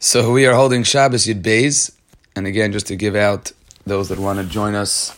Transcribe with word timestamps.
So 0.00 0.30
we 0.30 0.46
are 0.46 0.54
holding 0.54 0.84
Shabbos 0.84 1.26
Yud 1.26 1.42
Beis, 1.42 1.90
and 2.36 2.46
again, 2.46 2.70
just 2.70 2.86
to 2.86 2.94
give 2.94 3.16
out 3.16 3.50
those 3.84 4.10
that 4.10 4.20
want 4.20 4.38
to 4.38 4.44
join 4.44 4.76
us 4.76 5.10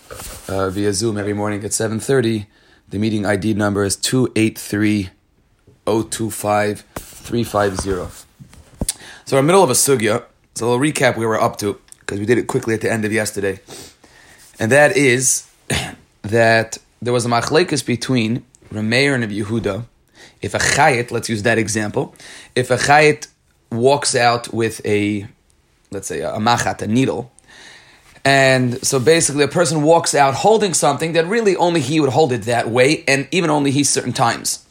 uh, 0.48 0.70
via 0.70 0.94
Zoom 0.94 1.18
every 1.18 1.34
morning 1.34 1.62
at 1.64 1.74
seven 1.74 2.00
thirty, 2.00 2.46
the 2.88 2.98
meeting 2.98 3.26
ID 3.26 3.52
number 3.52 3.84
is 3.84 3.94
two 3.94 4.32
eight 4.36 4.58
three 4.58 5.10
zero 5.86 6.02
two 6.04 6.30
five 6.30 6.80
three 6.94 7.44
five 7.44 7.76
zero. 7.76 8.08
So 9.26 9.36
we're 9.36 9.40
in 9.40 9.46
the 9.46 9.52
middle 9.52 9.62
of 9.62 9.68
a 9.68 9.74
sugya. 9.74 10.24
So 10.54 10.66
a 10.66 10.66
little 10.70 10.80
recap 10.80 11.18
we 11.18 11.26
were 11.26 11.38
up 11.38 11.58
to 11.58 11.78
because 11.98 12.18
we 12.18 12.24
did 12.24 12.38
it 12.38 12.46
quickly 12.46 12.72
at 12.72 12.80
the 12.80 12.90
end 12.90 13.04
of 13.04 13.12
yesterday, 13.12 13.60
and 14.58 14.72
that 14.72 14.96
is 14.96 15.46
that 16.22 16.78
there 17.02 17.12
was 17.12 17.26
a 17.26 17.28
machlekes 17.28 17.84
between 17.84 18.46
Rameir 18.72 19.14
and 19.14 19.30
Yehuda. 19.30 19.84
If 20.40 20.54
a 20.54 20.58
chayit, 20.58 21.10
let's 21.10 21.28
use 21.28 21.42
that 21.42 21.58
example, 21.58 22.14
if 22.56 22.70
a 22.70 22.78
chayit 22.78 23.26
walks 23.70 24.14
out 24.14 24.52
with 24.52 24.84
a, 24.84 25.26
let's 25.90 26.08
say, 26.08 26.20
a 26.20 26.38
machat, 26.38 26.82
a 26.82 26.86
needle. 26.86 27.32
And 28.24 28.84
so 28.84 29.00
basically, 29.00 29.44
a 29.44 29.48
person 29.48 29.82
walks 29.82 30.14
out 30.14 30.34
holding 30.34 30.74
something 30.74 31.12
that 31.14 31.26
really 31.26 31.56
only 31.56 31.80
he 31.80 32.00
would 32.00 32.10
hold 32.10 32.32
it 32.32 32.42
that 32.42 32.68
way, 32.68 33.04
and 33.08 33.26
even 33.30 33.48
only 33.48 33.70
he 33.70 33.82
certain 33.82 34.12
times. 34.12 34.66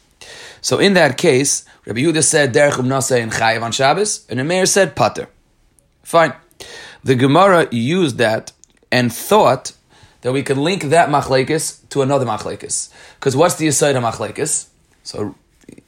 So 0.60 0.78
in 0.78 0.94
that 0.94 1.18
case, 1.18 1.64
Rabbi 1.86 2.00
Yehuda 2.00 2.22
said 2.22 2.54
derech 2.54 2.72
umnase 2.72 3.20
and 3.20 3.32
chayiv 3.32 3.62
on 3.62 3.72
Shabbos, 3.72 4.26
and 4.28 4.38
the 4.38 4.44
mayor 4.44 4.66
said 4.66 4.94
pater. 4.94 5.28
Fine. 6.02 6.34
The 7.02 7.14
Gemara 7.14 7.66
used 7.70 8.18
that 8.18 8.52
and 8.92 9.12
thought 9.12 9.72
that 10.20 10.32
we 10.32 10.42
could 10.42 10.58
link 10.58 10.82
that 10.84 11.08
machlekes 11.08 11.88
to 11.88 12.02
another 12.02 12.26
machlekes. 12.26 12.92
Because 13.18 13.34
what's 13.34 13.56
the 13.56 13.66
aside 13.66 13.96
of 13.96 14.02
machlekes? 14.02 14.68
So 15.02 15.34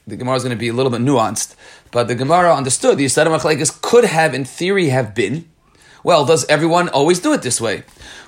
the 0.07 0.15
Gemara 0.15 0.35
is 0.35 0.43
going 0.43 0.55
to 0.55 0.59
be 0.59 0.69
a 0.69 0.73
little 0.73 0.91
bit 0.91 1.01
nuanced, 1.01 1.55
but 1.93 2.07
the 2.09 2.15
Gemara 2.15 2.53
understood 2.53 2.97
the 2.97 3.05
Yisrael 3.05 3.27
Machlekes 3.27 3.81
could 3.81 4.03
have, 4.03 4.33
in 4.33 4.43
theory, 4.43 4.89
have 4.89 5.13
been. 5.15 5.47
Well, 6.03 6.25
does 6.25 6.43
everyone 6.45 6.89
always 6.89 7.19
do 7.19 7.31
it 7.33 7.43
this 7.43 7.61
way? 7.61 7.83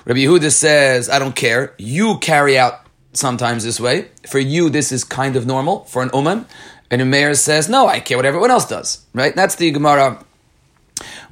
Rabbi 0.06 0.20
Yehuda 0.20 0.50
says, 0.52 1.10
I 1.10 1.18
don't 1.18 1.36
care. 1.36 1.74
You 1.76 2.18
carry 2.18 2.56
out 2.56 2.86
sometimes 3.12 3.64
this 3.64 3.80
way. 3.80 4.08
For 4.26 4.38
you, 4.38 4.70
this 4.70 4.92
is 4.92 5.02
kind 5.02 5.34
of 5.36 5.46
normal 5.46 5.84
for 5.84 6.02
an 6.02 6.10
uman. 6.14 6.46
And 6.90 7.02
Umair 7.02 7.36
says, 7.36 7.68
no, 7.68 7.88
I 7.88 7.98
care 7.98 8.16
what 8.16 8.24
everyone 8.24 8.52
else 8.52 8.68
does. 8.68 9.04
Right? 9.12 9.34
That's 9.34 9.56
the 9.56 9.70
Gemara. 9.72 10.24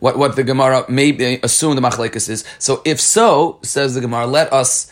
What, 0.01 0.19
what 0.19 0.35
the 0.35 0.43
Gemara 0.43 0.85
may 0.91 1.41
assume 1.43 1.77
the 1.77 1.83
machlekes 1.83 2.29
is. 2.29 2.45
So 2.59 2.83
if 2.85 3.01
so, 3.01 3.61
says 3.63 3.95
the 3.95 4.01
Gemara, 4.01 4.27
let 4.27 4.53
us 4.53 4.91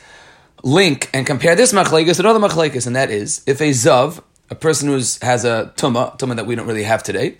link 0.62 1.10
and 1.12 1.26
compare 1.26 1.56
this 1.56 1.72
machlekes 1.72 2.16
to 2.16 2.22
another 2.22 2.38
machlekes, 2.38 2.86
and 2.86 2.94
that 2.96 3.10
is 3.10 3.42
if 3.46 3.60
a 3.60 3.70
zav 3.70 4.22
a 4.52 4.54
person 4.54 4.86
who 4.88 4.96
has 4.96 5.44
a 5.46 5.72
tuma, 5.76 6.18
tuma 6.18 6.36
that 6.36 6.46
we 6.46 6.54
don't 6.54 6.66
really 6.66 6.82
have 6.82 7.02
today. 7.02 7.38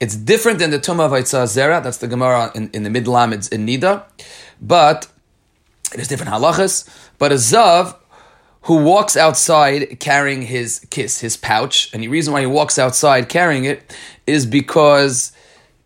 It's 0.00 0.16
different 0.16 0.58
than 0.60 0.70
the 0.70 0.78
tuma 0.78 1.04
of 1.04 1.12
Aitzah 1.12 1.44
Zera, 1.44 1.82
that's 1.82 1.98
the 1.98 2.08
Gemara 2.08 2.50
in, 2.54 2.70
in 2.72 2.84
the 2.84 2.90
mid 2.90 3.04
lamids 3.04 3.52
in 3.52 3.66
Nida, 3.66 4.02
but 4.62 5.06
it 5.92 6.00
is 6.00 6.08
different 6.08 6.32
halachas. 6.32 6.88
But 7.18 7.32
a 7.32 7.34
zav 7.34 7.96
who 8.62 8.82
walks 8.82 9.14
outside 9.14 10.00
carrying 10.00 10.40
his 10.40 10.86
kiss, 10.88 11.20
his 11.20 11.36
pouch, 11.36 11.92
and 11.92 12.02
the 12.02 12.08
reason 12.08 12.32
why 12.32 12.40
he 12.40 12.46
walks 12.46 12.78
outside 12.78 13.28
carrying 13.28 13.66
it 13.66 13.94
is 14.26 14.46
because 14.46 15.32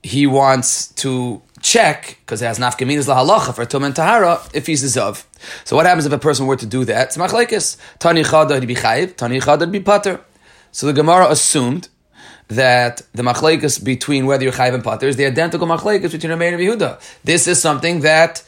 he 0.05 0.29
wants 0.29 0.93
to 0.93 1.43
check, 1.61 2.19
because 2.21 2.41
it 2.41 2.47
has 2.47 2.61
nafkaminas 2.61 3.09
lahalacha 3.13 3.53
for 3.53 3.65
tum 3.65 3.83
and 3.83 3.97
tahara, 3.97 4.41
if 4.55 4.69
he's 4.69 4.85
a 4.85 5.01
zav. 5.01 5.25
So 5.65 5.75
what 5.75 5.87
happens 5.87 6.07
if 6.07 6.13
a 6.13 6.19
person 6.19 6.47
were 6.47 6.57
to 6.57 6.67
do 6.67 6.85
that? 6.85 7.09
It's 7.09 7.17
machlekes. 7.17 7.77
Tani 7.99 8.23
chada 8.23 8.65
be 8.65 8.77
chayiv, 8.77 9.17
tani 9.17 9.41
chada 9.41 9.69
be 9.71 9.81
pater. 9.81 10.21
So 10.73 10.87
the 10.87 10.93
Gemara 10.93 11.29
assumed 11.31 11.89
that 12.49 13.03
the 13.13 13.23
machlekes 13.23 13.83
between 13.83 14.27
whether 14.27 14.43
you're 14.43 14.53
chayiv 14.53 14.75
and 14.75 14.83
pater 14.83 15.07
is 15.07 15.17
the 15.17 15.27
identical 15.27 15.67
machlekes 15.67 16.13
between 16.13 16.33
Rameir 16.33 16.55
and 16.55 16.61
Yehuda. 16.61 17.01
This 17.25 17.47
is 17.47 17.61
something 17.61 18.01
that 18.01 18.43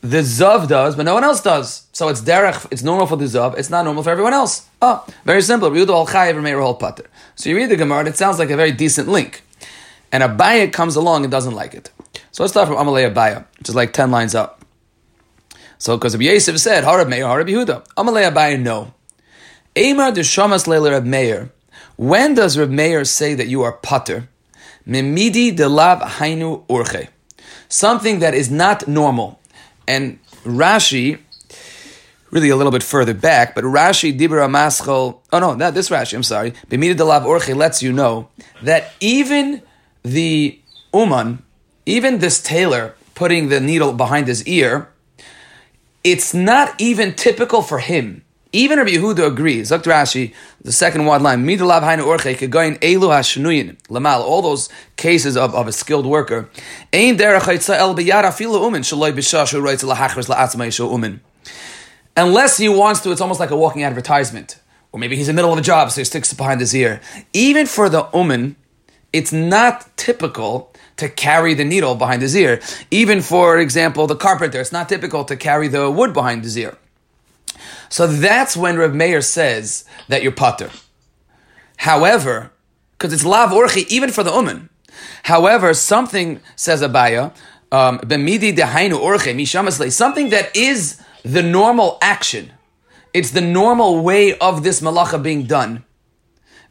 the 0.00 0.18
zav 0.18 0.68
does, 0.68 0.96
but 0.96 1.02
no 1.02 1.14
one 1.14 1.24
else 1.24 1.42
does. 1.42 1.86
So 1.92 2.08
it's 2.08 2.20
derech. 2.22 2.66
It's 2.70 2.82
normal 2.82 3.06
for 3.06 3.16
the 3.16 3.24
zav. 3.24 3.58
It's 3.58 3.68
not 3.68 3.84
normal 3.84 4.02
for 4.02 4.10
everyone 4.10 4.32
else. 4.32 4.66
Oh, 4.80 5.04
very 5.24 5.42
simple. 5.42 5.70
Yehuda 5.70 5.90
all 5.90 6.06
chayiv, 6.06 6.34
Rameir 6.34 6.62
all 6.62 6.74
pater. 6.74 7.04
So 7.34 7.50
you 7.50 7.56
read 7.56 7.70
the 7.70 7.76
Gemara, 7.76 8.00
and 8.00 8.08
it 8.08 8.16
sounds 8.16 8.38
like 8.38 8.50
a 8.50 8.56
very 8.56 8.72
decent 8.72 9.08
link. 9.08 9.42
And 10.10 10.22
Abaya 10.22 10.72
comes 10.72 10.96
along 10.96 11.24
and 11.24 11.30
doesn't 11.30 11.54
like 11.54 11.74
it. 11.74 11.90
So 12.30 12.42
let's 12.42 12.52
start 12.52 12.68
from 12.68 12.76
Amalei 12.76 13.12
Abaya, 13.12 13.44
which 13.58 13.68
is 13.68 13.74
like 13.74 13.92
ten 13.92 14.10
lines 14.10 14.34
up. 14.34 14.64
So 15.78 15.96
because 15.96 16.14
Yosef 16.16 16.58
said, 16.58 16.84
Harab 16.84 17.08
Meir, 17.08 17.24
Harab 17.24 17.48
Yehuda. 17.48 17.86
Amalei 17.96 18.30
Abaya, 18.30 18.60
no. 18.60 18.94
Eimar 19.78 20.12
de 20.12 20.22
Shamas 20.22 20.66
Leila 20.66 20.90
Reb 20.90 21.04
Meir. 21.04 21.52
When 21.94 22.34
does 22.34 22.58
Reb 22.58 22.68
Meir 22.68 23.04
say 23.04 23.34
that 23.34 23.46
you 23.46 23.62
are 23.62 23.74
pater? 23.74 24.28
Mimidi 24.84 25.56
de 25.56 25.68
lav 25.68 26.00
hainu 26.00 26.66
urche. 26.66 27.06
Something 27.68 28.18
that 28.18 28.34
is 28.34 28.50
not 28.50 28.88
normal. 28.88 29.38
And 29.86 30.18
Rashi, 30.42 31.20
really 32.32 32.48
a 32.48 32.56
little 32.56 32.72
bit 32.72 32.82
further 32.82 33.14
back, 33.14 33.54
but 33.54 33.62
Rashi 33.62 34.18
Dibra 34.18 34.50
Maschel, 34.50 35.20
oh 35.32 35.38
no, 35.38 35.54
not 35.54 35.74
this 35.74 35.90
Rashi, 35.90 36.14
I'm 36.14 36.24
sorry. 36.24 36.54
Bimidi 36.68 36.96
de 36.96 37.04
lav 37.04 37.22
urche 37.22 37.54
lets 37.54 37.80
you 37.80 37.92
know 37.92 38.30
that 38.64 38.92
even 38.98 39.62
the 40.02 40.58
Uman, 40.92 41.44
even 41.86 42.18
this 42.18 42.42
tailor 42.42 42.96
putting 43.14 43.48
the 43.48 43.60
needle 43.60 43.92
behind 43.92 44.26
his 44.26 44.44
ear, 44.48 44.88
it's 46.02 46.34
not 46.34 46.74
even 46.80 47.14
typical 47.14 47.62
for 47.62 47.78
him 47.78 48.24
even 48.52 48.78
Rabbi 48.78 48.92
Yehuda 48.92 49.26
agrees. 49.26 49.70
Look 49.70 49.82
Rashi, 49.82 50.32
the 50.62 50.72
second 50.72 51.04
one 51.04 51.22
line. 51.22 51.46
Lamal. 51.46 54.20
All 54.20 54.42
those 54.42 54.68
cases 54.96 55.36
of, 55.36 55.54
of 55.54 55.68
a 55.68 55.72
skilled 55.72 56.06
worker. 56.06 56.48
Ein. 56.92 57.18
Unless 62.16 62.56
he 62.56 62.68
wants 62.68 63.00
to, 63.02 63.12
it's 63.12 63.20
almost 63.20 63.38
like 63.38 63.50
a 63.50 63.56
walking 63.56 63.84
advertisement. 63.84 64.58
Or 64.92 64.98
maybe 64.98 65.16
he's 65.16 65.28
in 65.28 65.36
the 65.36 65.42
middle 65.42 65.52
of 65.52 65.58
a 65.58 65.62
job, 65.62 65.90
so 65.90 66.00
he 66.00 66.04
sticks 66.04 66.32
behind 66.32 66.60
his 66.60 66.74
ear. 66.74 67.00
Even 67.34 67.66
for 67.66 67.90
the 67.90 68.04
umin, 68.14 68.56
it's 69.12 69.32
not 69.32 69.96
typical 69.96 70.72
to 70.96 71.08
carry 71.08 71.54
the 71.54 71.64
needle 71.64 71.94
behind 71.94 72.22
his 72.22 72.34
ear. 72.34 72.60
Even 72.90 73.20
for 73.20 73.58
example, 73.58 74.06
the 74.06 74.16
carpenter, 74.16 74.60
it's 74.60 74.72
not 74.72 74.88
typical 74.88 75.24
to 75.24 75.36
carry 75.36 75.68
the 75.68 75.90
wood 75.90 76.12
behind 76.12 76.44
his 76.44 76.56
ear. 76.56 76.76
So 77.88 78.06
that's 78.06 78.56
when 78.56 78.76
Reb 78.76 78.94
Meir 78.94 79.20
says 79.20 79.84
that 80.08 80.22
you're 80.22 80.32
pater. 80.32 80.70
However, 81.78 82.52
because 82.92 83.12
it's 83.12 83.24
lav 83.24 83.50
orchi 83.50 83.86
even 83.88 84.10
for 84.10 84.22
the 84.22 84.32
uman. 84.32 84.68
However, 85.24 85.72
something 85.74 86.40
says 86.56 86.82
Abaya, 86.82 87.32
um, 87.70 87.98
b'midi 88.00 88.56
dehainu 88.56 88.98
orche 88.98 89.34
mishamasle, 89.34 89.92
something 89.92 90.30
that 90.30 90.54
is 90.56 91.00
the 91.22 91.42
normal 91.42 91.98
action. 92.02 92.52
It's 93.14 93.30
the 93.30 93.40
normal 93.40 94.02
way 94.02 94.36
of 94.38 94.64
this 94.64 94.80
malacha 94.80 95.22
being 95.22 95.44
done. 95.44 95.84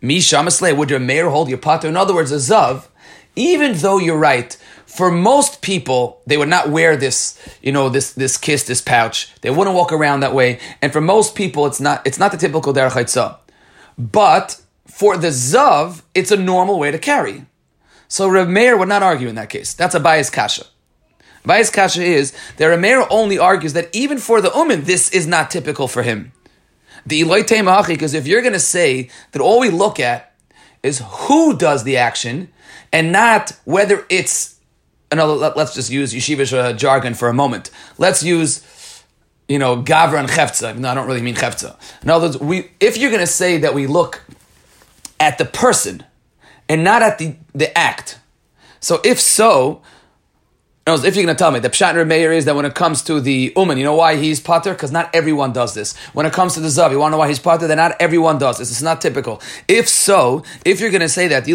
Mishamasle, 0.01 0.75
would 0.77 0.89
your 0.89 0.99
mayor 0.99 1.29
hold 1.29 1.49
your 1.49 1.57
pater? 1.57 1.87
In 1.87 1.97
other 1.97 2.13
words, 2.13 2.31
a 2.31 2.35
zav, 2.35 2.87
even 3.35 3.73
though 3.75 3.97
you're 3.97 4.17
right, 4.17 4.55
for 4.97 5.11
most 5.11 5.61
people, 5.61 6.23
they 6.25 6.37
would 6.37 6.49
not 6.49 6.69
wear 6.69 6.97
this, 6.97 7.37
you 7.61 7.71
know, 7.71 7.87
this 7.87 8.13
this 8.13 8.35
kiss, 8.35 8.63
this 8.63 8.81
pouch. 8.81 9.31
They 9.41 9.51
wouldn't 9.51 9.75
walk 9.75 9.93
around 9.93 10.21
that 10.21 10.33
way. 10.33 10.59
And 10.81 10.91
for 10.91 11.01
most 11.01 11.35
people, 11.35 11.67
it's 11.67 11.79
not 11.79 12.05
it's 12.07 12.17
not 12.17 12.31
the 12.31 12.37
typical 12.37 12.73
derech 12.73 13.37
But 13.95 14.59
for 14.87 15.15
the 15.15 15.27
zav, 15.27 16.01
it's 16.15 16.31
a 16.31 16.35
normal 16.35 16.79
way 16.79 16.89
to 16.89 16.97
carry. 16.97 17.45
So 18.07 18.27
Reb 18.27 18.47
Meir 18.47 18.75
would 18.75 18.87
not 18.87 19.03
argue 19.03 19.27
in 19.27 19.35
that 19.35 19.51
case. 19.51 19.75
That's 19.75 19.93
a 19.93 19.99
bias 19.99 20.31
kasha. 20.31 20.65
Bias 21.45 21.69
kasha 21.69 22.01
is 22.01 22.33
that 22.57 22.65
Reb 22.65 22.79
Meir 22.79 23.05
only 23.11 23.37
argues 23.37 23.73
that 23.73 23.95
even 23.95 24.17
for 24.17 24.41
the 24.41 24.49
umin, 24.49 24.85
this 24.85 25.11
is 25.11 25.27
not 25.27 25.51
typical 25.51 25.87
for 25.87 26.01
him. 26.01 26.31
The 27.05 27.19
Eloy 27.19 27.43
because 27.43 28.15
if 28.15 28.25
you're 28.25 28.41
going 28.41 28.53
to 28.53 28.59
say 28.59 29.11
that 29.31 29.41
all 29.43 29.59
we 29.59 29.69
look 29.69 29.99
at 29.99 30.33
is 30.81 31.03
who 31.05 31.55
does 31.55 31.83
the 31.83 31.97
action 31.97 32.51
and 32.91 33.11
not 33.11 33.51
whether 33.63 34.03
it's 34.09 34.56
another, 35.11 35.33
let, 35.33 35.57
us 35.57 35.73
just 35.73 35.89
use 35.89 36.13
yeshivish 36.13 36.53
uh, 36.57 36.73
jargon 36.73 37.13
for 37.13 37.29
a 37.29 37.33
moment. 37.33 37.71
Let's 37.97 38.23
use, 38.23 39.03
you 39.47 39.59
know, 39.59 39.81
gavra 39.81 40.19
and 40.19 40.29
chefza. 40.29 40.77
No, 40.77 40.89
I 40.89 40.93
don't 40.93 41.07
really 41.07 41.21
mean 41.21 41.35
chefza. 41.35 41.75
In 42.03 42.09
other 42.09 42.27
words, 42.27 42.39
we, 42.39 42.71
if 42.79 42.97
you're 42.97 43.11
going 43.11 43.21
to 43.21 43.27
say 43.27 43.57
that 43.59 43.73
we 43.73 43.87
look 43.87 44.23
at 45.19 45.37
the 45.37 45.45
person 45.45 46.03
and 46.69 46.83
not 46.83 47.01
at 47.01 47.17
the, 47.17 47.35
the 47.53 47.75
act, 47.77 48.19
so 48.79 48.99
if 49.03 49.19
so, 49.19 49.81
if 50.95 51.15
you're 51.15 51.25
going 51.25 51.35
to 51.35 51.35
tell 51.35 51.51
me, 51.51 51.59
the 51.59 51.69
Pshat 51.69 51.99
and 51.99 52.07
Meir 52.07 52.31
is 52.31 52.45
that 52.45 52.55
when 52.55 52.63
it 52.63 52.73
comes 52.73 53.01
to 53.03 53.19
the 53.19 53.51
Uman, 53.57 53.77
you 53.77 53.83
know 53.83 53.95
why 53.95 54.15
he's 54.15 54.39
Pater? 54.39 54.71
Because 54.71 54.89
not 54.91 55.09
everyone 55.13 55.51
does 55.51 55.73
this. 55.73 55.97
When 56.13 56.25
it 56.25 56.31
comes 56.31 56.53
to 56.53 56.61
the 56.61 56.69
Zav, 56.69 56.91
you 56.91 56.99
want 56.99 57.11
to 57.11 57.15
know 57.15 57.17
why 57.17 57.27
he's 57.27 57.39
Pater? 57.39 57.67
Then 57.67 57.75
not 57.75 57.97
everyone 57.99 58.37
does 58.37 58.57
this. 58.57 58.71
It's 58.71 58.81
not 58.81 59.01
typical. 59.01 59.41
If 59.67 59.89
so, 59.89 60.43
if 60.63 60.79
you're 60.79 60.89
going 60.89 61.01
to 61.01 61.09
say 61.09 61.27
that, 61.27 61.45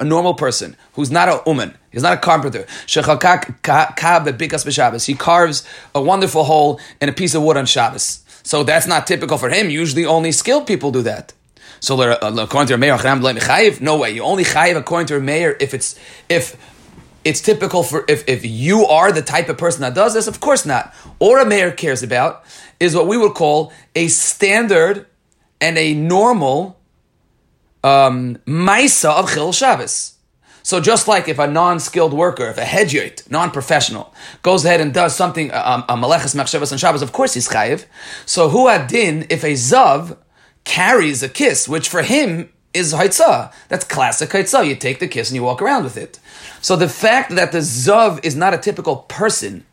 a 0.00 0.04
normal 0.04 0.34
person 0.34 0.76
who's 0.92 1.10
not 1.10 1.28
a 1.28 1.42
Uman, 1.46 1.74
he's 1.90 2.02
not 2.04 2.12
a 2.12 2.18
carpenter, 2.18 2.64
he 5.06 5.14
carves 5.14 5.64
a 5.94 6.00
wonderful 6.00 6.44
hole 6.44 6.80
in 7.00 7.08
a 7.08 7.12
piece 7.12 7.34
of 7.34 7.42
wood 7.42 7.56
on 7.56 7.66
Shabbos. 7.66 8.24
So 8.44 8.62
that's 8.62 8.86
not 8.86 9.08
typical 9.08 9.36
for 9.36 9.50
him. 9.50 9.68
Usually 9.68 10.06
only 10.06 10.30
skilled 10.30 10.66
people 10.68 10.92
do 10.92 11.02
that. 11.02 11.32
So 11.80 12.00
uh, 12.00 12.18
according 12.38 12.68
to 12.68 12.78
mayor, 12.78 12.96
no 13.80 13.96
way. 13.98 14.10
You 14.10 14.22
only 14.22 14.44
chayiv 14.44 14.76
according 14.76 15.06
to 15.08 15.20
mayor 15.20 15.56
if 15.60 15.74
it's 15.74 15.98
if 16.28 16.56
it's 17.24 17.40
typical 17.40 17.82
for 17.82 18.04
if, 18.08 18.26
if 18.28 18.44
you 18.44 18.86
are 18.86 19.12
the 19.12 19.22
type 19.22 19.48
of 19.48 19.58
person 19.58 19.82
that 19.82 19.94
does 19.94 20.14
this. 20.14 20.26
Of 20.26 20.40
course 20.40 20.64
not. 20.64 20.94
Or 21.18 21.40
a 21.40 21.46
mayor 21.46 21.70
cares 21.70 22.02
about 22.02 22.44
is 22.80 22.94
what 22.94 23.06
we 23.06 23.16
would 23.16 23.34
call 23.34 23.72
a 23.94 24.08
standard 24.08 25.06
and 25.60 25.76
a 25.76 25.94
normal 25.94 26.78
um, 27.84 28.38
of 28.46 29.32
chil 29.32 29.52
Shabbos. 29.52 30.14
So 30.62 30.80
just 30.80 31.08
like 31.08 31.28
if 31.28 31.38
a 31.38 31.46
non-skilled 31.46 32.12
worker, 32.12 32.48
if 32.48 32.58
a 32.58 32.62
hedjit, 32.62 33.30
non-professional, 33.30 34.12
goes 34.42 34.64
ahead 34.66 34.82
and 34.82 34.92
does 34.92 35.16
something, 35.16 35.50
um, 35.52 35.84
a 35.88 35.94
maleches 35.96 36.34
machshavas 36.36 36.70
and 36.72 36.78
Shabbos, 36.78 37.00
of 37.00 37.12
course 37.12 37.34
he's 37.34 37.48
chayiv. 37.48 37.86
So 38.26 38.50
who 38.50 38.68
din 38.86 39.26
if 39.30 39.44
a 39.44 39.52
zav 39.54 40.18
carries 40.64 41.22
a 41.22 41.28
kiss, 41.28 41.68
which 41.68 41.88
for 41.88 42.02
him 42.02 42.50
is 42.74 42.92
haitzah. 42.92 43.52
That's 43.68 43.84
classic 43.84 44.28
haitzah. 44.28 44.66
You 44.68 44.76
take 44.76 44.98
the 44.98 45.08
kiss 45.08 45.30
and 45.30 45.36
you 45.36 45.42
walk 45.42 45.62
around 45.62 45.84
with 45.84 45.96
it. 45.96 46.20
So 46.60 46.76
the 46.76 46.88
fact 46.88 47.34
that 47.34 47.52
the 47.52 47.58
zav 47.58 48.24
is 48.24 48.34
not 48.36 48.54
a 48.54 48.58
typical 48.58 48.96
person, 48.96 49.64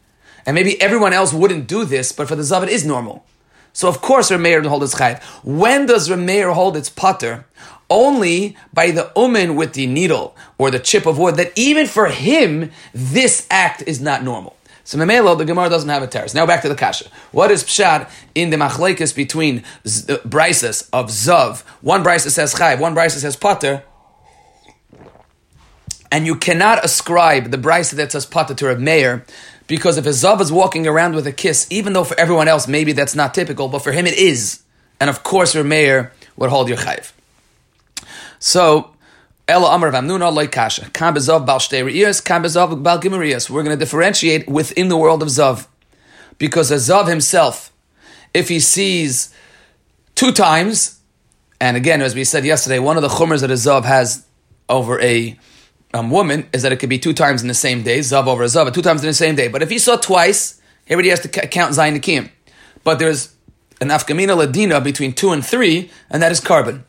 and 0.45 0.55
maybe 0.55 0.79
everyone 0.81 1.13
else 1.13 1.33
wouldn't 1.33 1.67
do 1.67 1.85
this, 1.85 2.11
but 2.11 2.27
for 2.27 2.35
the 2.35 2.43
zav 2.43 2.63
it 2.63 2.69
is 2.69 2.85
normal. 2.85 3.25
So 3.73 3.89
of 3.89 4.01
course 4.01 4.31
Rameir 4.31 4.65
hold 4.65 4.83
chayiv. 4.83 5.21
When 5.43 5.85
does 5.85 6.09
Rameir 6.09 6.53
hold 6.53 6.77
its 6.77 6.89
putter? 6.89 7.45
only 7.89 8.57
by 8.73 8.91
the 8.91 9.11
umen 9.15 9.55
with 9.55 9.73
the 9.73 9.87
needle 9.87 10.35
or 10.57 10.71
the 10.71 10.79
chip 10.79 11.05
of 11.05 11.17
wood 11.17 11.35
that 11.35 11.51
even 11.55 11.85
for 11.87 12.07
him, 12.07 12.71
this 12.93 13.45
act 13.49 13.83
is 13.85 14.01
not 14.01 14.23
normal. 14.23 14.55
So 14.83 14.99
Memelo, 14.99 15.35
the 15.35 15.45
Gemara 15.45 15.69
doesn't 15.69 15.89
have 15.89 16.03
a 16.03 16.07
terrace. 16.07 16.35
Now 16.35 16.45
back 16.45 16.61
to 16.61 16.69
the 16.69 16.75
Kasha. 16.75 17.09
What 17.31 17.49
is 17.49 17.63
Pshad 17.63 18.09
in 18.35 18.51
the 18.51 18.57
machlekes 18.57 19.15
between 19.15 19.63
z- 19.87 20.13
uh, 20.13 20.17
brises 20.17 20.87
of 20.93 21.07
Zav? 21.07 21.61
One 21.81 22.03
brise 22.03 22.31
says 22.31 22.53
Chayv, 22.53 22.79
one 22.79 22.93
brise 22.93 23.19
says 23.19 23.35
Pater. 23.35 23.83
And 26.15 26.25
you 26.25 26.37
cannot 26.37 26.85
ascribe 26.85 27.51
the 27.51 27.57
brise 27.57 27.91
that 27.91 28.13
says 28.13 28.25
Pater 28.25 28.53
to 28.53 28.71
a 28.71 28.79
mayor 28.79 29.25
because 29.67 29.97
if 29.97 30.05
a 30.05 30.11
Zav 30.11 30.39
is 30.39 30.49
walking 30.49 30.87
around 30.87 31.13
with 31.13 31.27
a 31.27 31.33
kiss, 31.33 31.67
even 31.69 31.91
though 31.91 32.05
for 32.05 32.17
everyone 32.17 32.47
else 32.47 32.69
maybe 32.69 32.93
that's 32.93 33.15
not 33.15 33.33
typical, 33.33 33.67
but 33.67 33.79
for 33.79 33.91
him 33.91 34.07
it 34.07 34.17
is. 34.17 34.63
And 35.01 35.09
of 35.09 35.23
course, 35.23 35.53
your 35.53 35.65
mayor 35.65 36.13
would 36.37 36.49
hold 36.49 36.69
your 36.69 36.77
Chayv. 36.77 37.11
So, 38.39 38.91
Ella 39.49 39.75
Amar 39.75 39.91
Vamnuna 39.91 40.33
like 40.33 40.53
Kasha. 40.53 40.89
Kam 40.91 41.15
bezav 41.15 41.45
bal 41.45 41.59
kam 41.59 42.43
bezav 42.43 42.81
bal 42.81 43.53
We're 43.53 43.63
going 43.63 43.77
to 43.77 43.85
differentiate 43.85 44.47
within 44.47 44.87
the 44.87 44.95
world 44.95 45.21
of 45.21 45.27
Zav. 45.27 45.67
Because 46.37 46.71
a 46.71 46.75
Zav 46.75 47.09
himself, 47.09 47.73
if 48.33 48.47
he 48.47 48.61
sees 48.61 49.35
two 50.15 50.31
times, 50.31 51.01
and 51.59 51.75
again, 51.75 52.01
as 52.01 52.15
we 52.15 52.23
said 52.23 52.45
yesterday, 52.45 52.79
one 52.79 52.95
of 52.95 53.03
the 53.03 53.09
chumers 53.09 53.41
that 53.41 53.51
a 53.51 53.55
Zav 53.55 53.83
has 53.83 54.25
over 54.69 54.97
a 55.01 55.37
um, 55.95 56.11
woman 56.11 56.45
is 56.51 56.61
that 56.63 56.73
it 56.73 56.79
could 56.79 56.89
be 56.89 56.99
two 56.99 57.13
times 57.13 57.41
in 57.41 57.47
the 57.47 57.53
same 57.53 57.81
day, 57.81 57.99
Zav 57.99 58.27
over 58.27 58.43
Zav, 58.43 58.71
two 58.73 58.81
times 58.81 59.01
in 59.01 59.07
the 59.07 59.13
same 59.13 59.35
day. 59.35 59.47
But 59.47 59.61
if 59.61 59.69
he 59.69 59.79
saw 59.79 59.95
twice, 59.95 60.59
everybody 60.87 61.09
has 61.09 61.21
to 61.21 61.29
count 61.29 61.73
Zayin 61.73 61.93
Nakim. 61.93 62.29
But 62.83 62.99
there's 62.99 63.33
an 63.79 63.87
Afkamina 63.87 64.35
Ladina 64.35 64.83
between 64.83 65.13
two 65.13 65.31
and 65.31 65.43
three, 65.45 65.89
and 66.09 66.21
that 66.21 66.33
is 66.33 66.41
carbon. 66.41 66.83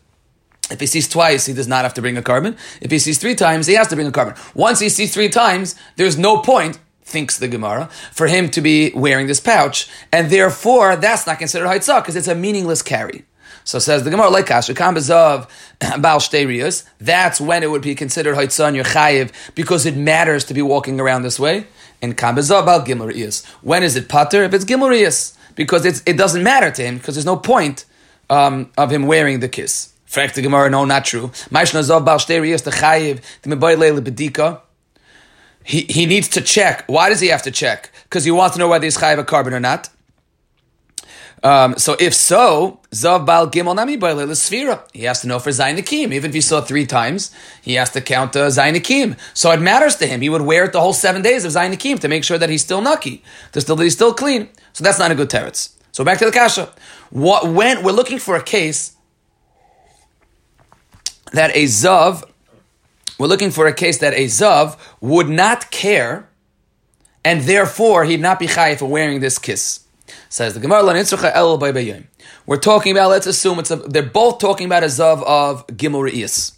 If 0.73 0.81
he 0.81 0.87
sees 0.87 1.09
twice, 1.09 1.47
he 1.47 1.55
does 1.55 1.69
not 1.69 1.85
have 1.85 1.95
to 1.95 2.01
bring 2.01 2.17
a 2.17 2.23
carbon. 2.23 2.57
If 2.81 2.91
he 2.91 2.99
sees 2.99 3.19
three 3.19 3.37
times, 3.37 3.69
he 3.69 3.75
has 3.75 3.87
to 3.89 3.95
bring 3.95 4.09
a 4.09 4.13
carbon. 4.13 4.35
Once 4.55 4.81
he 4.81 4.89
sees 4.89 5.15
three 5.15 5.29
times, 5.29 5.77
there's 5.95 6.19
no 6.19 6.39
point, 6.39 6.81
thinks 7.05 7.39
the 7.39 7.47
Gemara, 7.47 7.89
for 8.11 8.27
him 8.27 8.51
to 8.51 8.61
be 8.61 8.91
wearing 8.93 9.29
this 9.29 9.39
pouch, 9.39 9.89
and 10.13 10.31
therefore 10.31 10.97
that's 10.97 11.29
not 11.29 11.39
considered 11.39 11.69
haitzah 11.69 12.03
because 12.03 12.17
it's 12.17 12.27
a 12.27 12.35
meaningless 12.35 12.83
carry. 12.83 13.25
So 13.67 13.81
says 13.81 14.05
the 14.05 14.11
Gemara, 14.11 14.31
like 14.31 14.47
Kashakam 14.47 14.97
Bezav 14.97 15.49
Baal 16.01 16.21
Shtei 16.21 16.85
that's 17.01 17.41
when 17.41 17.65
it 17.65 17.71
would 17.71 17.83
be 17.83 17.97
considered 17.97 18.37
haitzah 18.37 18.69
and 18.69 18.77
your 18.77 18.85
chayiv 18.85 19.33
because 19.57 19.87
it 19.87 19.97
matters 19.97 20.45
to 20.45 20.55
be 20.55 20.63
walking 20.63 21.01
around 21.01 21.23
this 21.23 21.41
way. 21.41 21.67
And 22.01 22.17
Kam 22.17 22.37
Bezav 22.37 22.65
Baal 22.65 22.83
Gimel 22.83 23.47
When 23.63 23.83
is 23.83 23.97
it 23.97 24.09
pater? 24.09 24.45
If 24.45 24.55
it's 24.55 24.65
Gimel 24.65 25.37
because 25.57 25.85
it 25.85 26.17
doesn't 26.17 26.45
matter 26.45 26.71
to 26.71 26.83
him 26.83 26.99
because 26.99 27.17
there's 27.17 27.27
no 27.27 27.37
point 27.37 27.87
um, 28.31 28.71
of 28.79 28.93
him 28.93 29.09
wearing 29.09 29.41
the 29.41 29.49
kiss. 29.49 29.93
Fragt 30.07 30.35
the 30.35 30.43
Gemara, 30.43 30.71
no, 30.71 30.85
not 30.85 31.05
true. 31.05 31.29
Maishna 31.51 31.83
Zov 31.83 32.05
Baal 32.05 32.19
Shteri 32.19 32.63
the 32.63 32.71
Chayiv, 32.71 33.21
the 33.43 33.51
Mebayle 33.51 33.99
Bedika. 34.01 34.61
He, 35.65 35.81
he 35.89 36.07
needs 36.07 36.29
to 36.29 36.41
check. 36.41 36.85
Why 36.87 37.09
does 37.09 37.19
he 37.19 37.29
have 37.29 37.43
to 37.43 37.51
check? 37.51 37.91
Because 38.05 38.23
he 38.23 38.31
wants 38.31 38.55
to 38.55 38.61
know 38.61 38.69
whether 38.69 38.85
he's 38.85 38.97
Chayiv 38.97 39.19
a 39.19 39.25
carbon 39.25 39.53
or 39.55 39.59
not. 39.59 39.89
Um, 41.43 41.79
so 41.79 41.97
if 42.01 42.15
so, 42.15 42.81
Zav 42.91 43.27
Baal 43.27 43.49
Gimel 43.49 43.77
Nami 43.77 43.97
Sfira. 43.99 44.83
He 44.93 45.05
has 45.05 45.21
to 45.21 45.29
know 45.29 45.39
for 45.39 45.51
Zayin 45.51 45.79
Akim. 45.79 46.13
Even 46.13 46.31
if 46.31 46.35
he 46.35 46.41
saw 46.41 46.61
three 46.61 46.87
times, 46.87 47.31
he 47.63 47.75
has 47.75 47.91
to 47.91 48.01
count 48.01 48.35
uh, 48.35 48.47
Zayin 48.47 48.75
Akim. 48.77 49.17
So 49.35 49.51
it 49.51 49.61
matters 49.61 49.97
to 49.97 50.07
him. 50.07 50.23
He 50.23 50.29
would 50.29 50.43
wear 50.43 50.65
it 50.65 50.73
the 50.73 50.81
whole 50.81 50.95
seven 50.95 51.23
days 51.23 51.45
of 51.45 51.53
Zayin 51.53 51.73
Akim 51.73 51.99
to 51.99 52.09
make 52.09 52.25
sure 52.25 52.39
that 52.39 52.49
he's 52.49 52.63
still 52.63 52.81
nucky, 52.81 53.23
to 53.53 53.61
still 53.61 53.77
that 53.77 53.85
he's 53.85 53.95
still 53.95 54.15
clean. 54.15 54.49
So 54.73 54.83
that's 54.83 54.99
not 54.99 55.11
a 55.11 55.15
good 55.15 55.31
teretz. 55.31 55.75
So 55.93 56.05
back 56.05 56.19
to 56.19 56.25
the 56.25 56.33
kasha. 56.33 56.73
What 57.11 57.53
when 57.53 57.83
we're 57.83 57.93
looking 57.93 58.19
for 58.19 58.37
a 58.37 58.43
case 58.43 58.97
that 61.33 61.55
a 61.55 61.65
Zav, 61.65 62.25
we're 63.19 63.27
looking 63.27 63.51
for 63.51 63.67
a 63.67 63.73
case 63.73 63.99
that 63.99 64.15
a 64.15 64.27
Zav 64.27 64.79
would 65.01 65.29
not 65.29 65.71
care, 65.71 66.29
and 67.25 67.43
therefore 67.43 68.05
he'd 68.05 68.21
not 68.21 68.39
be 68.39 68.47
chayiv 68.47 68.79
for 68.79 68.87
wearing 68.87 69.21
this 69.21 69.39
kiss. 69.39 69.86
Says 70.37 70.53
the 70.53 70.61
Gemara, 70.61 70.85
We're 72.45 72.57
talking 72.59 72.93
about, 72.93 73.09
let's 73.09 73.27
assume 73.27 73.59
it's 73.59 73.71
a, 73.71 73.77
they're 73.77 74.03
both 74.03 74.39
talking 74.39 74.67
about 74.67 74.83
a 74.83 74.89
Zav 74.89 75.23
of 75.23 75.67
Gimel 75.69 76.07
Re'is. 76.07 76.55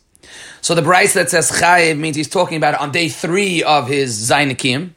So 0.60 0.75
the 0.75 0.82
Bryce 0.82 1.14
that 1.14 1.30
says 1.30 1.48
chayiv 1.48 1.96
means 1.96 2.16
he's 2.16 2.28
talking 2.28 2.56
about 2.56 2.75
it 2.75 2.80
on 2.80 2.90
day 2.90 3.08
three 3.08 3.62
of 3.62 3.86
his 3.86 4.28
Zainakim. 4.28 4.94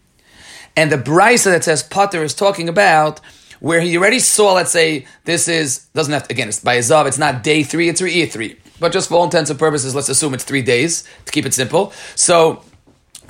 And 0.76 0.92
the 0.92 0.98
Bryce 0.98 1.44
that 1.44 1.64
says 1.64 1.84
Potter 1.84 2.24
is 2.24 2.34
talking 2.34 2.68
about 2.68 3.20
where 3.60 3.82
he 3.82 3.96
already 3.98 4.18
saw, 4.18 4.54
let's 4.54 4.72
say, 4.72 5.06
this 5.26 5.48
is, 5.48 5.86
doesn't 5.94 6.12
have 6.12 6.28
to, 6.28 6.34
again, 6.34 6.48
it's 6.48 6.60
by 6.60 6.80
Zav, 6.80 7.06
it's 7.06 7.20
not 7.20 7.44
day 7.44 7.62
three, 7.62 7.88
it's 7.88 8.02
Re'ir 8.02 8.32
three. 8.32 8.58
But 8.80 8.94
just 8.94 9.10
for 9.10 9.16
all 9.20 9.26
intents 9.26 9.52
and 9.52 9.60
purposes, 9.60 9.94
let's 9.94 10.10
assume 10.10 10.34
it's 10.34 10.44
three 10.44 10.64
days 10.64 11.08
to 11.28 11.32
keep 11.32 11.46
it 11.46 11.54
simple. 11.54 11.94
So 12.16 12.64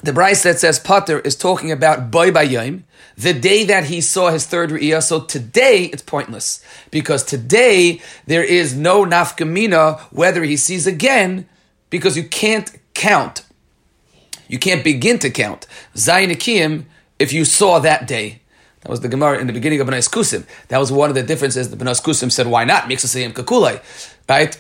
the 0.02 0.14
Bryce 0.14 0.44
that 0.44 0.60
says 0.60 0.80
Potter 0.80 1.20
is 1.20 1.36
talking 1.36 1.74
about 1.74 2.10
Boy 2.10 2.32
Bayim, 2.32 2.84
the 3.18 3.34
day 3.34 3.64
that 3.66 3.86
he 3.86 4.02
saw 4.02 4.30
his 4.30 4.46
third 4.46 4.70
Riyah. 4.70 5.04
So 5.04 5.22
today 5.22 5.86
it's 5.86 6.02
pointless 6.02 6.64
because 6.90 7.24
today 7.24 8.02
there 8.26 8.44
is 8.44 8.76
no 8.76 9.06
nafkamina 9.06 10.00
whether 10.12 10.44
he 10.44 10.58
sees 10.58 10.88
again 10.88 11.48
because 11.90 12.18
you 12.18 12.24
can't 12.24 12.72
count. 12.94 13.44
You 14.48 14.60
can't 14.60 14.84
begin 14.84 15.20
to 15.20 15.30
count 15.30 15.68
Zayin 15.96 16.86
if 17.20 17.32
you 17.32 17.46
saw 17.46 17.80
that 17.80 18.08
day. 18.08 18.42
That 18.82 18.90
was 18.90 19.02
the 19.02 19.08
Gemara 19.08 19.40
in 19.40 19.48
the 19.48 19.54
beginning 19.54 19.80
of 19.80 19.88
Benas 19.88 20.10
Kusim. 20.10 20.46
That 20.70 20.80
was 20.80 20.92
one 20.92 21.10
of 21.10 21.16
the 21.16 21.24
differences. 21.24 21.70
The 21.70 21.78
Benas 21.78 22.02
Kusim 22.02 22.32
said, 22.32 22.48
"Why 22.48 22.64
not?" 22.64 22.88
Makes 22.88 23.06
us 23.06 23.12
say 23.12 23.32
Kakulei, 23.32 23.80
right? 24.28 24.58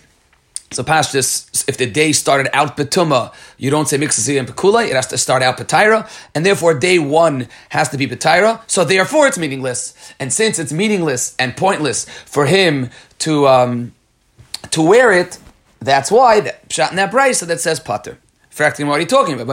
So 0.71 0.83
Pashtus, 0.83 1.67
if 1.67 1.75
the 1.75 1.85
day 1.85 2.13
started 2.13 2.55
out 2.55 2.77
Betuma, 2.77 3.33
you 3.57 3.69
don't 3.69 3.89
say 3.89 3.97
Mixasi 3.97 4.39
and 4.39 4.47
Pekula, 4.47 4.87
it 4.87 4.93
has 4.93 5.07
to 5.07 5.17
start 5.17 5.43
out 5.43 5.57
Petira, 5.57 6.09
and 6.33 6.45
therefore 6.45 6.73
day 6.73 6.97
one 6.97 7.49
has 7.69 7.89
to 7.89 7.97
be 7.97 8.07
Petira, 8.07 8.61
so 8.67 8.85
therefore 8.85 9.27
it's 9.27 9.37
meaningless. 9.37 9.93
And 10.17 10.31
since 10.31 10.59
it's 10.59 10.71
meaningless 10.71 11.35
and 11.37 11.57
pointless 11.57 12.05
for 12.05 12.45
him 12.45 12.89
to 13.19 13.47
um, 13.47 13.93
to 14.71 14.81
wear 14.81 15.11
it, 15.11 15.39
that's 15.81 16.09
why 16.09 16.39
that 16.39 16.71
shot 16.71 16.91
in 16.91 16.95
that 16.95 17.11
price 17.11 17.41
that 17.41 17.59
says 17.59 17.81
Pater. 17.81 18.17
Fracting, 18.49 18.87
what 18.87 18.97
are 18.97 19.01
you 19.01 19.07
talking 19.07 19.33
about? 19.33 19.47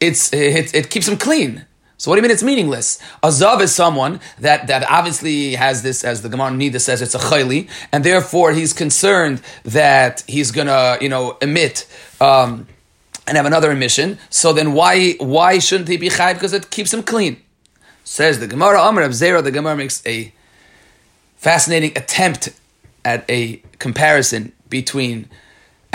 It's 0.00 0.32
it, 0.32 0.74
it 0.74 0.90
keeps 0.90 1.06
him 1.06 1.16
clean. 1.16 1.64
So 1.98 2.10
what 2.10 2.16
do 2.16 2.18
you 2.18 2.22
mean 2.22 2.30
it's 2.30 2.42
meaningless? 2.42 2.98
A 3.22 3.28
zav 3.28 3.60
is 3.62 3.74
someone 3.74 4.20
that, 4.38 4.66
that 4.66 4.88
obviously 4.90 5.54
has 5.54 5.82
this, 5.82 6.04
as 6.04 6.20
the 6.22 6.28
Gemara 6.28 6.50
Nida 6.50 6.80
says, 6.80 7.00
it's 7.00 7.14
a 7.14 7.18
chayli, 7.18 7.70
and 7.90 8.04
therefore 8.04 8.52
he's 8.52 8.74
concerned 8.74 9.40
that 9.64 10.22
he's 10.26 10.50
gonna, 10.50 10.98
you 11.00 11.08
know, 11.08 11.38
emit 11.40 11.86
um, 12.20 12.68
and 13.26 13.36
have 13.36 13.46
another 13.46 13.70
emission. 13.70 14.18
So 14.28 14.52
then 14.52 14.74
why 14.74 15.12
why 15.18 15.58
shouldn't 15.58 15.88
he 15.88 15.96
be 15.96 16.10
chayv? 16.10 16.34
Because 16.34 16.52
it 16.52 16.70
keeps 16.70 16.92
him 16.92 17.02
clean. 17.02 17.40
Says 18.04 18.40
the 18.40 18.46
Gemara 18.46 18.80
Amr 18.80 19.02
of 19.02 19.12
Zera, 19.12 19.42
the 19.42 19.50
Gemara 19.50 19.76
makes 19.76 20.06
a 20.06 20.32
fascinating 21.36 21.92
attempt 21.96 22.50
at 23.04 23.24
a 23.28 23.62
comparison 23.78 24.52
between 24.68 25.28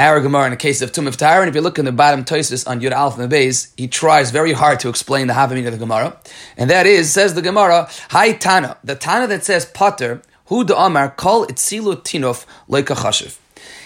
our 0.02 0.20
Gemara 0.20 0.46
in 0.46 0.52
the 0.52 0.58
case 0.58 0.82
of 0.82 0.92
Tumif 0.92 1.16
Tahar, 1.16 1.42
and 1.42 1.50
if 1.50 1.54
you 1.54 1.62
look 1.62 1.78
in 1.78 1.86
the 1.86 1.92
bottom 1.92 2.26
Toisis 2.26 2.68
on 2.68 2.82
Yud 2.82 2.92
Alf 2.92 3.18
Beis, 3.18 3.72
he 3.78 3.88
tries 3.88 4.32
very 4.32 4.52
hard 4.52 4.80
to 4.80 4.90
explain 4.90 5.28
the 5.28 5.34
Havamina 5.34 5.68
of 5.68 5.74
the 5.74 5.78
Gemara, 5.78 6.18
and 6.58 6.72
that 6.72 6.88
is, 6.88 7.12
says 7.12 7.36
the 7.36 7.42
Gemara, 7.44 7.88
Hi 8.10 8.32
Tana, 8.32 8.78
the 8.84 8.96
Tana 8.96 9.28
that 9.28 9.46
says 9.46 9.64
Potter, 9.66 10.24
Hu 10.46 10.64
de 10.64 10.76
Amar, 10.76 11.12
Kol 11.12 11.46
Itzilu 11.46 11.98
Tinof 11.98 12.48
Leika 12.68 12.96
Chashiv. 12.96 13.38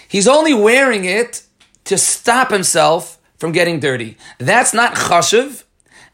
He's 0.08 0.26
only 0.26 0.54
wearing 0.54 1.04
it 1.04 1.42
to 1.84 1.98
stop 1.98 2.50
himself 2.50 3.18
from 3.36 3.52
getting 3.52 3.78
dirty. 3.78 4.16
That's 4.38 4.72
not 4.72 4.94
Chashiv, 4.94 5.64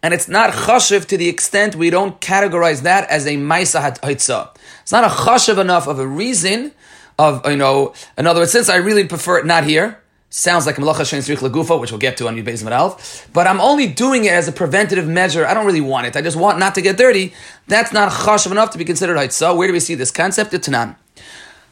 and 0.02 0.12
it's 0.12 0.26
not 0.26 0.50
Chashiv 0.50 1.06
to 1.06 1.16
the 1.16 1.28
extent 1.28 1.76
we 1.76 1.90
don't 1.90 2.21
categorize 2.21 2.82
that 2.82 3.09
as 3.09 3.25
a 3.25 3.37
Maisa 3.37 3.97
Haitzah. 4.00 4.56
It's 4.82 4.90
not 4.90 5.04
a 5.04 5.14
Chashiv 5.14 5.59
enough 5.59 5.87
of 5.87 6.00
a 6.00 6.06
reason 6.09 6.73
of, 7.19 7.47
you 7.49 7.57
know, 7.57 7.95
in 8.16 8.26
other 8.26 8.40
words, 8.40 8.52
since 8.52 8.69
I 8.69 8.76
really 8.76 9.07
prefer 9.07 9.38
it 9.38 9.47
not 9.47 9.64
here, 9.64 9.99
sounds 10.31 10.64
like 10.66 10.76
Malacha 10.76 11.02
Shein 11.02 11.19
Srich 11.19 11.47
Lagufa, 11.47 11.78
which 11.78 11.90
we'll 11.92 12.00
get 12.00 12.16
to 12.16 12.26
on 12.26 12.37
Yud 12.37 12.45
Beis 12.45 12.69
Alf, 12.71 13.28
but 13.33 13.47
I'm 13.47 13.61
only 13.61 13.87
doing 13.87 14.25
it 14.25 14.33
as 14.33 14.49
a 14.49 14.52
preventative 14.52 15.07
measure. 15.07 15.47
I 15.47 15.52
don't 15.54 15.66
really 15.66 15.81
want 15.83 16.07
it. 16.07 16.16
I 16.16 16.23
just 16.23 16.37
want 16.37 16.59
not 16.59 16.75
to 16.76 16.81
get 16.81 16.97
dirty. 16.97 17.35
That's 17.69 17.92
not 17.92 18.11
chashav 18.11 18.50
enough 18.50 18.71
to 18.71 18.78
be 18.78 18.85
considered 18.85 19.16
Haitzah. 19.16 19.57
Where 19.57 19.69
do 19.69 19.73
we 19.73 19.81
see 19.81 19.95
this 19.95 20.11
concept? 20.11 20.54
It's 20.54 20.69
Tanan. 20.69 20.97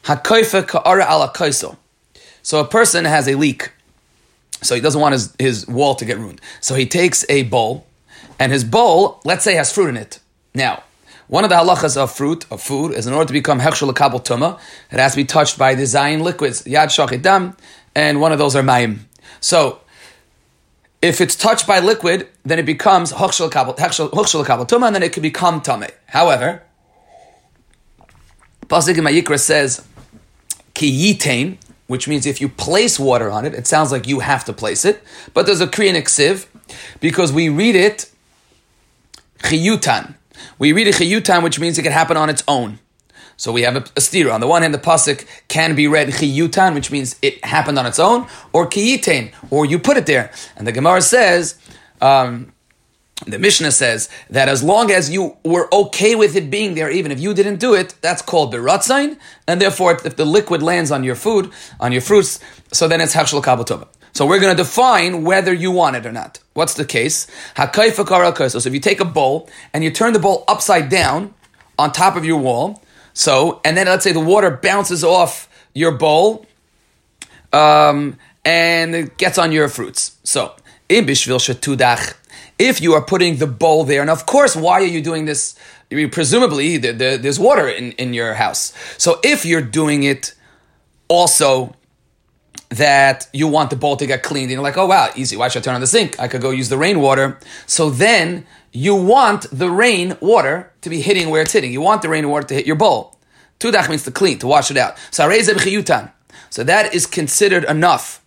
Hakoifa 0.03 0.67
ka'ara 0.67 1.05
ala 1.11 1.31
kaiso. 1.33 1.77
So 2.43 2.59
a 2.59 2.67
person 2.67 3.05
has 3.05 3.27
a 3.27 3.35
leak. 3.35 3.71
So 4.61 4.75
he 4.75 4.81
doesn't 4.81 5.01
want 5.01 5.13
his, 5.13 5.35
his 5.39 5.67
wall 5.67 5.95
to 5.95 6.05
get 6.05 6.17
ruined. 6.17 6.39
So 6.59 6.75
he 6.75 6.85
takes 6.85 7.25
a 7.29 7.43
bowl, 7.43 7.87
and 8.39 8.51
his 8.51 8.63
bowl, 8.63 9.19
let's 9.25 9.43
say, 9.43 9.55
has 9.55 9.73
fruit 9.73 9.87
in 9.87 9.97
it. 9.97 10.19
Now, 10.53 10.83
one 11.31 11.45
of 11.45 11.49
the 11.49 11.55
halachas 11.55 11.95
of 11.95 12.11
fruit, 12.11 12.45
of 12.51 12.61
food, 12.61 12.91
is 12.91 13.07
in 13.07 13.13
order 13.13 13.27
to 13.27 13.31
become 13.31 13.61
hechshel 13.61 13.95
kabel 13.95 14.19
tuma, 14.19 14.59
it 14.91 14.99
has 14.99 15.13
to 15.13 15.15
be 15.15 15.23
touched 15.23 15.57
by 15.57 15.73
the 15.73 15.83
zayin 15.83 16.21
liquids, 16.21 16.63
yad 16.63 16.87
shachit 16.87 17.21
dam, 17.21 17.55
and 17.95 18.19
one 18.19 18.33
of 18.33 18.37
those 18.37 18.53
are 18.53 18.61
mayim. 18.61 18.99
So, 19.39 19.79
if 21.01 21.21
it's 21.21 21.37
touched 21.37 21.65
by 21.65 21.79
liquid, 21.79 22.27
then 22.43 22.59
it 22.59 22.65
becomes 22.65 23.13
hechshel 23.13 23.49
kabel 23.49 23.75
tuma, 23.75 24.87
and 24.87 24.95
then 24.95 25.03
it 25.03 25.13
can 25.13 25.21
become 25.23 25.61
tame. 25.61 25.87
However, 26.07 26.63
Pasuk 28.67 28.97
in 28.97 29.05
Vayikra 29.05 29.39
says, 29.39 29.87
ki 30.73 31.15
yitain, 31.15 31.55
which 31.87 32.09
means 32.09 32.25
if 32.25 32.41
you 32.41 32.49
place 32.49 32.99
water 32.99 33.29
on 33.29 33.45
it, 33.45 33.53
it 33.53 33.67
sounds 33.67 33.89
like 33.93 34.05
you 34.05 34.19
have 34.19 34.43
to 34.43 34.51
place 34.51 34.83
it. 34.83 35.01
But 35.33 35.45
there's 35.45 35.61
a 35.61 35.67
Korean 35.67 35.95
eksiv, 35.95 36.47
because 36.99 37.31
we 37.31 37.47
read 37.47 37.77
it 37.77 38.11
chiyutan. 39.39 40.15
We 40.61 40.73
read 40.73 40.87
a 40.87 40.91
chiyutan, 40.91 41.41
which 41.41 41.59
means 41.59 41.79
it 41.79 41.81
can 41.81 41.91
happen 41.91 42.17
on 42.17 42.29
its 42.29 42.43
own. 42.47 42.77
So 43.35 43.51
we 43.51 43.63
have 43.63 43.75
a, 43.75 43.79
a 43.79 44.01
stira. 44.07 44.31
On 44.31 44.41
the 44.41 44.45
one 44.45 44.61
hand, 44.61 44.75
the 44.75 44.77
pasuk 44.77 45.25
can 45.47 45.73
be 45.73 45.87
read 45.87 46.09
chiyutan, 46.09 46.75
which 46.75 46.91
means 46.91 47.15
it 47.23 47.43
happened 47.43 47.79
on 47.79 47.87
its 47.87 47.97
own, 47.97 48.27
or 48.53 48.69
kiyitain, 48.69 49.33
or 49.49 49.65
you 49.65 49.79
put 49.79 49.97
it 49.97 50.05
there. 50.05 50.31
And 50.55 50.67
the 50.67 50.71
Gemara 50.71 51.01
says, 51.01 51.57
um, 51.99 52.53
the 53.25 53.39
Mishnah 53.39 53.71
says 53.71 54.07
that 54.29 54.49
as 54.49 54.61
long 54.61 54.91
as 54.91 55.09
you 55.09 55.35
were 55.43 55.67
okay 55.73 56.13
with 56.13 56.35
it 56.35 56.51
being 56.51 56.75
there, 56.75 56.91
even 56.91 57.11
if 57.11 57.19
you 57.19 57.33
didn't 57.33 57.57
do 57.57 57.73
it, 57.73 57.95
that's 58.01 58.21
called 58.21 58.53
beratzain, 58.53 59.17
and 59.47 59.59
therefore, 59.59 59.97
if 60.05 60.15
the 60.15 60.25
liquid 60.25 60.61
lands 60.61 60.91
on 60.91 61.03
your 61.03 61.15
food, 61.15 61.49
on 61.79 61.91
your 61.91 62.01
fruits, 62.01 62.39
so 62.71 62.87
then 62.87 63.01
it's 63.01 63.13
hachshel 63.13 63.41
kabotova. 63.41 63.87
So 64.13 64.25
we're 64.25 64.39
going 64.39 64.55
to 64.55 64.63
define 64.63 65.23
whether 65.23 65.53
you 65.53 65.71
want 65.71 65.95
it 65.95 66.05
or 66.05 66.11
not. 66.11 66.39
What's 66.53 66.73
the 66.73 66.85
case? 66.85 67.27
So 67.55 67.63
if 67.63 68.73
you 68.73 68.79
take 68.79 68.99
a 68.99 69.05
bowl 69.05 69.49
and 69.73 69.83
you 69.83 69.91
turn 69.91 70.13
the 70.13 70.19
bowl 70.19 70.43
upside 70.47 70.89
down 70.89 71.33
on 71.79 71.91
top 71.91 72.15
of 72.15 72.25
your 72.25 72.37
wall, 72.37 72.81
so 73.13 73.61
and 73.63 73.77
then 73.77 73.87
let's 73.87 74.03
say 74.03 74.11
the 74.11 74.19
water 74.19 74.51
bounces 74.61 75.03
off 75.03 75.49
your 75.73 75.91
bowl, 75.91 76.45
um, 77.53 78.17
and 78.43 78.95
it 78.95 79.17
gets 79.17 79.37
on 79.37 79.51
your 79.51 79.69
fruits. 79.69 80.17
So 80.23 80.55
if 80.89 82.81
you 82.81 82.93
are 82.93 83.01
putting 83.01 83.37
the 83.37 83.47
bowl 83.47 83.83
there, 83.85 84.01
and 84.01 84.09
of 84.09 84.25
course, 84.25 84.55
why 84.55 84.81
are 84.81 84.85
you 84.85 85.01
doing 85.01 85.25
this? 85.25 85.55
Presumably, 86.11 86.77
the, 86.77 86.91
the, 86.91 87.17
there's 87.21 87.39
water 87.39 87.67
in, 87.67 87.91
in 87.93 88.13
your 88.13 88.35
house. 88.35 88.73
So 88.97 89.19
if 89.23 89.45
you're 89.45 89.61
doing 89.61 90.03
it 90.03 90.33
also 91.07 91.75
that 92.71 93.27
you 93.33 93.47
want 93.47 93.69
the 93.69 93.75
bowl 93.75 93.97
to 93.97 94.05
get 94.07 94.23
cleaned, 94.23 94.45
and 94.45 94.53
you're 94.53 94.63
like, 94.63 94.77
oh 94.77 94.87
wow, 94.87 95.09
easy, 95.15 95.35
why 95.35 95.49
should 95.49 95.61
I 95.61 95.63
turn 95.63 95.75
on 95.75 95.81
the 95.81 95.87
sink? 95.87 96.19
I 96.19 96.27
could 96.27 96.41
go 96.41 96.51
use 96.51 96.69
the 96.69 96.77
rainwater. 96.77 97.37
So 97.67 97.89
then 97.89 98.45
you 98.71 98.95
want 98.95 99.45
the 99.51 99.69
rain 99.69 100.17
water 100.21 100.71
to 100.81 100.89
be 100.89 101.01
hitting 101.01 101.29
where 101.29 101.41
it's 101.41 101.51
hitting. 101.51 101.73
You 101.73 101.81
want 101.81 102.01
the 102.01 102.09
rain 102.09 102.29
water 102.29 102.47
to 102.47 102.53
hit 102.53 102.65
your 102.65 102.77
bowl. 102.77 103.17
Tudach 103.59 103.89
means 103.89 104.03
to 104.05 104.11
clean, 104.11 104.39
to 104.39 104.47
wash 104.47 104.71
it 104.71 104.77
out. 104.77 104.97
So 105.11 105.27
that 106.63 106.93
is 106.93 107.05
considered 107.05 107.63
enough 107.65 108.23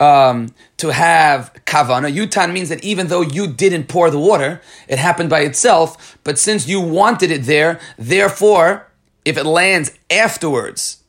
um, 0.00 0.54
to 0.78 0.90
have 0.92 1.52
kavana. 1.64 2.12
Yutan 2.12 2.52
means 2.52 2.68
that 2.70 2.82
even 2.84 3.06
though 3.06 3.22
you 3.22 3.46
didn't 3.46 3.84
pour 3.88 4.10
the 4.10 4.18
water, 4.18 4.60
it 4.88 4.98
happened 4.98 5.30
by 5.30 5.40
itself. 5.40 6.18
But 6.24 6.38
since 6.38 6.66
you 6.66 6.80
wanted 6.80 7.30
it 7.30 7.44
there, 7.44 7.78
therefore, 7.96 8.88
if 9.24 9.36
it 9.36 9.44
lands 9.44 9.92
afterwards 10.10 10.99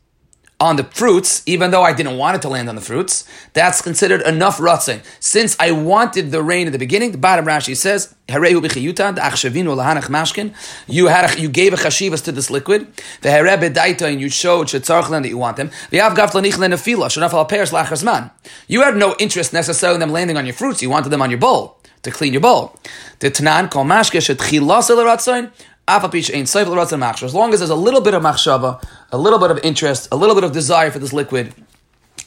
on 0.61 0.75
the 0.75 0.83
fruits, 0.83 1.41
even 1.47 1.71
though 1.71 1.81
I 1.81 1.91
didn't 1.91 2.17
want 2.19 2.35
it 2.35 2.43
to 2.43 2.49
land 2.49 2.69
on 2.69 2.75
the 2.75 2.81
fruits, 2.81 3.27
that's 3.53 3.81
considered 3.81 4.21
enough 4.21 4.59
ratzin. 4.59 5.01
Since 5.19 5.57
I 5.59 5.71
wanted 5.71 6.29
the 6.29 6.43
rain 6.43 6.67
at 6.67 6.71
the 6.71 6.77
beginning, 6.77 7.11
the 7.11 7.17
bottom 7.17 7.45
Rashi 7.45 7.75
says, 7.75 8.13
you 10.87 11.07
had 11.07 11.25
a, 11.25 11.41
you 11.41 11.49
gave 11.49 11.73
a 11.73 11.77
chashivas 11.77 12.23
to 12.23 12.31
this 12.31 12.51
liquid, 12.51 12.87
the 13.21 14.05
and 14.07 14.21
you 14.21 14.29
showed 14.29 14.67
that 14.67 15.25
you 15.27 15.37
want 15.37 15.57
them. 15.57 15.71
The 15.89 15.97
avgav 15.97 16.29
lanich 16.31 18.29
You 18.67 18.83
had 18.83 18.95
no 18.95 19.15
interest 19.19 19.53
necessarily 19.53 19.95
in 19.95 19.99
them 19.99 20.11
landing 20.11 20.37
on 20.37 20.45
your 20.45 20.53
fruits, 20.53 20.83
you 20.83 20.91
wanted 20.91 21.09
them 21.09 21.23
on 21.23 21.31
your 21.31 21.39
bowl 21.39 21.81
to 22.03 22.11
clean 22.11 22.33
your 22.33 22.41
bowl. 22.41 22.77
The 23.19 23.29
Tanan 23.29 23.69
kol 23.69 23.83
mashke 23.83 24.21
as 25.87 27.33
long 27.33 27.53
as 27.53 27.59
there's 27.59 27.69
a 27.69 27.75
little 27.75 28.01
bit 28.01 28.13
of 28.13 28.23
machshava, 28.23 28.83
a 29.11 29.17
little 29.17 29.39
bit 29.39 29.51
of 29.51 29.59
interest, 29.63 30.07
a 30.11 30.15
little 30.15 30.35
bit 30.35 30.43
of 30.43 30.51
desire 30.51 30.91
for 30.91 30.99
this 30.99 31.11
liquid, 31.11 31.53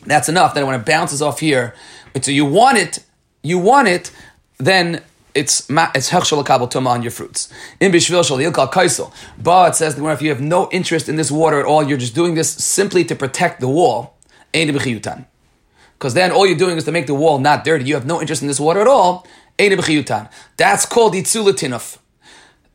that's 0.05 0.29
enough. 0.29 0.55
Then 0.55 0.67
when 0.67 0.79
it 0.79 0.85
bounces 0.85 1.23
off 1.23 1.41
here, 1.41 1.75
so 2.21 2.31
you 2.31 2.45
want 2.45 2.79
it, 2.79 3.01
you 3.43 3.59
want 3.59 3.89
it, 3.89 4.11
then 4.59 5.03
it's 5.35 5.69
it's 5.69 6.11
hechshel 6.11 6.45
kabel 6.45 6.69
tuma 6.69 6.89
on 6.89 7.03
your 7.03 7.11
fruits. 7.11 7.49
In 7.81 7.91
bishvil 7.91 8.25
shal 8.27 8.39
kaisel. 8.69 9.13
But 9.43 9.71
it 9.71 9.75
says 9.77 9.97
the 9.97 10.07
if 10.09 10.23
you 10.23 10.29
have 10.29 10.41
no 10.41 10.69
interest 10.71 11.09
in 11.09 11.17
this 11.17 11.31
water 11.31 11.59
at 11.59 11.67
all, 11.67 11.83
you're 11.83 11.99
just 11.99 12.15
doing 12.15 12.35
this 12.35 12.51
simply 12.51 13.05
to 13.07 13.15
protect 13.15 13.61
the 13.61 13.69
wall. 13.69 14.17
Because 14.53 16.15
then 16.15 16.31
all 16.31 16.47
you're 16.47 16.57
doing 16.57 16.77
is 16.77 16.85
to 16.85 16.93
make 16.93 17.07
the 17.07 17.15
wall 17.15 17.39
not 17.39 17.65
dirty. 17.65 17.85
You 17.87 17.95
have 17.95 18.07
no 18.07 18.21
interest 18.21 18.43
in 18.43 18.49
this 18.49 18.61
water 18.61 18.81
at 18.81 18.87
all. 18.87 19.27
That's 19.59 20.87
called 20.87 21.15
itzulatinov. 21.15 21.99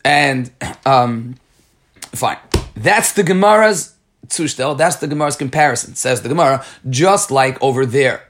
And 0.03 0.51
um, 0.85 1.35
fine. 2.13 2.37
That's 2.75 3.13
the 3.13 3.23
Gemara's 3.23 3.95
tzushtel. 4.27 4.77
That's 4.77 4.97
the 4.97 5.07
Gemara's 5.07 5.35
comparison. 5.35 5.95
Says 5.95 6.21
the 6.21 6.29
Gemara, 6.29 6.65
just 6.89 7.31
like 7.31 7.61
over 7.61 7.85
there. 7.85 8.23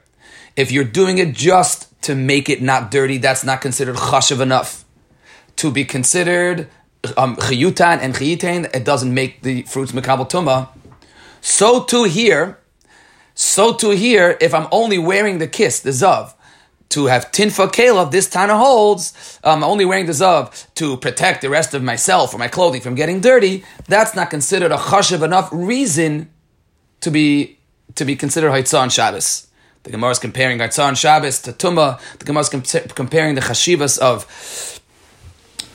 If 0.56 0.72
you're 0.72 0.84
doing 0.84 1.18
it 1.18 1.34
just 1.34 1.86
to 2.02 2.14
make 2.14 2.48
it 2.48 2.60
not 2.62 2.90
dirty, 2.90 3.18
that's 3.18 3.44
not 3.44 3.60
considered 3.60 3.96
chashav 3.96 4.40
enough. 4.40 4.84
To 5.56 5.70
be 5.70 5.84
considered 5.84 6.68
um, 7.16 7.36
chiyutan 7.36 7.98
and 7.98 8.14
chiyitain, 8.14 8.74
it 8.74 8.84
doesn't 8.84 9.12
make 9.12 9.42
the 9.42 9.62
fruits 9.62 9.92
mekabel 9.92 10.28
tuma. 10.28 10.68
So 11.40 11.84
too 11.84 12.04
here, 12.04 12.58
so 13.34 13.72
too 13.74 13.90
here, 13.90 14.36
if 14.40 14.52
I'm 14.54 14.68
only 14.70 14.98
wearing 14.98 15.38
the 15.38 15.46
kiss, 15.46 15.80
the 15.80 15.90
zav, 15.90 16.34
to 16.90 17.06
have 17.06 17.30
tinfa 17.30 17.68
kela, 17.72 18.10
this 18.10 18.28
Tana 18.28 18.58
holds, 18.58 19.38
um, 19.44 19.62
only 19.62 19.84
wearing 19.84 20.06
the 20.06 20.12
zav 20.12 20.66
to 20.74 20.96
protect 20.96 21.40
the 21.40 21.48
rest 21.48 21.72
of 21.72 21.82
myself 21.82 22.34
or 22.34 22.38
my 22.38 22.48
clothing 22.48 22.80
from 22.80 22.94
getting 22.94 23.20
dirty, 23.20 23.64
that's 23.86 24.14
not 24.14 24.28
considered 24.28 24.72
a 24.72 24.76
chashiv 24.76 25.22
enough 25.22 25.48
reason 25.52 26.28
to 27.00 27.10
be 27.10 27.58
to 27.94 28.04
be 28.04 28.14
considered 28.14 28.50
haitzah 28.50 28.80
on 28.80 28.90
Shabbos. 28.90 29.48
The 29.84 29.90
Gemara 29.90 30.10
is 30.10 30.18
comparing 30.18 30.58
haitzah 30.58 30.86
on 30.86 30.94
Shabbos 30.94 31.40
to 31.42 31.52
Tumah. 31.52 32.00
The 32.18 32.24
Gemara 32.24 32.42
is 32.42 32.48
comparing 32.94 33.34
the 33.36 33.40
chashivas 33.40 33.98
of 33.98 34.26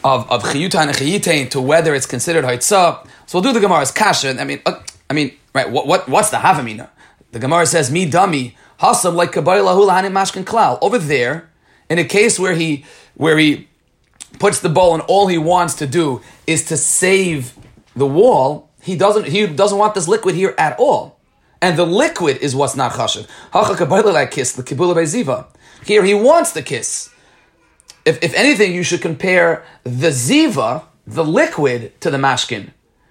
of 0.04 0.30
of 0.30 0.44
chiyuta 0.44 0.82
and 0.82 0.92
chiyitain 0.92 1.50
to 1.52 1.62
whether 1.62 1.96
it's 1.96 2.06
considered 2.06 2.44
haitzah. 2.44 3.08
So 3.26 3.40
we'll 3.40 3.44
do 3.44 3.54
the 3.54 3.62
Gemara's 3.62 3.92
kasha. 3.92 4.40
I 4.40 4.44
mean, 4.44 4.62
uh, 4.66 4.82
I 5.10 5.14
mean, 5.14 5.34
right? 5.54 5.70
What, 5.70 5.88
what 5.88 6.10
what's 6.10 6.30
the 6.30 6.38
havamina? 6.38 6.90
The 7.32 7.40
Gemara 7.40 7.66
says, 7.66 7.90
"Me 7.90 8.10
dami." 8.10 8.54
Hasam 8.80 9.16
like 9.16 9.32
mashkin 9.32 10.44
klal. 10.44 10.78
Over 10.82 10.98
there, 10.98 11.50
in 11.90 12.00
a 12.00 12.04
case 12.04 12.40
where 12.40 12.54
he 12.54 12.86
where 13.16 13.38
he 13.38 13.68
puts 14.40 14.60
the 14.60 14.70
bowl 14.70 14.94
and 14.94 15.04
all 15.04 15.28
he 15.28 15.38
wants 15.38 15.76
to 15.76 15.88
do 15.88 16.22
is 16.46 16.66
to 16.66 16.78
save 16.78 17.54
the 17.96 18.06
wall, 18.06 18.70
he 18.82 18.96
doesn't 18.96 19.28
he 19.28 19.48
doesn't 19.48 19.78
want 19.78 19.96
this 19.96 20.08
liquid 20.08 20.36
here 20.36 20.54
at 20.58 20.78
all. 20.78 21.20
And 21.62 21.78
the 21.78 21.86
liquid 21.86 22.38
is 22.38 22.56
what's 22.56 22.76
not 22.76 22.92
chashiv. 22.92 23.28
like 24.14 24.32
kiss 24.32 24.54
the 24.54 24.64
kibula 24.64 24.96
ziva. 24.96 25.48
Here 25.86 26.04
he 26.04 26.14
wants 26.14 26.52
the 26.52 26.62
kiss. 26.62 27.10
If, 28.06 28.24
if 28.24 28.36
anything, 28.36 28.76
you 28.76 28.84
should 28.84 29.02
compare 29.02 29.66
the 29.84 30.10
ziva, 30.10 30.84
the 31.08 31.24
liquid, 31.24 32.00
to 32.02 32.12
the 32.12 32.18
mashkin. 32.18 32.70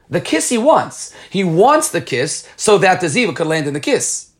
The 0.09 0.21
kiss 0.21 0.51
he 0.51 0.59
wants. 0.59 1.13
He 1.31 1.43
wants 1.43 1.91
the 1.91 2.01
kiss 2.01 2.49
so 2.57 2.79
that 2.79 3.01
the 3.01 3.09
ziva 3.09 3.35
could 3.35 3.47
land 3.47 3.67
in 3.67 3.75
the 3.75 3.81
kiss. 3.81 4.31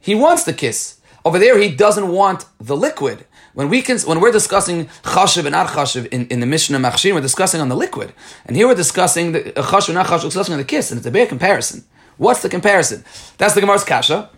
He 0.00 0.14
wants 0.14 0.44
the 0.44 0.52
kiss. 0.52 0.98
Over 1.24 1.38
there, 1.38 1.58
he 1.58 1.74
doesn't 1.74 2.08
want 2.08 2.46
the 2.58 2.76
liquid. 2.76 3.26
When 3.52 3.68
we 3.68 3.82
can, 3.82 3.98
when 4.00 4.20
we're 4.20 4.32
discussing 4.32 4.86
chashiv 5.02 5.44
and 5.44 5.52
not 5.52 5.68
chashiv 5.68 6.06
in, 6.06 6.26
in 6.28 6.40
the 6.40 6.46
Mishnah 6.46 6.78
Machshir, 6.78 7.12
we're 7.12 7.20
discussing 7.20 7.60
on 7.60 7.68
the 7.68 7.76
liquid, 7.76 8.12
and 8.46 8.56
here 8.56 8.66
we're 8.68 8.74
discussing 8.74 9.32
the 9.32 9.58
uh, 9.58 9.62
chashiv 9.62 9.88
and 9.88 9.96
not 9.96 10.06
chashiv, 10.06 10.22
discussing 10.22 10.54
on 10.54 10.58
the 10.58 10.64
kiss, 10.64 10.90
and 10.90 10.98
it's 10.98 11.06
a 11.06 11.10
big 11.10 11.28
comparison. 11.28 11.84
What's 12.16 12.42
the 12.42 12.48
comparison? 12.48 13.04
That's 13.38 13.54
the 13.54 13.60
Gemara's 13.60 13.84
kasha. 13.84 14.30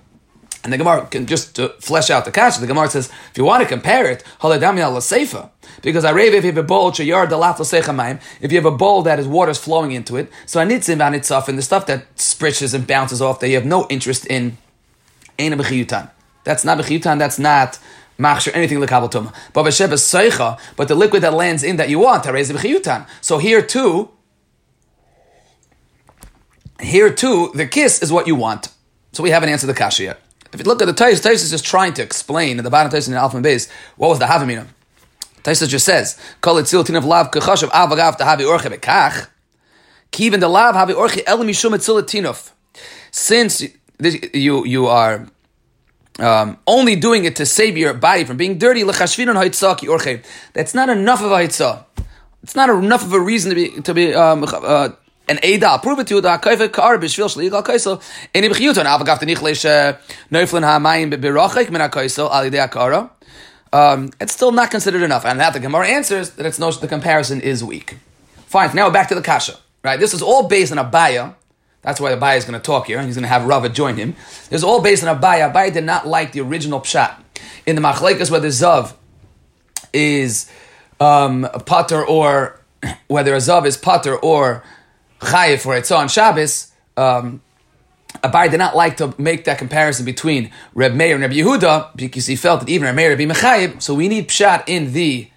And 0.65 0.73
the 0.73 0.79
Gemara 0.79 1.07
can 1.07 1.27
just 1.27 1.57
to 1.57 1.71
flesh 1.81 2.09
out 2.11 2.25
the 2.25 2.31
kasha. 2.31 2.61
The 2.61 2.69
Gemara 2.69 2.89
says, 2.89 3.11
if 3.33 3.37
you 3.37 3.45
want 3.45 3.65
to 3.65 3.69
compare 3.69 4.09
it, 4.09 4.23
because 5.83 6.05
I 6.05 6.11
rave 6.13 6.35
if 6.35 6.45
you 6.45 6.53
have 6.53 6.59
a 6.59 6.63
bowl, 6.63 6.91
if 6.91 7.01
you 7.01 7.13
have 7.15 8.65
a 8.65 8.71
bowl 8.71 9.03
that 9.03 9.19
is 9.19 9.27
water's 9.27 9.59
flowing 9.59 9.91
into 9.91 10.17
it, 10.17 10.31
so 10.47 10.61
anitzim 10.61 11.49
and 11.49 11.59
the 11.59 11.63
stuff 11.63 11.87
that 11.87 12.15
spritches 12.15 12.73
and 12.73 12.87
bounces 12.87 13.21
off 13.21 13.41
that 13.41 13.49
you 13.49 13.57
have 13.57 13.67
no 13.67 13.89
interest 13.91 14.25
in, 14.27 14.57
ain't 15.43 15.55
a 15.55 15.57
bechiyutan. 15.57 16.11
That's 16.45 16.65
not 16.65 16.79
bechiyutan. 16.79 17.19
That's 17.19 17.39
not 17.39 17.79
machshir 18.19 18.55
anything 18.55 18.79
lekabel 18.79 19.11
tuma. 19.11 19.35
But 19.53 19.65
b'sheba 19.65 19.95
seicha, 19.95 20.59
but 20.77 20.89
the 20.89 20.95
liquid 20.95 21.23
that 21.23 21.35
lands 21.35 21.63
in 21.63 21.77
that 21.77 21.89
you 21.89 21.99
want, 21.99 22.27
raise 22.27 22.51
bechiyutan. 22.51 23.07
So 23.21 23.39
here 23.39 23.63
too, 23.63 24.11
here 26.81 27.13
too, 27.13 27.53
the 27.55 27.67
kiss 27.67 28.03
is 28.03 28.13
what 28.13 28.27
you 28.27 28.35
want. 28.35 28.69
So 29.13 29.23
we 29.23 29.31
haven't 29.31 29.51
answered 29.51 29.67
the 29.67 29.75
kasha 29.75 30.03
yet. 30.05 30.21
If 30.53 30.61
you 30.61 30.65
look 30.65 30.83
at 30.83 30.87
the 30.87 30.93
Tais, 30.93 31.21
Tais 31.21 31.43
is 31.43 31.51
just 31.51 31.65
trying 31.65 31.95
to 31.95 32.03
explain 32.03 32.59
at 32.59 32.65
the 32.65 32.71
bottom 32.71 32.89
of 32.89 32.93
Tais 32.93 33.07
in 33.07 33.15
the 33.15 33.19
Alpha 33.19 33.37
and 33.37 33.45
Base, 33.45 33.71
what 33.97 34.09
was 34.09 34.19
the 34.19 34.27
Havamina? 34.27 34.67
Tais 35.43 35.67
just 35.67 35.85
says, 35.85 36.19
Kol 36.41 36.57
etzil 36.57 36.85
tinav 36.85 37.05
lav 37.05 37.31
kechashav 37.31 37.71
avagav 37.71 38.17
to 38.17 38.25
havi 38.25 38.41
orche 38.41 38.71
bekach, 38.73 39.29
kivin 40.13 40.41
the 40.41 40.49
lav 40.49 40.75
havi 40.75 40.95
orche 40.95 41.23
el 41.27 41.39
mishum 41.39 41.73
etzil 41.73 42.01
tinov. 42.03 42.53
Since 43.11 43.65
you, 44.35 44.65
you 44.65 44.87
are 44.87 45.27
um, 46.19 46.59
only 46.67 46.97
doing 46.97 47.25
it 47.25 47.37
to 47.37 47.47
save 47.47 47.77
your 47.77 47.95
body 47.95 48.25
from 48.25 48.37
being 48.37 48.59
dirty. 48.59 48.83
That's 48.83 49.15
not 49.17 50.89
enough 50.89 51.23
of 51.23 51.31
a 51.31 51.37
haitzah. 51.37 51.85
It's 52.43 52.57
not 52.57 52.69
enough 52.71 53.05
of 53.05 53.13
a 53.13 53.21
reason 53.21 53.51
to 53.51 53.55
be, 53.55 53.81
to 53.83 53.95
be 53.95 54.15
um, 54.15 54.45
uh, 54.45 54.89
an 55.29 55.37
Eida, 55.39 55.65
I'll 55.65 55.79
prove 55.79 56.01
it 56.01 56.09
to 56.09 56.17
you, 56.17 56.21
the 56.21 56.29
Hakaifa 56.29 56.73
Kar 56.73 56.99
Bishvil 56.99 57.27
Shli 57.27 57.51
Gal 57.51 57.63
Kaisel, 57.63 58.03
in 58.35 58.45
Ibchiyuton, 58.45 58.85
Avagav 58.85 59.21
the 59.21 59.27
Nichlesh 59.27 59.99
Neuflin 60.31 60.63
HaMayim 60.63 61.13
Birachik 61.15 61.71
Min 61.71 61.81
HaKaisel, 61.81 62.29
Ali 62.29 62.51
De 62.51 62.59
Akara. 62.59 63.11
Um, 63.73 64.11
it's 64.21 64.35
still 64.35 64.53
not 64.53 64.71
considered 64.71 65.03
enough. 65.03 65.25
And 65.25 65.41
that 65.41 65.53
the 65.55 65.61
Gemara 65.61 65.89
answers 65.89 66.31
that 66.31 66.45
it's 66.45 66.59
no, 66.59 66.71
the 66.73 66.89
comparison 66.89 67.41
is 67.41 67.65
weak. 67.65 67.97
Fine, 68.47 68.75
now 68.75 68.91
back 68.91 69.09
to 69.09 69.15
the 69.15 69.23
Kasha. 69.23 69.57
Right? 69.83 69.99
This 69.99 70.13
is 70.13 70.23
all 70.23 70.49
based 70.49 70.73
on 70.73 70.79
Abaya. 70.79 71.35
That's 71.83 72.01
why 72.01 72.15
Abaya 72.15 72.37
is 72.37 72.45
going 72.45 72.59
to 72.59 72.65
talk 72.65 72.87
here, 72.87 72.99
and 72.99 73.07
he's 73.07 73.17
going 73.17 73.23
to 73.23 73.29
have 73.29 73.45
Rava 73.45 73.69
join 73.69 73.97
him. 73.97 74.15
Is 74.51 74.63
all 74.63 74.81
based 74.81 75.05
on 75.05 75.21
Abaya. 75.21 75.53
Abaya 75.53 75.73
did 75.73 75.85
not 75.85 76.07
like 76.07 76.33
the 76.33 76.41
original 76.41 76.81
Pshat. 76.81 77.17
In 77.67 77.77
the 77.77 77.83
Machlekas, 77.83 78.31
whether 78.31 78.49
the 78.49 78.55
Zav 78.55 78.95
is 79.93 80.51
um, 81.01 81.49
Pater 81.67 82.05
or 82.07 82.61
whether 83.09 83.35
a 83.35 83.39
Zav 83.39 83.67
is 83.67 83.77
Pater 83.77 84.17
or 84.17 84.63
chayiv 85.21 85.61
for 85.61 85.77
it. 85.77 85.87
So 85.87 85.97
on 85.97 86.09
Shabbos, 86.09 86.73
um, 86.97 87.43
Abai 88.23 88.51
did 88.51 88.59
not 88.59 88.77
like 88.77 88.99
to 88.99 89.15
make 89.19 89.45
that 89.45 89.59
comparison 89.59 90.05
between 90.05 90.53
Reb 90.75 90.95
Meir 90.95 91.15
and 91.15 91.23
Reb 91.23 91.33
Yehuda 91.33 91.97
because 91.97 92.27
he 92.27 92.37
felt 92.37 92.61
that 92.61 92.69
even 92.69 92.87
Reb 92.87 92.95
Meir 92.95 93.09
would 93.11 93.19
be 93.19 93.27
mechayiv. 93.27 93.83
So 93.83 93.95
we 93.95 94.09
need 94.09 94.29
pshat 94.29 94.65
in 94.67 94.93
the 94.93 95.29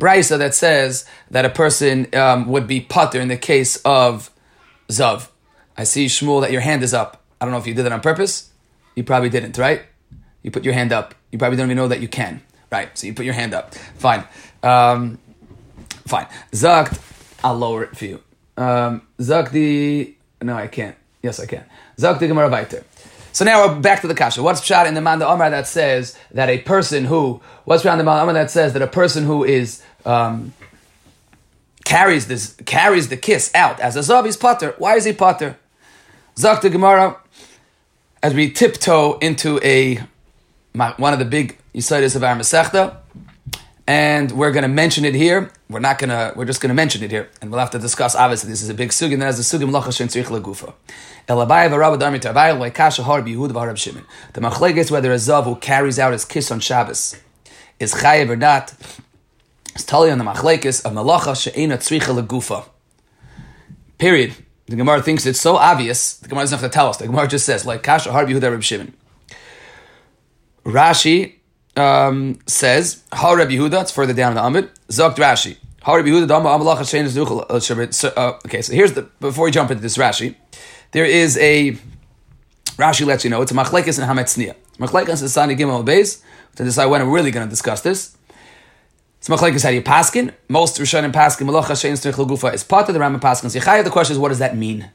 brisa 0.00 0.38
that 0.38 0.54
says 0.54 1.04
that 1.30 1.44
a 1.44 1.50
person 1.50 2.06
um, 2.14 2.46
would 2.46 2.66
be 2.68 2.80
putter 2.80 3.20
in 3.20 3.28
the 3.28 3.36
case 3.36 3.76
of 3.84 4.30
zav. 4.88 5.28
I 5.78 5.84
see 5.84 6.06
Shmuel 6.06 6.40
that 6.40 6.50
your 6.50 6.60
hand 6.60 6.82
is 6.82 6.92
up. 6.92 7.22
I 7.40 7.44
don't 7.44 7.52
know 7.52 7.58
if 7.58 7.66
you 7.66 7.72
did 7.72 7.86
it 7.86 7.92
on 7.92 8.00
purpose. 8.00 8.50
You 8.96 9.04
probably 9.04 9.30
didn't, 9.30 9.56
right? 9.56 9.82
You 10.42 10.50
put 10.50 10.64
your 10.64 10.74
hand 10.74 10.92
up. 10.92 11.14
You 11.30 11.38
probably 11.38 11.56
don't 11.56 11.68
even 11.68 11.76
know 11.76 11.86
that 11.86 12.00
you 12.00 12.08
can, 12.08 12.42
right? 12.70 12.96
So 12.98 13.06
you 13.06 13.14
put 13.14 13.24
your 13.24 13.34
hand 13.34 13.54
up. 13.54 13.74
Fine, 13.74 14.24
um, 14.64 15.18
fine. 16.04 16.26
Zakt, 16.50 17.00
I'll 17.44 17.56
lower 17.56 17.84
it 17.84 17.96
for 17.96 18.06
you. 18.06 18.20
Um, 18.56 19.02
Zakdi. 19.20 20.16
No, 20.42 20.56
I 20.56 20.66
can't. 20.66 20.96
Yes, 21.22 21.38
I 21.38 21.46
can. 21.46 21.64
Zakdi 21.96 22.26
Gemara. 22.26 22.66
So 23.32 23.44
now 23.44 23.68
we're 23.68 23.80
back 23.80 24.00
to 24.00 24.08
the 24.08 24.16
kasha. 24.16 24.42
What's 24.42 24.64
shot 24.64 24.88
in 24.88 24.94
the 24.94 25.00
Manda 25.00 25.28
Omar 25.28 25.50
that 25.50 25.68
says 25.68 26.18
that 26.32 26.48
a 26.48 26.58
person 26.58 27.04
who 27.04 27.40
what's 27.64 27.84
found 27.84 28.00
in 28.00 28.04
the 28.04 28.10
Manda 28.10 28.22
Omar 28.22 28.34
that 28.34 28.50
says 28.50 28.72
that 28.72 28.82
a 28.82 28.88
person 28.88 29.24
who 29.24 29.44
is 29.44 29.80
um, 30.04 30.54
carries 31.84 32.26
this 32.26 32.56
carries 32.66 33.10
the 33.10 33.16
kiss 33.16 33.54
out 33.54 33.78
as 33.78 33.94
a 33.94 34.00
zav 34.00 34.40
potter. 34.40 34.74
Why 34.78 34.96
is 34.96 35.04
he 35.04 35.12
potter? 35.12 35.56
Zakti 36.38 36.70
Gemara, 36.70 37.16
as 38.22 38.32
we 38.32 38.48
tiptoe 38.52 39.18
into 39.18 39.58
a 39.64 39.98
one 40.72 41.12
of 41.12 41.18
the 41.18 41.24
big 41.24 41.58
Yisaitis 41.74 42.14
of 42.14 42.22
our 42.22 42.36
Masechta, 42.36 42.98
and 43.88 44.30
we're 44.30 44.52
going 44.52 44.62
to 44.62 44.68
mention 44.68 45.04
it 45.04 45.16
here. 45.16 45.50
We're 45.68 45.80
not 45.80 45.98
going 45.98 46.10
to. 46.10 46.32
We're 46.36 46.44
just 46.44 46.60
going 46.60 46.68
to 46.68 46.74
mention 46.74 47.02
it 47.02 47.10
here, 47.10 47.28
and 47.42 47.50
we'll 47.50 47.58
have 47.58 47.72
to 47.72 47.80
discuss. 47.80 48.14
Obviously, 48.14 48.50
this 48.50 48.62
is 48.62 48.68
a 48.68 48.74
big 48.74 48.90
sugin. 48.90 49.14
And 49.14 49.24
as 49.24 49.36
the 49.36 49.58
sugim 49.58 49.72
lacha 49.72 49.92
shen 49.92 50.06
tzrich 50.06 50.26
legufa. 50.26 50.74
Elabayev 51.26 51.76
Rabbi 51.76 51.96
Darmi 51.96 52.20
Tavayev 52.20 52.70
leikasha 52.70 53.02
har 53.02 53.20
biyehud 53.22 53.50
v'harab 53.50 53.76
Shimon. 53.76 54.04
The 54.34 54.40
machlekes 54.40 54.92
whether 54.92 55.10
a 55.10 55.16
zav 55.16 55.42
who 55.42 55.56
carries 55.56 55.98
out 55.98 56.12
his 56.12 56.24
kiss 56.24 56.52
on 56.52 56.60
Shabbos 56.60 57.16
is 57.80 57.94
chayev 57.94 58.28
or 58.28 58.36
not 58.36 58.74
is 59.74 59.84
tali 59.84 60.12
on 60.12 60.18
the 60.18 60.24
machlekes 60.24 60.84
of 60.84 60.92
malacha 60.92 61.34
she'ena 61.34 61.78
tzricha 61.78 62.16
legufa. 62.16 62.68
Period. 63.98 64.36
The 64.68 64.76
Gemara 64.76 65.02
thinks 65.02 65.24
it's 65.26 65.40
so 65.40 65.56
obvious. 65.56 66.18
The 66.18 66.28
Gemara 66.28 66.42
doesn't 66.42 66.60
have 66.60 66.70
to 66.70 66.72
tell 66.72 66.88
us. 66.88 66.98
The 66.98 67.06
Gemara 67.06 67.26
just 67.26 67.46
says 67.46 67.64
like 67.64 67.82
kasha 67.82 68.12
har 68.12 68.24
biyehud 68.24 68.42
Reb 68.42 68.62
Shimon. 68.62 68.94
Rashi 70.64 71.38
um, 71.78 72.38
says, 72.46 73.02
Ha 73.12 73.32
Rabbi 73.32 73.52
Yehuda, 73.52 73.82
it's 73.82 73.90
further 73.90 74.12
down 74.12 74.32
in 74.32 74.36
the 74.36 74.44
Amid, 74.44 74.70
Zogt 74.88 75.16
Rashi. 75.16 75.56
Ha 75.82 75.94
Rabbi 75.94 76.08
Yehuda, 76.08 76.28
Dama 76.28 76.50
Amalach 76.50 76.78
Hashem 76.78 77.06
uh, 78.16 78.38
Okay, 78.44 78.62
so 78.62 78.72
here's 78.72 78.92
the, 78.92 79.02
before 79.20 79.46
we 79.46 79.50
jump 79.50 79.70
into 79.70 79.82
this 79.82 79.96
Rashi, 79.96 80.34
there 80.92 81.06
is 81.06 81.38
a, 81.38 81.78
Rashi 82.76 83.06
lets 83.06 83.24
you 83.24 83.30
know, 83.30 83.40
it's 83.40 83.52
a 83.52 83.54
Machlekes 83.54 83.98
and 83.98 84.18
Hametzniya. 84.18 84.54
Machlekes 84.78 85.22
is 85.22 85.32
Sani 85.32 85.56
Gimel 85.56 85.86
Beis, 85.86 86.22
to 86.56 86.64
decide 86.64 86.86
when 86.86 87.06
we're 87.06 87.14
really 87.14 87.30
going 87.30 87.46
to 87.46 87.50
discuss 87.50 87.80
this. 87.80 88.16
It's 89.18 89.28
Machlekes 89.28 89.62
do 89.62 89.74
you 89.74 89.82
paskin? 89.82 90.32
Most 90.48 90.78
Rishonim 90.78 91.12
paskin, 91.12 91.48
Malach 91.48 91.66
Hashem 91.66 91.94
Tzrich 91.94 92.14
Lagufa 92.14 92.54
is 92.54 92.62
part 92.62 92.88
of 92.88 92.94
the 92.94 93.00
Rambam 93.00 93.20
paskins. 93.20 93.58
Yechaya, 93.58 93.82
the 93.82 93.90
question 93.90 94.14
is, 94.14 94.18
what 94.18 94.28
does 94.28 94.38
that 94.38 94.56
mean? 94.56 94.90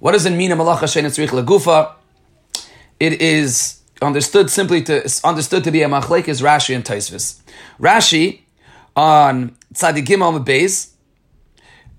What 0.00 0.12
does 0.12 0.26
it 0.26 0.32
mean, 0.32 0.50
Malach 0.50 0.80
Hashem 0.80 1.04
Tzrich 1.06 1.28
Lagufa? 1.28 1.94
It 3.00 3.22
is 3.22 3.80
understood 4.02 4.50
simply 4.50 4.82
to 4.82 5.20
understood 5.24 5.64
to 5.64 5.70
be 5.70 5.82
a 5.82 5.88
machlek 5.88 6.28
is 6.28 6.42
Rashi 6.42 6.74
and 6.74 6.84
Taisvis. 6.84 7.40
Rashi 7.80 8.40
on 8.94 9.56
Tzadik 9.72 10.04
Gimel 10.04 10.44
Beis, 10.44 10.90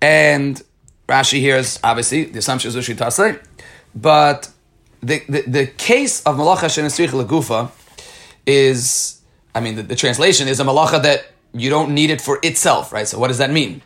and 0.02 0.62
Rashi 1.10 1.40
here 1.40 1.58
is 1.58 1.80
obviously 1.84 2.26
the 2.26 2.40
assumption 2.40 2.70
is 2.70 2.76
Ushi 2.76 2.96
Tasle, 2.96 3.44
but 3.96 4.50
the, 5.02 5.24
the, 5.28 5.42
the 5.42 5.68
case 5.68 6.24
of 6.24 6.36
Malacha 6.36 6.66
Shenesrich 6.66 7.10
Lagufa 7.10 7.72
is, 8.46 9.22
I 9.54 9.60
mean, 9.60 9.76
the, 9.76 9.84
the, 9.84 9.96
translation 9.96 10.48
is 10.48 10.60
a 10.60 10.64
Malacha 10.64 11.02
that 11.04 11.26
you 11.56 11.70
don't 11.70 11.94
need 11.94 12.10
it 12.10 12.22
for 12.22 12.40
itself, 12.44 12.92
right? 12.92 13.08
So 13.08 13.18
what 13.18 13.30
does 13.30 13.38
that 13.38 13.52
mean? 13.52 13.82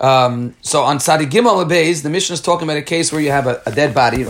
Um, 0.00 0.54
so 0.60 0.82
on 0.82 0.98
Tzadik 0.98 1.30
Gimel 1.30 2.02
the 2.02 2.10
Mishnah 2.10 2.34
is 2.34 2.40
talking 2.40 2.66
about 2.66 2.76
a 2.76 2.82
case 2.82 3.12
where 3.12 3.20
you 3.20 3.30
have 3.30 3.46
a, 3.46 3.62
a 3.64 3.72
dead 3.72 3.94
body, 3.94 4.22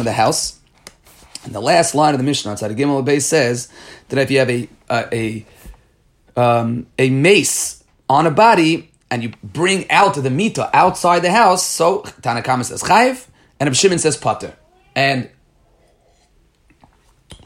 in 0.00 0.04
the 0.04 0.12
house, 0.12 0.58
and 1.44 1.54
the 1.54 1.60
last 1.60 1.94
line 1.94 2.14
of 2.14 2.18
the 2.18 2.24
Mishnah, 2.24 2.52
on 2.52 2.56
of 2.56 2.76
Gimel 2.76 3.20
says 3.20 3.68
that 4.08 4.18
if 4.18 4.30
you 4.30 4.38
have 4.38 4.50
a 4.50 4.68
a 4.90 5.44
a, 6.36 6.40
um, 6.40 6.86
a 6.98 7.10
mace 7.10 7.84
on 8.08 8.26
a 8.26 8.30
body 8.30 8.90
and 9.10 9.22
you 9.22 9.32
bring 9.42 9.88
out 9.90 10.14
the 10.14 10.30
mita 10.30 10.70
outside 10.72 11.20
the 11.20 11.30
house, 11.30 11.64
so 11.64 12.02
Tanakama 12.22 12.64
says 12.64 12.82
chayiv, 12.82 13.26
and 13.60 13.68
Reb 13.68 13.76
Shimon 13.76 13.98
says 13.98 14.16
pater. 14.16 14.54
And 14.94 15.30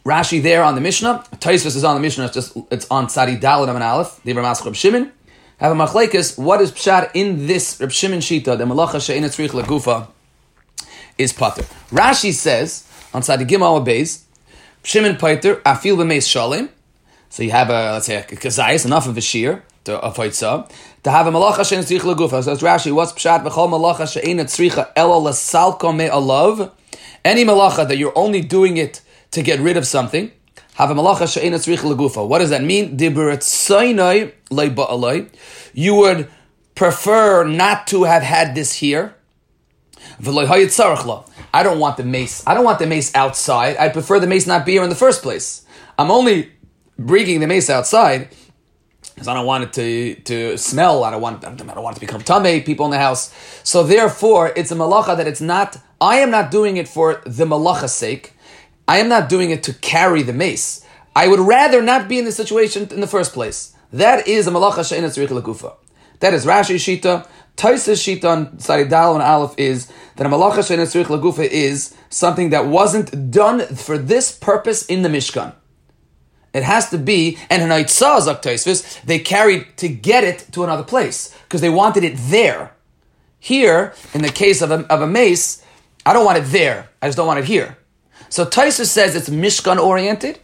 Rashi 0.07 0.41
there 0.41 0.63
on 0.63 0.77
the 0.77 0.81
Mishnah, 0.81 1.25
Taisvis 1.39 1.75
is 1.75 1.83
on 1.83 1.97
the 1.97 2.01
Mishnah. 2.01 2.27
It's 2.27 2.35
just 2.35 2.57
it's 2.71 2.87
on 2.93 3.09
Tzadi 3.09 3.41
Dalit 3.41 3.69
and 3.69 3.83
Aleph. 3.83 4.21
The 4.23 4.35
Ramas 4.35 4.65
Reb 4.65 4.77
Shimon 4.77 5.11
have 5.59 5.73
a 5.73 5.75
machlekes. 5.75 6.39
What 6.39 6.61
is 6.61 6.71
pshat 6.71 7.11
in 7.15 7.49
this 7.49 7.81
Reb 7.81 7.91
Shimon 7.91 8.21
shita? 8.21 8.57
The 8.57 8.65
malacha 8.67 9.05
she'ina 9.05 9.27
tzrich 9.27 9.49
legufa 9.49 10.07
is 11.19 11.33
pater. 11.33 11.65
Rashi 11.91 12.33
says 12.33 12.89
on 13.13 13.23
the 13.23 13.45
Gimel 13.45 13.85
Beis, 13.85 14.23
Shimon 14.85 15.17
Paiter, 15.17 15.61
Afil 15.63 15.97
b'meis 15.97 16.29
Shalim. 16.29 16.69
So 17.29 17.43
you 17.43 17.51
have 17.51 17.69
a, 17.71 17.95
let's 17.95 18.07
say, 18.07 18.15
a 18.15 18.23
kazayis, 18.23 18.87
enough 18.87 19.09
of 19.09 19.19
a 19.19 19.21
shear, 19.21 19.65
to 19.87 19.99
a 19.99 20.13
to 20.13 21.11
have 21.11 21.27
a 21.27 21.33
malacha 21.33 21.69
she'en 21.69 21.83
tzricha 21.83 22.15
legufa. 22.15 22.45
So 22.45 22.53
it's 22.53 22.63
Rashi, 22.63 22.93
what's 22.93 23.11
pshat 23.11 23.43
v'chol 23.43 23.69
malacha 23.71 24.07
she'en 24.13 24.39
tzricha 24.39 24.93
elo 24.95 25.21
lasalko 25.21 25.81
alav. 26.09 26.71
Any 27.25 27.45
malacha 27.45 27.89
that 27.89 27.99
you're 27.99 28.17
only 28.17 28.41
doing 28.41 28.77
it 28.77 29.01
to 29.31 29.43
get 29.43 29.61
rid 29.61 29.77
of 29.77 29.87
something, 29.87 30.33
have 30.75 30.91
a 30.91 30.95
malacha. 30.95 32.29
What 32.29 32.39
does 32.39 32.51
that 32.51 32.63
mean? 32.63 32.97
You 35.75 35.95
would 35.95 36.29
prefer 36.75 37.45
not 37.45 37.87
to 37.89 38.05
have 38.05 38.23
had 38.23 38.55
this 38.55 38.75
here. 38.75 39.15
I 41.55 41.63
don't 41.63 41.79
want 41.79 41.97
the 41.97 42.05
mace. 42.05 42.47
I 42.47 42.55
don't 42.55 42.65
want 42.65 42.79
the 42.79 42.87
mace 42.87 43.15
outside. 43.15 43.77
I 43.79 43.89
prefer 43.89 44.21
the 44.21 44.27
mace 44.27 44.47
not 44.47 44.67
be 44.67 44.73
here 44.73 44.83
in 44.83 44.91
the 44.91 44.95
first 44.95 45.23
place. 45.23 45.65
I'm 45.99 46.11
only 46.11 46.53
bringing 46.99 47.41
the 47.41 47.47
mace 47.47 47.71
outside 47.71 48.29
because 49.15 49.29
I 49.29 49.35
don't 49.35 49.47
want 49.47 49.65
it 49.65 49.73
to, 49.73 50.15
to 50.25 50.59
smell. 50.59 51.05
I 51.05 51.11
don't 51.11 51.23
want 51.23 51.43
I 51.45 51.55
don't 51.55 51.83
want 51.83 51.97
it 51.97 52.01
to 52.01 52.07
become 52.07 52.21
tame. 52.21 52.63
People 52.63 52.85
in 52.85 52.91
the 52.91 52.99
house. 52.99 53.35
So 53.65 53.83
therefore, 53.83 54.53
it's 54.55 54.71
a 54.71 54.75
malacha 54.75 55.17
that 55.17 55.27
it's 55.27 55.41
not. 55.41 55.79
I 56.01 56.17
am 56.19 56.31
not 56.31 56.51
doing 56.51 56.77
it 56.77 56.87
for 56.87 57.23
the 57.25 57.47
malacha's 57.47 57.95
sake. 57.95 58.35
I 58.89 58.99
am 58.99 59.09
not 59.09 59.29
doing 59.29 59.51
it 59.51 59.63
to 59.65 59.75
carry 59.75 60.23
the 60.23 60.33
mace. 60.33 60.85
I 61.15 61.29
would 61.29 61.41
rather 61.41 61.83
not 61.83 62.09
be 62.09 62.19
in 62.19 62.25
this 62.25 62.37
situation 62.37 62.89
in 62.91 63.01
the 63.01 63.07
first 63.07 63.33
place. 63.33 63.75
That 63.93 64.29
is 64.29 64.47
a 64.47 64.51
malacha 64.51 64.89
she'ena 64.89 65.09
tzarich 65.09 65.29
lagufa. 65.29 65.75
That 66.21 66.35
is 66.35 66.45
Rashi 66.45 66.77
Shita. 66.77 67.27
Taisa's 67.57 68.01
Shita 68.01 68.25
on 68.25 68.47
Saridal 68.59 69.15
and 69.15 69.23
Aleph 69.23 69.55
is 69.59 69.91
that 70.17 70.27
a 70.27 70.31
malacha 70.31 70.67
she'ena 70.67 70.83
tzarich 70.83 71.07
lagufa 71.07 71.45
is 71.45 71.95
something 72.11 72.51
that 72.51 72.67
wasn't 72.67 73.31
done 73.31 73.61
for 73.75 73.97
this 73.99 74.37
purpose 74.37 74.85
in 74.87 75.03
the 75.03 75.09
Mishkan. 75.09 75.55
It 76.53 76.63
has 76.63 76.89
to 76.91 76.99
be, 76.99 77.37
and 77.51 77.63
Hanaitzah 77.63 78.23
Zak 78.23 79.05
they 79.05 79.19
carried 79.19 79.77
to 79.77 79.89
get 79.89 80.25
it 80.25 80.47
to 80.53 80.65
another 80.65 80.85
place 80.85 81.35
because 81.45 81.61
they 81.61 81.69
wanted 81.69 82.03
it 82.03 82.15
there. 82.17 82.73
Here, 83.39 83.95
in 84.15 84.23
the 84.23 84.31
case 84.31 84.63
of 84.63 84.71
a, 84.71 84.87
of 84.91 85.03
a 85.03 85.07
mace, 85.07 85.63
I 86.07 86.15
don't 86.15 86.25
want 86.25 86.39
it 86.39 86.47
there. 86.47 86.89
I 87.03 87.09
just 87.09 87.17
don't 87.19 87.27
want 87.27 87.41
it 87.41 87.45
here. 87.45 87.77
So 88.29 88.45
Taisa 88.45 88.85
says 88.85 89.15
it's 89.15 89.29
Mishkan 89.29 89.79
oriented, 89.79 90.39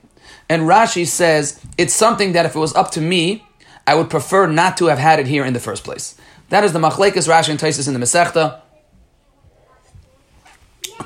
and 0.48 0.62
Rashi 0.62 1.06
says 1.06 1.60
it's 1.78 1.94
something 1.94 2.32
that 2.32 2.46
if 2.46 2.54
it 2.54 2.58
was 2.58 2.74
up 2.74 2.90
to 2.92 3.00
me, 3.00 3.44
I 3.86 3.94
would 3.94 4.10
prefer 4.10 4.46
not 4.46 4.76
to 4.78 4.86
have 4.86 4.98
had 4.98 5.18
it 5.18 5.26
here 5.26 5.44
in 5.44 5.52
the 5.52 5.60
first 5.60 5.84
place. 5.84 6.16
That 6.50 6.64
is 6.64 6.72
the 6.72 6.78
Machlekes 6.78 7.28
Rashi 7.28 7.50
and 7.50 7.58
Taisus 7.58 7.88
in 7.88 7.94
the 7.94 8.00
Masechta 8.00 8.60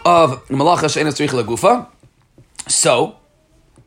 of 0.05 0.47
Malacha 0.49 0.93
She'enas 0.93 1.19
Gufa. 1.19 1.89
So, 2.69 3.17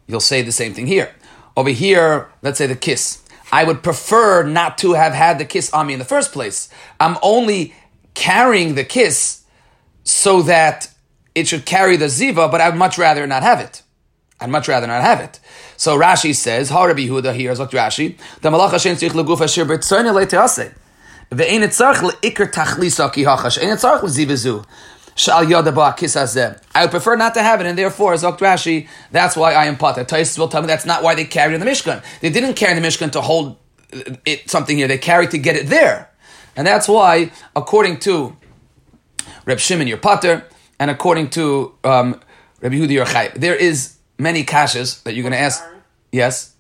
you'll 0.08 0.20
say 0.20 0.42
the 0.42 0.52
same 0.52 0.74
thing 0.74 0.88
here. 0.88 1.14
Over 1.56 1.70
here, 1.70 2.30
let's 2.42 2.58
say 2.58 2.68
the 2.68 2.76
kiss. 2.76 3.24
I 3.52 3.64
would 3.64 3.84
prefer 3.84 4.44
not 4.44 4.78
to 4.80 4.94
have 4.94 5.14
had 5.14 5.40
the 5.40 5.46
kiss 5.46 5.72
on 5.74 5.88
me 5.88 5.94
in 5.94 6.00
the 6.00 6.06
first 6.06 6.32
place. 6.32 6.70
I'm 7.00 7.18
only 7.22 7.74
carrying 8.14 8.76
the 8.76 8.84
kiss 8.84 9.44
so 10.04 10.42
that 10.44 10.90
it 11.40 11.48
should 11.48 11.66
carry 11.66 11.96
the 11.98 12.06
ziva, 12.06 12.50
but 12.52 12.62
I'd 12.62 12.76
much 12.76 12.98
rather 12.98 13.26
not 13.26 13.44
have 13.44 13.60
it. 13.60 13.82
I'd 14.40 14.50
much 14.50 14.68
rather 14.68 14.88
not 14.88 15.02
have 15.02 15.20
it. 15.20 15.40
So 15.76 15.98
Rashi 15.98 16.34
says, 16.34 16.70
"Ha 16.70 16.84
Rabbi 16.84 17.02
Yehuda 17.02 17.36
here 17.36 17.52
is 17.52 17.60
like 17.60 17.72
Rashi. 17.72 18.18
The 18.42 18.50
malacha 18.50 18.80
shen 18.80 18.96
tzich 18.96 19.12
leguf 19.12 19.42
asher 19.42 19.66
b'tzoyne 19.66 20.14
leitease. 20.14 20.74
Ve'ein 21.32 21.62
etzarch 21.62 21.98
leikr 21.98 22.52
tachlisa 22.52 23.12
ki 23.12 23.24
hachash. 23.24 23.62
Ein 23.62 23.76
etzarch 23.76 24.02
lezivazu. 24.02 24.66
Shal 25.16 25.50
yada 25.50 25.74
ba 25.74 25.94
kisazeh. 25.98 26.62
I 26.74 26.86
would 26.86 26.92
prefer 26.92 27.18
not 27.18 27.34
to 27.34 27.44
have 27.44 27.60
it, 27.60 27.68
and 27.68 27.78
therefore, 27.78 28.14
as 28.14 28.24
Rashi, 28.24 28.88
that's 29.12 29.36
why 29.36 29.54
I 29.54 29.66
am 29.66 29.76
pata. 29.76 30.06
Taisus 30.06 30.40
will 30.40 30.48
tell 30.48 30.62
me 30.62 30.68
that's 30.68 30.86
not 30.86 31.04
why 31.04 31.16
they 31.16 31.26
carried 31.26 31.56
in 31.56 31.60
the 31.60 31.66
Mishkan. 31.66 32.02
They 32.22 32.30
didn't 32.30 32.54
carry 32.54 32.78
in 32.78 32.82
the 32.82 32.88
Mishkan 32.88 33.12
to 33.12 33.22
hold 33.22 33.58
uh, 33.94 34.16
it 34.26 34.50
something 34.50 34.78
here. 34.78 34.88
They 34.88 34.98
carried 34.98 35.32
to 35.32 35.38
get 35.38 35.58
it 35.58 35.68
there, 35.68 36.10
and 36.56 36.66
that's 36.66 36.88
why, 36.88 37.32
according 37.54 38.00
to 38.02 38.38
Reb 39.46 39.60
Shimon, 39.60 39.88
your 39.88 39.98
pater, 39.98 40.46
and 40.80 40.90
according 40.90 41.30
to 41.32 41.76
um, 41.84 42.20
Rabbi 42.62 42.76
Yehuda, 42.76 42.92
your 42.92 43.06
chay, 43.06 43.32
there 43.36 43.56
is 43.56 43.98
many 44.18 44.44
kashas 44.44 45.04
that 45.04 45.14
you're 45.14 45.24
going 45.24 45.34
to 45.34 45.40
ask. 45.40 45.64
Yes. 46.12 46.56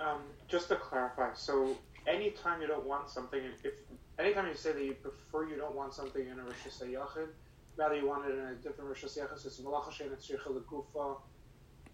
Um, 0.00 0.18
just 0.48 0.68
to 0.68 0.76
clarify, 0.76 1.30
so 1.34 1.76
anytime 2.06 2.60
you 2.60 2.66
don't 2.66 2.86
want 2.86 3.08
something, 3.08 3.40
if 3.64 3.72
anytime 4.18 4.46
you 4.48 4.54
say 4.54 4.72
that 4.72 4.84
you 4.84 4.94
prefer 4.94 5.48
you 5.48 5.56
don't 5.56 5.74
want 5.74 5.94
something 5.94 6.26
in 6.26 6.38
a 6.38 6.42
Rosh 6.42 6.54
Hashanah, 6.68 7.28
rather 7.76 7.94
you 7.94 8.06
want 8.06 8.26
it 8.26 8.38
in 8.38 8.44
a 8.44 8.54
different 8.54 8.88
Rosh 8.90 9.04
Hashanah, 9.04 9.46
it's 9.46 9.60
Malach 9.60 9.84
Hashem, 9.86 10.12
it's 10.12 10.28
Gufa. 10.28 11.16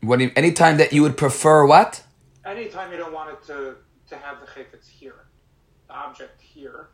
What 0.01 0.21
anytime 0.37 0.77
that 0.79 0.93
you 0.93 1.03
would 1.03 1.17
prefer 1.17 1.67
what? 1.67 2.03
Anytime 2.45 2.93
you 2.93 2.99
don't 2.99 3.13
want 3.13 3.31
it 3.31 3.43
to, 3.47 3.77
to 4.09 4.17
have 4.17 4.41
the 4.41 4.47
chayfetz 4.47 4.89
here, 4.89 5.27
the 5.89 5.95
object 5.95 6.41
here, 6.41 6.89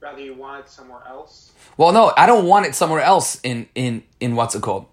rather 0.00 0.20
you 0.20 0.34
want 0.34 0.64
it 0.64 0.70
somewhere 0.70 1.02
else. 1.06 1.52
Well, 1.76 1.92
no, 1.92 2.12
I 2.16 2.26
don't 2.26 2.46
want 2.46 2.66
it 2.66 2.74
somewhere 2.74 3.02
else 3.02 3.40
in 3.42 3.68
in 3.74 4.02
in 4.18 4.36
what's 4.36 4.54
it 4.54 4.62
called? 4.62 4.86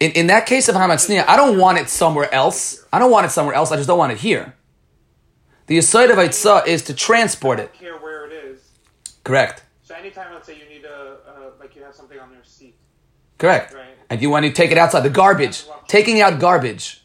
In, 0.00 0.12
in 0.12 0.26
that 0.28 0.46
case 0.46 0.68
of 0.68 0.74
Hamatzniya, 0.74 1.26
I 1.26 1.36
don't 1.36 1.58
want 1.58 1.78
it 1.78 1.88
somewhere 1.88 2.32
else. 2.32 2.84
I 2.92 2.98
don't 2.98 3.10
want 3.10 3.26
it 3.26 3.30
somewhere 3.30 3.54
else. 3.54 3.72
I 3.72 3.76
just 3.76 3.88
don't 3.88 3.98
want 3.98 4.12
it 4.12 4.18
here. 4.18 4.54
The 5.66 5.76
aside 5.76 6.10
of 6.10 6.16
Eitzah 6.16 6.66
is 6.66 6.82
to 6.84 6.94
transport 6.94 7.60
it. 7.60 7.74
Care 7.74 7.98
where 7.98 8.26
it 8.26 8.32
is. 8.32 8.60
Correct. 9.24 9.62
So 9.82 9.94
anytime, 9.94 10.32
let's 10.32 10.46
say 10.46 10.56
you 10.56 10.68
need 10.68 10.84
a, 10.84 11.18
uh, 11.28 11.50
like 11.60 11.76
you 11.76 11.82
have 11.82 11.94
something 11.94 12.18
on 12.18 12.32
your 12.32 12.44
seat. 12.44 12.74
Correct. 13.36 13.74
Right. 13.74 13.84
And 14.08 14.22
you 14.22 14.30
want 14.30 14.46
to 14.46 14.52
take 14.52 14.70
it 14.70 14.78
outside, 14.78 15.00
the 15.00 15.10
garbage. 15.10 15.64
Taking 15.86 16.22
out 16.22 16.40
garbage. 16.40 17.04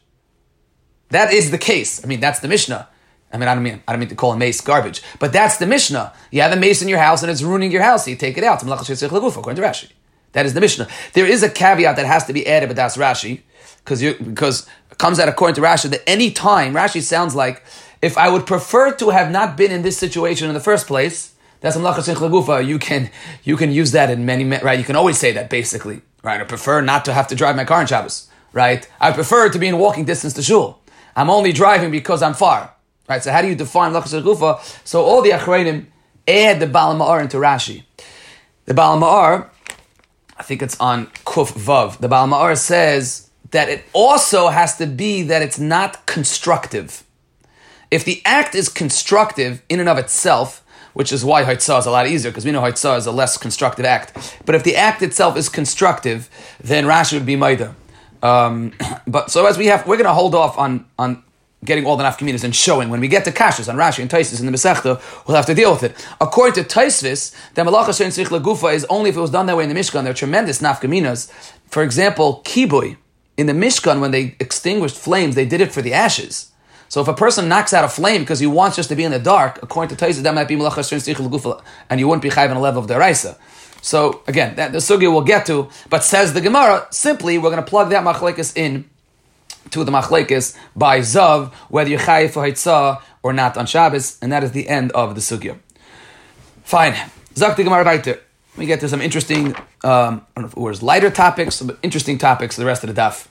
That 1.09 1.33
is 1.33 1.51
the 1.51 1.57
case. 1.57 2.03
I 2.03 2.07
mean, 2.07 2.21
that's 2.21 2.39
the 2.39 2.47
Mishnah. 2.47 2.87
I 3.33 3.37
mean, 3.37 3.49
I 3.49 3.55
don't 3.55 3.63
mean 3.63 3.81
I 3.87 3.91
don't 3.91 3.99
mean 3.99 4.09
to 4.09 4.15
call 4.15 4.31
a 4.31 4.37
mace 4.37 4.61
garbage, 4.61 5.01
but 5.19 5.33
that's 5.33 5.57
the 5.57 5.65
Mishnah. 5.65 6.13
You 6.31 6.41
have 6.41 6.53
a 6.53 6.55
mace 6.55 6.81
in 6.81 6.87
your 6.87 6.99
house 6.99 7.23
and 7.23 7.31
it's 7.31 7.41
ruining 7.41 7.71
your 7.71 7.81
house. 7.81 8.05
So 8.05 8.11
you 8.11 8.15
take 8.15 8.37
it 8.37 8.43
out. 8.43 8.61
According 8.61 8.95
to 8.95 9.61
Rashi. 9.61 9.89
That 10.33 10.45
is 10.45 10.53
the 10.53 10.61
Mishnah. 10.61 10.87
There 11.13 11.25
is 11.25 11.43
a 11.43 11.49
caveat 11.49 11.95
that 11.95 12.05
has 12.05 12.25
to 12.25 12.33
be 12.33 12.45
added, 12.45 12.67
but 12.67 12.75
that's 12.75 12.97
Rashi, 12.97 13.41
because 13.83 14.01
you 14.01 14.15
because 14.15 14.67
it 14.91 14.97
comes 14.97 15.19
out 15.19 15.29
according 15.29 15.55
to 15.55 15.61
Rashi 15.61 15.89
that 15.91 16.07
any 16.07 16.31
time 16.31 16.73
Rashi 16.73 17.01
sounds 17.01 17.35
like 17.35 17.63
if 18.01 18.17
I 18.17 18.29
would 18.29 18.45
prefer 18.45 18.91
to 18.95 19.11
have 19.11 19.31
not 19.31 19.55
been 19.55 19.71
in 19.71 19.83
this 19.83 19.97
situation 19.97 20.47
in 20.47 20.53
the 20.53 20.59
first 20.59 20.87
place, 20.87 21.33
that's 21.61 21.77
Amlachas 21.77 22.13
Lagufa. 22.13 22.65
You 22.65 22.77
can 22.77 23.09
you 23.43 23.55
can 23.55 23.71
use 23.71 23.91
that 23.91 24.09
in 24.09 24.25
many 24.25 24.43
right. 24.43 24.77
You 24.77 24.85
can 24.85 24.95
always 24.95 25.17
say 25.17 25.31
that 25.33 25.49
basically, 25.49 26.01
right? 26.23 26.41
I 26.41 26.43
prefer 26.43 26.81
not 26.81 27.05
to 27.05 27.13
have 27.13 27.27
to 27.27 27.35
drive 27.35 27.55
my 27.55 27.63
car 27.63 27.81
in 27.81 27.87
Shabbos, 27.87 28.27
right? 28.51 28.87
I 28.99 29.11
prefer 29.11 29.49
to 29.49 29.59
be 29.59 29.67
in 29.67 29.77
walking 29.77 30.05
distance 30.05 30.33
to 30.33 30.41
shul. 30.41 30.81
I'm 31.15 31.29
only 31.29 31.53
driving 31.53 31.91
because 31.91 32.23
I'm 32.23 32.33
far, 32.33 32.72
right? 33.07 33.23
So 33.23 33.31
how 33.31 33.41
do 33.41 33.47
you 33.47 33.55
define 33.55 33.91
Lachas 33.93 34.19
Lagufa? 34.19 34.61
So 34.85 35.03
all 35.03 35.21
the 35.21 35.31
Achreinim 35.31 35.87
add 36.27 36.59
the 36.59 36.67
Baal 36.67 36.95
Ma'ar 36.95 37.21
into 37.21 37.37
Rashi. 37.37 37.83
The 38.65 38.73
Baal 38.73 38.99
Ma'ar 38.99 39.49
I 40.37 40.43
think 40.43 40.61
it's 40.61 40.79
on 40.79 41.07
Kuf 41.25 41.53
Vav. 41.53 41.99
The 41.99 42.07
Baal 42.07 42.27
Ma'ar 42.27 42.57
says 42.57 43.29
that 43.51 43.69
it 43.69 43.83
also 43.93 44.49
has 44.49 44.77
to 44.77 44.87
be 44.87 45.21
that 45.23 45.41
it's 45.41 45.59
not 45.59 46.05
constructive. 46.05 47.03
If 47.91 48.03
the 48.03 48.21
act 48.25 48.55
is 48.55 48.67
constructive 48.69 49.61
in 49.69 49.79
and 49.79 49.87
of 49.87 49.97
itself, 49.97 50.63
which 50.93 51.11
is 51.11 51.23
why 51.23 51.43
Haitzah 51.43 51.79
is 51.79 51.85
a 51.85 51.91
lot 51.91 52.07
easier, 52.07 52.31
because 52.31 52.45
we 52.45 52.51
know 52.51 52.61
Haitzah 52.61 52.97
is 52.97 53.05
a 53.05 53.11
less 53.11 53.37
constructive 53.37 53.85
act. 53.85 54.41
But 54.45 54.55
if 54.55 54.63
the 54.63 54.75
act 54.75 55.01
itself 55.01 55.37
is 55.37 55.49
constructive, 55.49 56.29
then 56.61 56.85
Rashi 56.85 57.13
would 57.13 57.25
be 57.25 57.35
Maida. 57.35 57.75
Um, 58.21 58.73
but 59.07 59.31
so 59.31 59.45
as 59.45 59.57
we 59.57 59.67
have, 59.67 59.85
we're 59.87 59.97
going 59.97 60.05
to 60.05 60.13
hold 60.13 60.35
off 60.35 60.57
on, 60.57 60.85
on 60.97 61.23
getting 61.63 61.85
all 61.85 61.97
the 61.97 62.03
nafkaminas 62.03 62.43
and 62.43 62.55
showing. 62.55 62.89
When 62.89 62.99
we 62.99 63.07
get 63.07 63.25
to 63.25 63.31
kashas 63.31 63.69
on 63.69 63.75
Rashi 63.75 63.99
and 63.99 64.09
Taisis 64.09 64.39
in 64.39 64.45
the 64.45 64.51
Masechta, 64.51 65.01
we'll 65.27 65.37
have 65.37 65.45
to 65.45 65.53
deal 65.53 65.71
with 65.71 65.83
it. 65.83 66.07
According 66.19 66.63
to 66.63 66.69
Taisvis, 66.69 67.35
the 67.53 67.63
malacha 67.63 67.89
shein 67.89 68.07
tzich 68.07 68.27
lagufa 68.27 68.73
is 68.73 68.85
only 68.85 69.09
if 69.09 69.17
it 69.17 69.19
was 69.19 69.31
done 69.31 69.45
that 69.47 69.57
way 69.57 69.63
in 69.63 69.69
the 69.69 69.79
Mishkan. 69.79 70.03
There 70.03 70.11
are 70.11 70.15
tremendous 70.15 70.61
nafkaminas. 70.61 71.31
For 71.67 71.83
example, 71.83 72.41
kibui 72.45 72.97
in 73.37 73.47
the 73.47 73.53
Mishkan 73.53 73.99
when 73.99 74.11
they 74.11 74.35
extinguished 74.39 74.97
flames, 74.97 75.35
they 75.35 75.45
did 75.45 75.61
it 75.61 75.71
for 75.71 75.81
the 75.81 75.93
ashes. 75.93 76.51
So 76.89 77.01
if 77.01 77.07
a 77.07 77.13
person 77.13 77.49
knocks 77.49 77.73
out 77.73 77.83
a 77.83 77.87
flame 77.87 78.21
because 78.21 78.39
he 78.39 78.45
wants 78.45 78.75
just 78.75 78.89
to 78.89 78.95
be 78.95 79.03
in 79.03 79.11
the 79.11 79.19
dark, 79.19 79.59
according 79.63 79.95
to 79.95 80.05
Taisvis, 80.05 80.21
that 80.21 80.35
might 80.35 80.47
be 80.47 80.55
malacha 80.55 80.79
shein 80.79 80.97
tzich 80.97 81.15
lagufa, 81.15 81.63
and 81.89 81.99
you 81.99 82.07
wouldn't 82.07 82.23
be 82.23 82.29
chayv 82.29 82.49
on 82.49 82.57
a 82.57 82.61
level 82.61 82.83
of 82.83 82.89
deraisa. 82.89 83.37
So 83.81 84.21
again, 84.27 84.55
that, 84.55 84.71
the 84.71 84.77
sugya 84.77 85.11
we'll 85.11 85.21
get 85.21 85.45
to, 85.47 85.69
but 85.89 86.05
says 86.05 86.33
the 86.33 86.39
Gemara, 86.39 86.87
simply 86.91 87.37
we're 87.37 87.49
going 87.49 87.63
to 87.63 87.69
plug 87.69 87.89
that 87.89 88.05
machlekes 88.05 88.55
in 88.55 88.89
to 89.71 89.83
the 89.83 89.91
machlekes 89.91 90.57
by 90.75 90.99
zav 90.99 91.53
whether 91.69 91.89
you 91.89 91.97
chayiv 91.97 92.31
for 92.31 92.43
haitzah 92.43 93.01
or 93.23 93.31
not 93.31 93.57
on 93.57 93.65
Shabbos, 93.65 94.19
and 94.21 94.31
that 94.31 94.43
is 94.43 94.51
the 94.51 94.67
end 94.67 94.91
of 94.91 95.15
the 95.15 95.21
sugya. 95.21 95.57
Fine. 96.63 96.95
Zak 97.35 97.55
the 97.55 97.63
Gemara. 97.63 98.19
We 98.55 98.67
get 98.67 98.81
to 98.81 98.89
some 98.89 99.01
interesting, 99.01 99.55
um, 99.55 99.55
I 99.83 99.95
don't 100.35 100.37
know 100.37 100.45
if 100.45 100.51
it 100.51 100.57
was 100.57 100.83
lighter 100.83 101.09
topics, 101.09 101.61
but 101.61 101.79
interesting 101.81 102.17
topics. 102.19 102.55
The 102.55 102.65
rest 102.65 102.83
of 102.83 102.93
the 102.93 103.01
daf. 103.01 103.27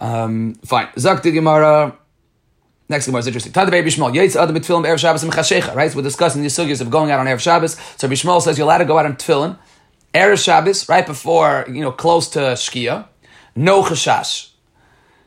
Um, 0.00 0.54
fine. 0.64 0.88
The 0.94 1.30
Gemara. 1.32 1.98
Next 2.88 3.06
Gemara 3.06 3.20
is 3.20 3.26
interesting. 3.26 3.52
Tad 3.52 3.70
Rabbi 3.72 3.88
Shmuel. 3.88 4.14
Yaitz 4.14 4.40
adam 4.40 4.56
b'tfilim 4.56 4.86
erev 4.86 4.98
Shabbos 4.98 5.22
and 5.22 5.76
Right. 5.76 5.90
So 5.90 5.96
we're 5.96 6.02
discussing 6.02 6.42
the 6.42 6.48
sugyas 6.48 6.80
of 6.80 6.90
going 6.90 7.10
out 7.10 7.20
on 7.20 7.26
erev 7.26 7.40
Shabbos. 7.40 7.74
So 7.96 8.06
Rabbi 8.06 8.14
Shmuel 8.14 8.40
says 8.40 8.58
you're 8.58 8.64
allowed 8.64 8.78
to 8.78 8.84
go 8.84 8.98
out 8.98 9.06
on 9.06 9.16
tefillin 9.16 9.58
erev 10.14 10.42
Shabbos 10.42 10.88
right 10.88 11.06
before 11.06 11.66
you 11.68 11.80
know 11.80 11.92
close 11.92 12.28
to 12.30 12.40
Shkia. 12.40 13.06
No 13.54 13.82
chashash. 13.82 14.51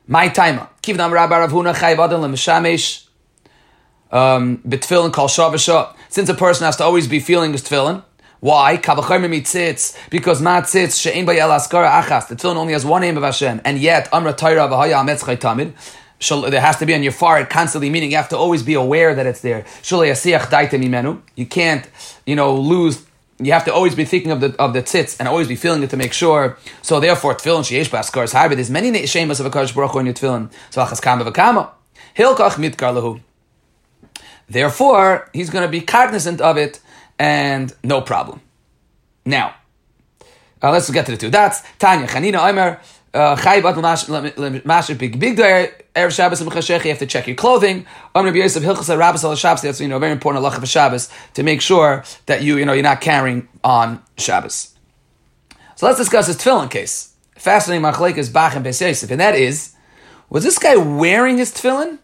My 0.07 0.29
timer. 0.29 0.69
Kivnam 0.83 1.11
Rabbi 1.11 1.39
Rav 1.39 1.51
Huna 1.51 1.73
Chayv 1.73 1.97
Adam 1.97 2.21
Lemeshamesh 2.21 3.07
um, 4.11 4.59
B'tfilin 4.59 5.11
Kol 5.11 5.27
Shavasha. 5.27 5.95
Since 6.09 6.29
a 6.29 6.35
person 6.35 6.65
has 6.65 6.77
to 6.77 6.83
always 6.83 7.07
be 7.07 7.19
feeling 7.19 7.53
his 7.53 7.63
tefillin, 7.63 8.03
why? 8.39 8.77
Because 8.77 10.41
ma 10.41 10.61
tzitz 10.61 11.01
she'en 11.01 11.25
bayel 11.25 11.49
askara 11.49 11.89
achas. 12.03 12.27
The 12.27 12.35
tefillin 12.35 12.55
only 12.55 12.73
has 12.73 12.85
one 12.85 13.01
name 13.01 13.17
of 13.17 13.23
Hashem, 13.23 13.61
and 13.65 13.79
yet 13.79 14.07
Amra 14.13 14.33
Torah 14.33 14.67
v'haya 14.67 15.03
ametz 15.03 15.23
tamid. 15.37 15.73
There 16.51 16.61
has 16.61 16.77
to 16.77 16.85
be 16.85 16.93
on 16.93 17.01
your 17.03 17.11
forehead 17.11 17.49
constantly, 17.49 17.89
meaning 17.89 18.11
you 18.11 18.17
have 18.17 18.29
to 18.29 18.37
always 18.37 18.61
be 18.63 18.75
aware 18.75 19.15
that 19.15 19.25
it's 19.25 19.41
there. 19.41 19.65
You 21.35 21.45
can't, 21.45 21.89
you 22.25 22.35
know, 22.35 22.55
lose 22.55 23.05
you 23.39 23.51
have 23.51 23.65
to 23.65 23.73
always 23.73 23.95
be 23.95 24.05
thinking 24.05 24.31
of 24.31 24.39
the 24.39 24.55
of 24.57 24.73
the 24.73 24.81
tzitz 24.81 25.17
and 25.19 25.27
always 25.27 25.47
be 25.47 25.55
feeling 25.55 25.83
it 25.83 25.89
to 25.89 25.97
make 25.97 26.13
sure. 26.13 26.57
So 26.81 26.99
therefore, 26.99 27.35
tefillin 27.35 27.63
sheyesh 27.63 27.89
baskars 27.89 28.33
hybrid. 28.33 28.59
There's 28.59 28.71
many 28.71 28.91
shemas 28.91 29.39
of 29.39 29.45
a 29.45 29.49
kadosh 29.49 29.75
baruch 29.75 29.95
in 29.95 30.05
your 30.05 30.15
tefillin. 30.15 30.51
So 30.69 30.81
achas 30.81 31.01
kam 31.01 31.19
v'kama 31.19 31.71
hilkach 32.15 32.55
mitkar. 32.55 33.21
Therefore, 34.47 35.29
he's 35.33 35.49
going 35.49 35.63
to 35.65 35.71
be 35.71 35.81
cognizant 35.81 36.39
of 36.39 36.57
it 36.57 36.79
and 37.17 37.73
no 37.83 38.01
problem. 38.01 38.41
Now, 39.25 39.55
uh, 40.61 40.71
let's 40.71 40.89
get 40.89 41.05
to 41.07 41.11
the 41.13 41.17
two. 41.17 41.29
That's 41.29 41.63
Tanya 41.79 42.07
Chanina 42.07 42.47
Omer. 42.49 42.79
Uh, 43.15 44.61
Masher 44.65 44.95
Big 44.95 45.19
Big 45.19 45.37
Day, 45.37 45.71
Erev 45.95 46.11
Shabbos 46.13 46.41
and 46.41 46.51
Chashech, 46.51 46.83
you 46.83 46.89
have 46.89 46.99
to 46.99 47.05
check 47.05 47.27
your 47.27 47.35
clothing. 47.35 47.85
Om 48.13 48.25
Rabbi 48.25 48.37
Yosef 48.37 48.61
Hilchas 48.61 48.95
Rabbis 48.97 49.23
al 49.23 49.35
Shabbos, 49.35 49.61
that's 49.61 49.79
you 49.79 49.87
know 49.87 49.97
very 49.99 50.11
important 50.11 50.43
halacha 50.43 50.59
for 50.59 50.65
Shabbos 50.65 51.09
to 51.35 51.43
make 51.43 51.61
sure 51.61 52.03
that 52.25 52.43
you 52.43 52.57
you 52.57 52.65
know 52.65 52.73
you're 52.73 52.83
not 52.83 53.01
carrying 53.01 53.47
on 53.63 54.03
Shabbos. 54.17 54.75
So 55.75 55.85
let's 55.85 55.97
discuss 55.97 56.27
this 56.27 56.37
tefillin 56.37 56.69
case. 56.69 57.13
Fascinating 57.35 57.83
machlek 57.83 58.17
is 58.17 58.29
Bach 58.29 58.55
and 58.55 58.65
Beis 58.65 59.09
and 59.09 59.19
that 59.19 59.35
is, 59.35 59.75
was 60.29 60.43
this 60.43 60.57
guy 60.59 60.75
wearing 60.75 61.37
his 61.37 61.51
tefillin, 61.51 61.99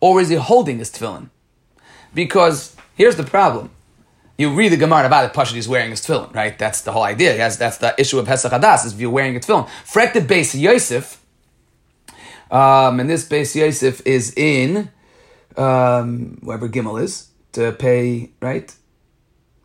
or 0.00 0.14
was 0.14 0.28
he 0.28 0.36
holding 0.36 0.78
his 0.78 0.90
tefillin? 0.90 1.30
Because 2.14 2.76
here's 2.94 3.16
the 3.16 3.24
problem. 3.24 3.70
You 4.36 4.50
read 4.50 4.72
the 4.72 4.76
Gemara 4.76 5.06
about 5.06 5.24
it, 5.26 5.32
Pashut 5.32 5.56
is 5.56 5.68
wearing 5.68 5.90
his 5.90 6.00
tefillin, 6.00 6.34
right? 6.34 6.58
That's 6.58 6.80
the 6.80 6.90
whole 6.90 7.04
idea. 7.04 7.36
Yes, 7.36 7.56
that's 7.56 7.78
the 7.78 7.94
issue 7.98 8.18
of 8.18 8.26
Pesach 8.26 8.50
Hadas, 8.50 8.84
is 8.84 8.94
if 8.94 9.00
you're 9.00 9.10
wearing 9.10 9.36
a 9.36 9.40
tefillin. 9.40 9.68
Frek 9.86 10.12
the 10.12 10.20
base 10.20 10.54
Yosef, 10.56 11.24
um, 12.50 12.98
and 12.98 13.08
this 13.08 13.24
base 13.24 13.54
Yosef 13.54 14.04
is 14.04 14.34
in 14.36 14.90
um, 15.56 16.38
wherever 16.42 16.68
Gimel 16.68 17.00
is 17.00 17.28
to 17.52 17.72
pay 17.72 18.30
right. 18.40 18.74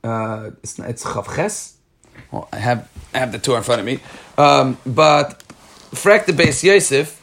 Uh, 0.04 0.52
it's 0.64 0.78
it's 0.80 1.04
Chavches. 1.04 1.76
Well, 2.32 2.48
I 2.54 2.58
have 2.58 2.90
I 3.14 3.18
have 3.20 3.32
the 3.32 3.40
tour 3.40 3.58
in 3.58 3.64
front 3.64 3.80
of 3.80 3.86
me, 3.86 4.00
um, 4.38 4.78
but 4.86 5.44
Frek 5.92 6.26
the 6.26 6.34
base 6.34 6.64
Yosef. 6.64 7.16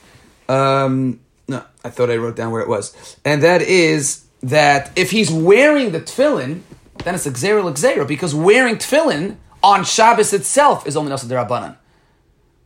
Um, 0.48 1.20
no, 1.48 1.62
I 1.84 1.90
thought 1.90 2.10
I 2.10 2.16
wrote 2.16 2.34
down 2.34 2.50
where 2.50 2.62
it 2.62 2.68
was, 2.68 3.16
and 3.24 3.42
that 3.44 3.62
is 3.62 4.24
that 4.42 4.90
if 4.96 5.12
he's 5.12 5.30
wearing 5.30 5.92
the 5.92 6.00
tefillin, 6.00 6.62
then 7.06 7.14
it's 7.14 7.24
a 7.24 7.30
gzera 7.30 7.62
l'gzera 7.62 8.04
because 8.06 8.34
wearing 8.34 8.74
tefillin 8.74 9.36
on 9.62 9.84
Shabbos 9.84 10.32
itself 10.32 10.88
is 10.88 10.96
only 10.96 11.12
nasa 11.12 11.26
derabanan. 11.26 11.76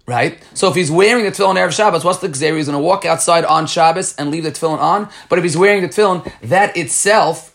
Right? 0.07 0.43
So 0.55 0.71
if 0.71 0.75
he's 0.75 0.91
wearing 0.91 1.25
the 1.25 1.31
tefillin 1.31 1.57
Erev 1.57 1.73
Shabbos, 1.73 2.05
what's 2.05 2.21
the 2.21 2.29
gzera? 2.31 2.57
He's 2.57 2.67
going 2.67 2.79
to 2.79 2.83
walk 2.83 3.05
outside 3.05 3.45
on 3.45 3.67
Shabbos 3.67 4.17
and 4.17 4.31
leave 4.31 4.45
the 4.45 4.51
tefillin 4.51 4.79
on. 4.79 5.11
But 5.29 5.39
if 5.39 5.45
he's 5.45 5.59
wearing 5.59 5.83
the 5.83 5.89
tefillin, 5.89 6.33
that 6.41 6.75
itself 6.75 7.55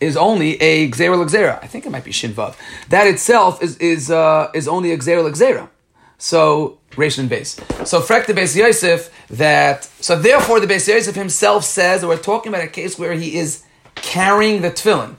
is 0.00 0.16
only 0.16 0.58
a 0.62 0.88
gzera 0.88 1.22
l'gzera. 1.22 1.62
I 1.62 1.66
think 1.66 1.84
it 1.84 1.90
might 1.90 2.04
be 2.04 2.12
shinvav. 2.12 2.56
That 2.88 3.06
itself 3.06 3.62
is 3.62 3.76
is 3.76 4.10
uh, 4.10 4.50
is 4.54 4.66
only 4.66 4.90
a 4.90 4.96
gzera 4.96 5.22
l'gzera. 5.22 5.68
So 6.16 6.78
Ration 6.96 7.28
base. 7.28 7.60
So 7.84 8.00
frek 8.00 8.24
the 8.24 8.32
Beis 8.32 8.56
Yosef 8.56 9.12
that 9.28 9.84
so 10.00 10.18
therefore 10.18 10.60
the 10.60 10.66
Beis 10.66 10.88
Yosef 10.88 11.14
himself 11.14 11.62
says 11.64 12.00
that 12.00 12.08
we're 12.08 12.16
talking 12.16 12.48
about 12.48 12.64
a 12.64 12.68
case 12.68 12.98
where 12.98 13.12
he 13.12 13.36
is 13.36 13.64
carrying 13.96 14.62
the 14.62 14.70
tefillin, 14.70 15.16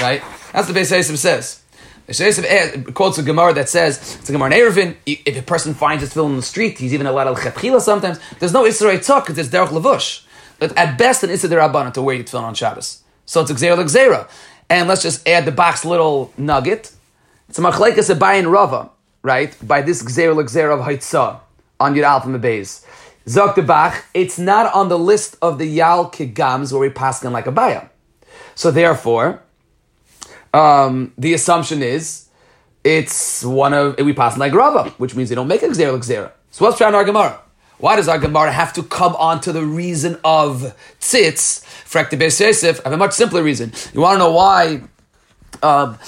right? 0.00 0.22
That's 0.52 0.68
the 0.68 0.74
Beis 0.74 0.90
Yosef 0.90 1.18
says. 1.18 1.62
Beis 2.08 2.20
Yosef 2.20 2.44
eh, 2.46 2.82
quotes 2.92 3.18
a 3.18 3.22
Gemara 3.22 3.52
that 3.54 3.68
says 3.68 4.16
it's 4.18 4.28
a 4.28 4.32
Gemara 4.32 4.54
in 4.54 4.60
Eruvin. 4.60 4.96
If 5.06 5.38
a 5.38 5.42
person 5.42 5.74
finds 5.74 6.02
his 6.02 6.12
tefillin 6.12 6.30
in 6.30 6.36
the 6.36 6.42
street, 6.42 6.78
he's 6.78 6.94
even 6.94 7.06
allowed 7.06 7.28
al 7.28 7.80
sometimes. 7.80 8.18
There's 8.38 8.52
no 8.52 8.64
Israel 8.64 8.98
tzak 8.98 9.22
because 9.22 9.36
there's 9.36 9.50
derech 9.50 9.68
levush. 9.68 10.24
But 10.58 10.76
at 10.78 10.96
best, 10.96 11.24
an 11.24 11.30
Issa 11.30 11.48
Rabbanah 11.48 11.92
to 11.94 12.02
wear 12.02 12.16
your 12.16 12.24
tefillin 12.24 12.42
on 12.42 12.54
Shabbos. 12.54 13.02
So 13.26 13.40
it's 13.40 13.50
a 13.50 13.54
gzera. 13.54 14.28
And 14.70 14.88
let's 14.88 15.02
just 15.02 15.26
add 15.28 15.44
the 15.44 15.52
box 15.52 15.84
little 15.84 16.32
nugget. 16.36 16.92
It's 17.48 17.58
a 17.58 17.62
machlekes 17.62 18.08
a 18.10 18.14
bayin 18.14 18.50
rava 18.50 18.90
right, 19.24 19.56
by 19.66 19.82
this 19.82 20.02
Gzer 20.04 20.34
Gzer 20.44 20.72
of 20.72 20.86
Haitzah 20.86 21.40
on 21.80 21.96
your 21.96 22.04
Alpha 22.04 22.28
Beis. 22.28 22.84
Zok 23.26 23.66
Bach, 23.66 24.04
it's 24.12 24.38
not 24.38 24.72
on 24.74 24.90
the 24.90 24.98
list 24.98 25.36
of 25.40 25.58
the 25.58 25.66
Yal 25.66 26.10
Kigams 26.10 26.70
where 26.70 26.80
we 26.82 26.90
pass 26.90 27.24
on 27.24 27.32
like 27.32 27.46
a 27.46 27.52
Baya. 27.52 27.86
So 28.54 28.70
therefore, 28.70 29.42
um, 30.54 31.12
the 31.18 31.34
assumption 31.34 31.82
is 31.82 32.28
it's 32.82 33.44
one 33.44 33.74
of, 33.74 33.98
we 33.98 34.12
pass 34.12 34.38
like 34.38 34.52
Rava, 34.52 34.90
which 34.98 35.14
means 35.14 35.28
they 35.28 35.34
don't 35.34 35.48
make 35.48 35.62
a 35.62 35.68
Gzer 35.68 35.98
Gzer. 35.98 36.32
So 36.50 36.64
what's 36.64 36.78
trying 36.78 36.94
our 36.94 37.04
Gemara? 37.04 37.40
Why 37.78 37.96
does 37.96 38.08
our 38.08 38.18
Gemara 38.18 38.52
have 38.52 38.72
to 38.74 38.82
come 38.82 39.16
on 39.16 39.40
to 39.42 39.52
the 39.52 39.64
reason 39.64 40.18
of 40.24 40.74
tzitz? 41.00 41.64
Frek 41.84 42.10
the 42.10 42.16
Beis 42.16 42.40
Yosef, 42.40 42.80
I 42.80 42.84
have 42.84 42.92
a 42.92 42.96
much 42.96 43.12
simpler 43.12 43.42
reason. 43.42 43.72
You 43.92 44.00
want 44.00 44.14
to 44.14 44.18
know 44.18 44.32
why 44.32 44.82
um, 45.62 45.98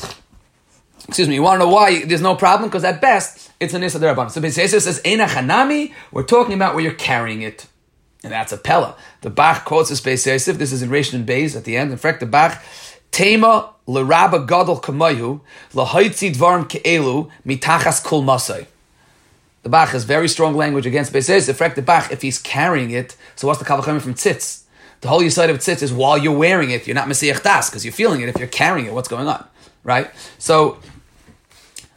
excuse 1.09 1.29
me, 1.29 1.35
you 1.35 1.43
want 1.43 1.61
to 1.61 1.67
know 1.67 1.73
why 1.73 2.05
there's 2.05 2.21
no 2.21 2.35
problem? 2.35 2.69
Because 2.69 2.85
at 2.85 3.01
best, 3.01 3.51
it's 3.61 3.75
an 3.75 3.83
Issa 3.83 3.99
Daraban. 3.99 4.31
So 4.31 4.41
Beis 4.41 4.59
Yosef 4.59 4.83
says, 4.83 5.01
Eina 5.03 5.27
Hanami, 5.27 5.93
we're 6.13 6.25
talking 6.25 6.55
about 6.55 6.75
where 6.75 6.83
you're 6.85 6.95
carrying 6.95 7.43
it. 7.43 7.67
And 8.23 8.33
that's 8.33 8.53
a 8.53 8.57
Pella. 8.57 8.97
The 9.21 9.31
Bach 9.31 9.65
quotes 9.65 9.91
this 9.91 10.01
Beis 10.01 10.27
Yosef, 10.27 10.59
this 10.59 10.73
is 10.73 10.83
in 10.83 10.91
Rishon 10.91 11.15
and 11.15 11.27
Beis 11.27 11.57
at 11.57 11.65
the 11.65 11.77
end. 11.77 11.93
In 11.93 11.99
fact, 11.99 12.21
the 12.21 12.27
Bach, 12.27 12.61
Tema 13.17 13.71
l'rabba 13.87 14.47
gadol 14.47 14.79
kamayu, 14.79 15.41
l'hoitzi 15.73 16.35
dvarim 16.35 16.69
ke'elu, 16.69 17.31
mitachas 17.47 18.05
kul 18.05 18.23
masay. 18.23 18.67
The 19.63 19.71
Bach 19.71 19.89
has 19.93 20.05
very 20.05 20.29
strong 20.29 20.55
language 20.55 20.85
against 20.85 21.15
Beis 21.15 21.31
Yosef. 21.31 21.75
The 21.75 21.81
Bach, 21.81 22.13
if 22.13 22.21
he's 22.21 22.39
carrying 22.39 22.91
it, 22.91 23.17
so 23.35 23.47
what's 23.47 23.59
the 23.59 23.65
kavachim 23.65 24.03
from 24.03 24.13
tzitz? 24.13 24.65
The 25.01 25.09
whole 25.09 25.31
side 25.31 25.49
of 25.49 25.57
tzitz 25.57 25.83
is 25.83 25.95
while 25.95 26.19
you're 26.19 26.37
wearing 26.37 26.69
it, 26.69 26.87
you're 26.87 26.95
not 26.95 27.09
Messiah 27.09 27.41
das, 27.43 27.71
because 27.71 27.87
you're 27.87 27.93
feeling 27.95 28.21
it. 28.21 28.29
If 28.29 28.37
you're 28.39 28.49
carrying 28.49 28.85
it, 28.85 28.93
what's 28.93 29.09
going 29.09 29.29
on? 29.29 29.47
Right? 29.83 30.11
So 30.37 30.77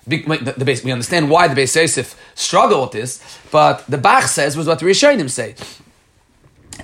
the, 0.08 0.22
the 0.56 0.64
base, 0.64 0.86
we 0.86 0.94
understand 0.94 1.30
why 1.30 1.50
the 1.50 1.62
Beis 1.62 1.76
Yosef 1.76 2.18
struggle 2.34 2.84
with 2.84 2.94
this, 2.94 3.40
but 3.52 3.86
the 3.88 3.98
Bach 3.98 4.24
says 4.24 4.56
was 4.56 4.68
what 4.68 4.80
the 4.80 4.86
Rishonim 4.86 5.30
say. 5.30 5.56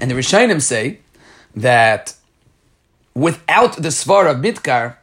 And 0.02 0.12
the 0.12 0.15
Rishonim 0.15 0.62
say 0.62 1.00
that 1.56 2.15
without 3.15 3.78
the 3.78 3.89
Svar 3.89 4.30
of 4.30 4.38
Mitkar, 4.38 4.97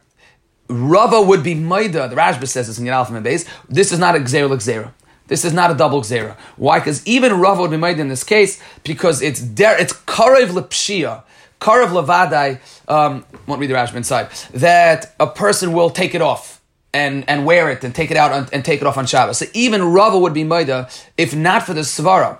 Rava 0.69 1.21
would 1.21 1.43
be 1.43 1.55
Maida. 1.55 2.07
The 2.07 2.15
Rashba 2.15 2.47
says 2.47 2.67
this 2.67 2.79
in 2.79 2.85
Yad 2.85 2.93
Alpha 2.93 3.19
base. 3.21 3.45
This 3.67 3.91
is 3.91 3.99
not 3.99 4.15
a 4.15 4.19
Xera 4.19 4.49
Xera. 4.49 4.91
This 5.27 5.45
is 5.45 5.53
not 5.53 5.71
a 5.71 5.73
double 5.73 6.01
Xera. 6.01 6.37
Why? 6.57 6.79
Because 6.79 7.05
even 7.05 7.39
Rava 7.39 7.61
would 7.61 7.71
be 7.71 7.77
Maida 7.77 8.01
in 8.01 8.07
this 8.07 8.23
case 8.23 8.61
because 8.83 9.21
it's 9.21 9.41
der, 9.41 9.75
it's 9.77 9.93
Karev 9.93 10.49
Lepshia. 10.49 11.23
Karev 11.59 11.89
Levadai, 11.89 12.59
um, 12.89 13.25
won't 13.47 13.59
read 13.59 13.69
the 13.69 13.73
Rashba 13.73 13.95
inside, 13.95 14.29
that 14.53 15.15
a 15.19 15.27
person 15.27 15.73
will 15.73 15.89
take 15.89 16.13
it 16.13 16.21
off 16.21 16.61
and, 16.93 17.27
and 17.29 17.45
wear 17.45 17.71
it 17.71 17.83
and 17.83 17.95
take 17.95 18.11
it 18.11 18.17
out 18.17 18.31
and, 18.31 18.49
and 18.53 18.65
take 18.65 18.81
it 18.81 18.87
off 18.87 18.97
on 18.97 19.05
Shabbos. 19.05 19.37
So 19.37 19.45
even 19.53 19.83
Rava 19.83 20.19
would 20.19 20.33
be 20.33 20.43
Maida 20.43 20.89
if 21.17 21.33
not 21.35 21.63
for 21.63 21.73
the 21.73 21.81
Svara 21.81 22.39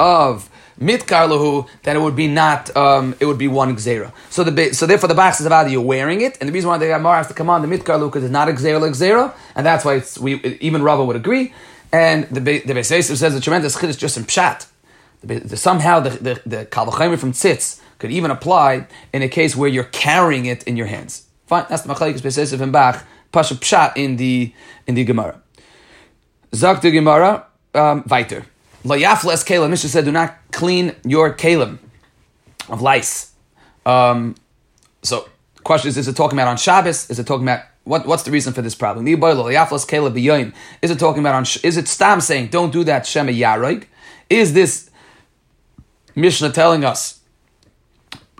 of 0.00 0.50
Mitkar 0.80 1.28
Lahu, 1.28 1.68
then 1.82 1.96
it 1.96 2.00
would 2.00 2.16
be 2.16 2.28
not, 2.28 2.74
um, 2.76 3.14
it 3.18 3.26
would 3.26 3.38
be 3.38 3.48
one 3.48 3.74
Gzera. 3.76 4.12
So 4.30 4.44
the 4.44 4.74
so 4.74 4.86
therefore 4.86 5.08
the 5.08 5.14
box 5.14 5.40
is 5.40 5.46
about 5.46 5.70
you're 5.70 5.80
wearing 5.80 6.20
it, 6.20 6.36
and 6.40 6.48
the 6.48 6.52
reason 6.52 6.68
why 6.68 6.78
the 6.78 6.86
Gemara 6.86 7.16
has 7.16 7.28
to 7.28 7.34
come 7.34 7.48
on 7.48 7.62
the 7.62 7.68
Mitkar 7.68 7.98
Lahu 7.98 8.08
because 8.08 8.24
it's 8.24 8.32
not 8.32 8.48
a 8.48 8.52
Gzera 8.52 8.80
like 8.80 8.92
Gzera, 8.92 9.34
and 9.54 9.64
that's 9.64 9.84
why 9.84 9.94
it's, 9.94 10.18
we, 10.18 10.34
even 10.60 10.82
Rava 10.82 11.04
would 11.04 11.16
agree. 11.16 11.54
And 11.92 12.24
the, 12.24 12.40
the 12.40 12.74
Beis 12.74 12.90
Yosef 12.90 13.16
says 13.16 13.34
the 13.34 13.40
tremendous 13.40 13.76
chiddush 13.76 13.98
just 13.98 14.16
in 14.16 14.24
Pshat. 14.24 14.66
The, 15.22 15.38
the, 15.38 15.56
somehow 15.56 16.00
the, 16.00 16.10
the, 16.10 16.42
the 16.44 17.16
from 17.16 17.32
Tzitz 17.32 17.80
could 17.98 18.10
even 18.10 18.30
apply 18.30 18.86
in 19.12 19.22
a 19.22 19.28
case 19.28 19.56
where 19.56 19.68
you're 19.68 19.84
carrying 19.84 20.46
it 20.46 20.62
in 20.64 20.76
your 20.76 20.86
hands. 20.86 21.26
Fine, 21.46 21.66
that's 21.68 21.82
the 21.82 21.94
Machlaikis 21.94 22.20
Beis 22.20 22.36
Yosef 22.36 22.60
and 22.60 22.72
Bach 22.72 23.04
pasha 23.32 23.54
pshat 23.54 23.96
in 23.96 24.16
the 24.16 24.52
in 24.86 24.94
the 24.94 25.04
Gemara. 25.04 25.40
Zak 26.54 26.80
the 26.80 26.90
Gemara 26.90 27.46
um, 27.74 28.04
weiter. 28.08 28.46
Layafles 28.86 29.44
kalim. 29.44 29.70
Mishnah 29.70 29.90
said, 29.90 30.04
do 30.04 30.12
not 30.12 30.36
clean 30.52 30.94
your 31.04 31.34
kalim 31.34 31.78
of 32.68 32.80
lice. 32.80 33.32
Um, 33.84 34.36
so, 35.02 35.28
question 35.62 35.88
is: 35.88 35.96
Is 35.96 36.08
it 36.08 36.16
talking 36.16 36.38
about 36.38 36.48
on 36.48 36.56
Shabbos? 36.56 37.10
Is 37.10 37.18
it 37.18 37.26
talking 37.26 37.44
about 37.44 37.64
what, 37.84 38.06
what's 38.06 38.24
the 38.24 38.30
reason 38.30 38.52
for 38.52 38.62
this 38.62 38.74
problem? 38.74 39.06
Is 39.06 39.14
it 39.14 40.98
talking 40.98 41.20
about 41.20 41.34
on? 41.34 41.42
Is 41.62 41.76
it 41.76 41.88
Stam 41.88 42.20
saying 42.20 42.48
don't 42.48 42.72
do 42.72 42.84
that 42.84 43.06
Shema 43.06 43.32
Yaroig? 43.32 43.84
Is 44.28 44.54
this 44.54 44.90
Mishnah 46.14 46.50
telling 46.50 46.84
us 46.84 47.20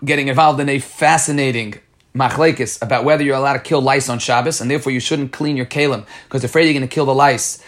getting 0.03 0.27
involved 0.27 0.59
in 0.59 0.69
a 0.69 0.79
fascinating 0.79 1.75
machlekes 2.13 2.81
about 2.81 3.03
whether 3.03 3.23
you're 3.23 3.35
allowed 3.35 3.53
to 3.53 3.59
kill 3.59 3.81
lice 3.81 4.09
on 4.09 4.19
Shabbos, 4.19 4.59
and 4.59 4.69
therefore 4.69 4.91
you 4.91 4.99
shouldn't 4.99 5.31
clean 5.31 5.55
your 5.55 5.65
kalim 5.65 6.05
because 6.25 6.43
afraid 6.43 6.65
you're 6.65 6.73
going 6.73 6.87
to 6.87 6.93
kill 6.93 7.05
the 7.05 7.15
lice. 7.15 7.63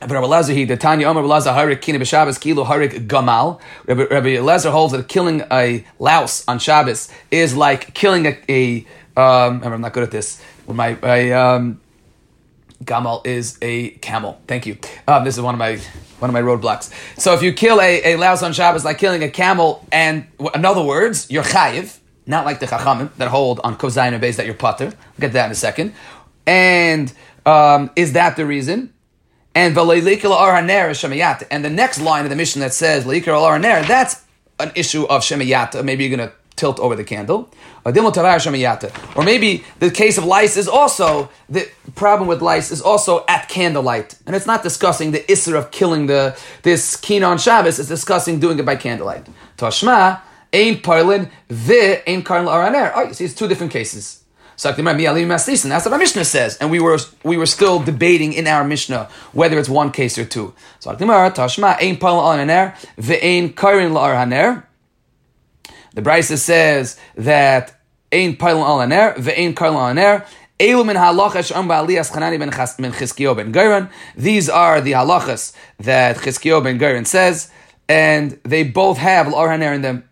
Rabbi 0.00 0.14
Lezer, 0.14 0.54
he 0.54 0.64
the 0.64 0.76
Tanya 0.76 1.06
Omer 1.08 1.22
Lezer 1.22 1.54
Harik 1.54 1.82
Kina 1.82 1.98
b'Shabbos 1.98 2.40
Kilo 2.40 2.64
Harik 2.64 3.06
Gamal. 3.06 3.60
Rabbi, 3.86 4.04
Rabbi 4.04 4.28
Lezer 4.36 4.70
holds 4.70 4.92
that 4.92 5.08
killing 5.08 5.42
a 5.52 5.84
louse 5.98 6.46
on 6.48 6.58
Shabbos 6.58 7.10
is 7.30 7.54
like 7.54 7.92
killing 7.92 8.26
a. 8.26 8.38
a 8.48 8.86
um, 9.20 9.62
I'm 9.62 9.80
not 9.80 9.92
good 9.92 10.04
at 10.04 10.10
this. 10.10 10.40
My, 10.66 10.96
my 11.02 11.32
um, 11.32 11.80
Gamal 12.82 13.26
is 13.26 13.58
a 13.60 13.90
camel. 13.90 14.40
Thank 14.46 14.64
you. 14.64 14.78
Um, 15.06 15.24
this 15.24 15.36
is 15.36 15.42
one 15.42 15.54
of 15.54 15.58
my 15.58 15.76
one 16.20 16.30
of 16.30 16.34
my 16.34 16.42
roadblocks. 16.42 16.90
So 17.18 17.34
if 17.34 17.42
you 17.42 17.52
kill 17.52 17.80
a, 17.80 18.14
a 18.14 18.16
louse 18.16 18.42
on 18.42 18.52
Shabbos, 18.52 18.84
like 18.84 18.98
killing 18.98 19.22
a 19.22 19.30
camel, 19.30 19.86
and 19.92 20.26
in 20.54 20.64
other 20.64 20.82
words, 20.82 21.30
you're 21.30 21.42
chayiv 21.42 21.98
not 22.26 22.46
like 22.46 22.60
the 22.60 22.66
Chachamim 22.66 23.14
that 23.16 23.28
hold 23.28 23.60
on 23.64 23.76
Kozayin 23.76 24.18
base 24.20 24.36
that 24.36 24.46
you're 24.46 24.54
putter. 24.54 24.86
We'll 24.86 24.94
get 25.18 25.28
to 25.28 25.32
that 25.34 25.46
in 25.46 25.52
a 25.52 25.56
second. 25.56 25.92
And 26.46 27.12
um, 27.44 27.90
is 27.96 28.12
that 28.14 28.36
the 28.36 28.46
reason? 28.46 28.94
And 29.54 29.76
and 29.76 31.64
the 31.64 31.70
next 31.70 32.00
line 32.00 32.24
of 32.24 32.30
the 32.30 32.36
mission 32.36 32.60
that 32.60 32.72
says 32.72 33.04
that's 33.04 34.22
an 34.60 34.72
issue 34.74 35.04
of 35.04 35.22
shemayat. 35.22 35.84
Maybe 35.84 36.04
you're 36.04 36.16
going 36.16 36.28
to 36.28 36.34
tilt 36.60 36.78
over 36.78 36.94
the 36.94 37.04
candle. 37.04 37.48
Or 37.84 37.92
maybe 39.24 39.64
the 39.78 39.90
case 39.90 40.18
of 40.18 40.24
lice 40.24 40.56
is 40.58 40.68
also, 40.68 41.30
the 41.48 41.66
problem 41.94 42.28
with 42.28 42.42
lice 42.42 42.70
is 42.70 42.82
also 42.82 43.24
at 43.26 43.48
candlelight. 43.48 44.16
And 44.26 44.36
it's 44.36 44.46
not 44.46 44.62
discussing 44.62 45.12
the 45.12 45.20
isser 45.20 45.56
of 45.56 45.70
killing 45.70 46.06
the 46.06 46.36
this 46.62 46.96
keen 46.96 47.24
on 47.24 47.38
Shabbos, 47.38 47.78
it's 47.78 47.88
discussing 47.88 48.38
doing 48.38 48.58
it 48.58 48.66
by 48.66 48.76
candlelight. 48.76 49.26
Tashma, 49.56 50.20
ain 50.52 50.82
parlin, 50.82 51.30
the 51.48 52.02
ain 52.08 52.22
karn. 52.22 52.46
Oh, 52.46 53.02
you 53.02 53.14
see, 53.14 53.24
it's 53.24 53.34
two 53.34 53.48
different 53.48 53.72
cases. 53.72 54.19
So 54.60 54.72
that's 54.72 55.84
what 55.86 55.92
our 55.92 55.98
Mishnah 55.98 56.24
says, 56.26 56.58
and 56.58 56.70
we 56.70 56.80
were 56.80 56.98
we 57.24 57.38
were 57.38 57.46
still 57.46 57.78
debating 57.80 58.34
in 58.34 58.46
our 58.46 58.62
Mishnah 58.62 59.08
whether 59.32 59.58
it's 59.58 59.70
one 59.70 59.90
case 59.90 60.18
or 60.18 60.26
two. 60.26 60.52
So 60.80 60.94
Tashma 60.94 61.78
ain 61.80 61.96
parlin 61.96 62.46
araner, 62.46 62.74
the 62.96 63.24
ain 63.24 63.54
karn 63.54 63.92
araner. 63.92 64.64
The 65.94 66.02
Brisa 66.02 66.36
says 66.36 66.98
that 67.16 67.80
Ein 68.12 68.36
Pailon 68.36 68.64
al 68.64 68.82
Aner, 68.82 69.14
Ve'ein 69.14 69.54
Karlon 69.54 69.76
al 69.76 69.86
Aner, 69.88 70.26
Elu 70.58 70.84
min 70.84 70.96
halachas 70.96 71.52
sham 71.52 71.68
ba'aliyas 71.68 72.12
Chanani 72.12 72.38
ben 72.38 72.50
Chizkiyo 72.50 73.36
ben 73.36 73.52
Geron. 73.52 73.90
These 74.16 74.48
are 74.48 74.80
the 74.80 74.92
halachas 74.92 75.52
that 75.78 76.16
Chizkiyo 76.16 76.62
ben 76.62 76.78
Geron 76.78 77.06
says, 77.06 77.50
and 77.88 78.38
they 78.44 78.62
both 78.62 78.98
have 78.98 79.28
l'araner 79.28 79.72
in 79.72 79.82
them. 79.82 80.04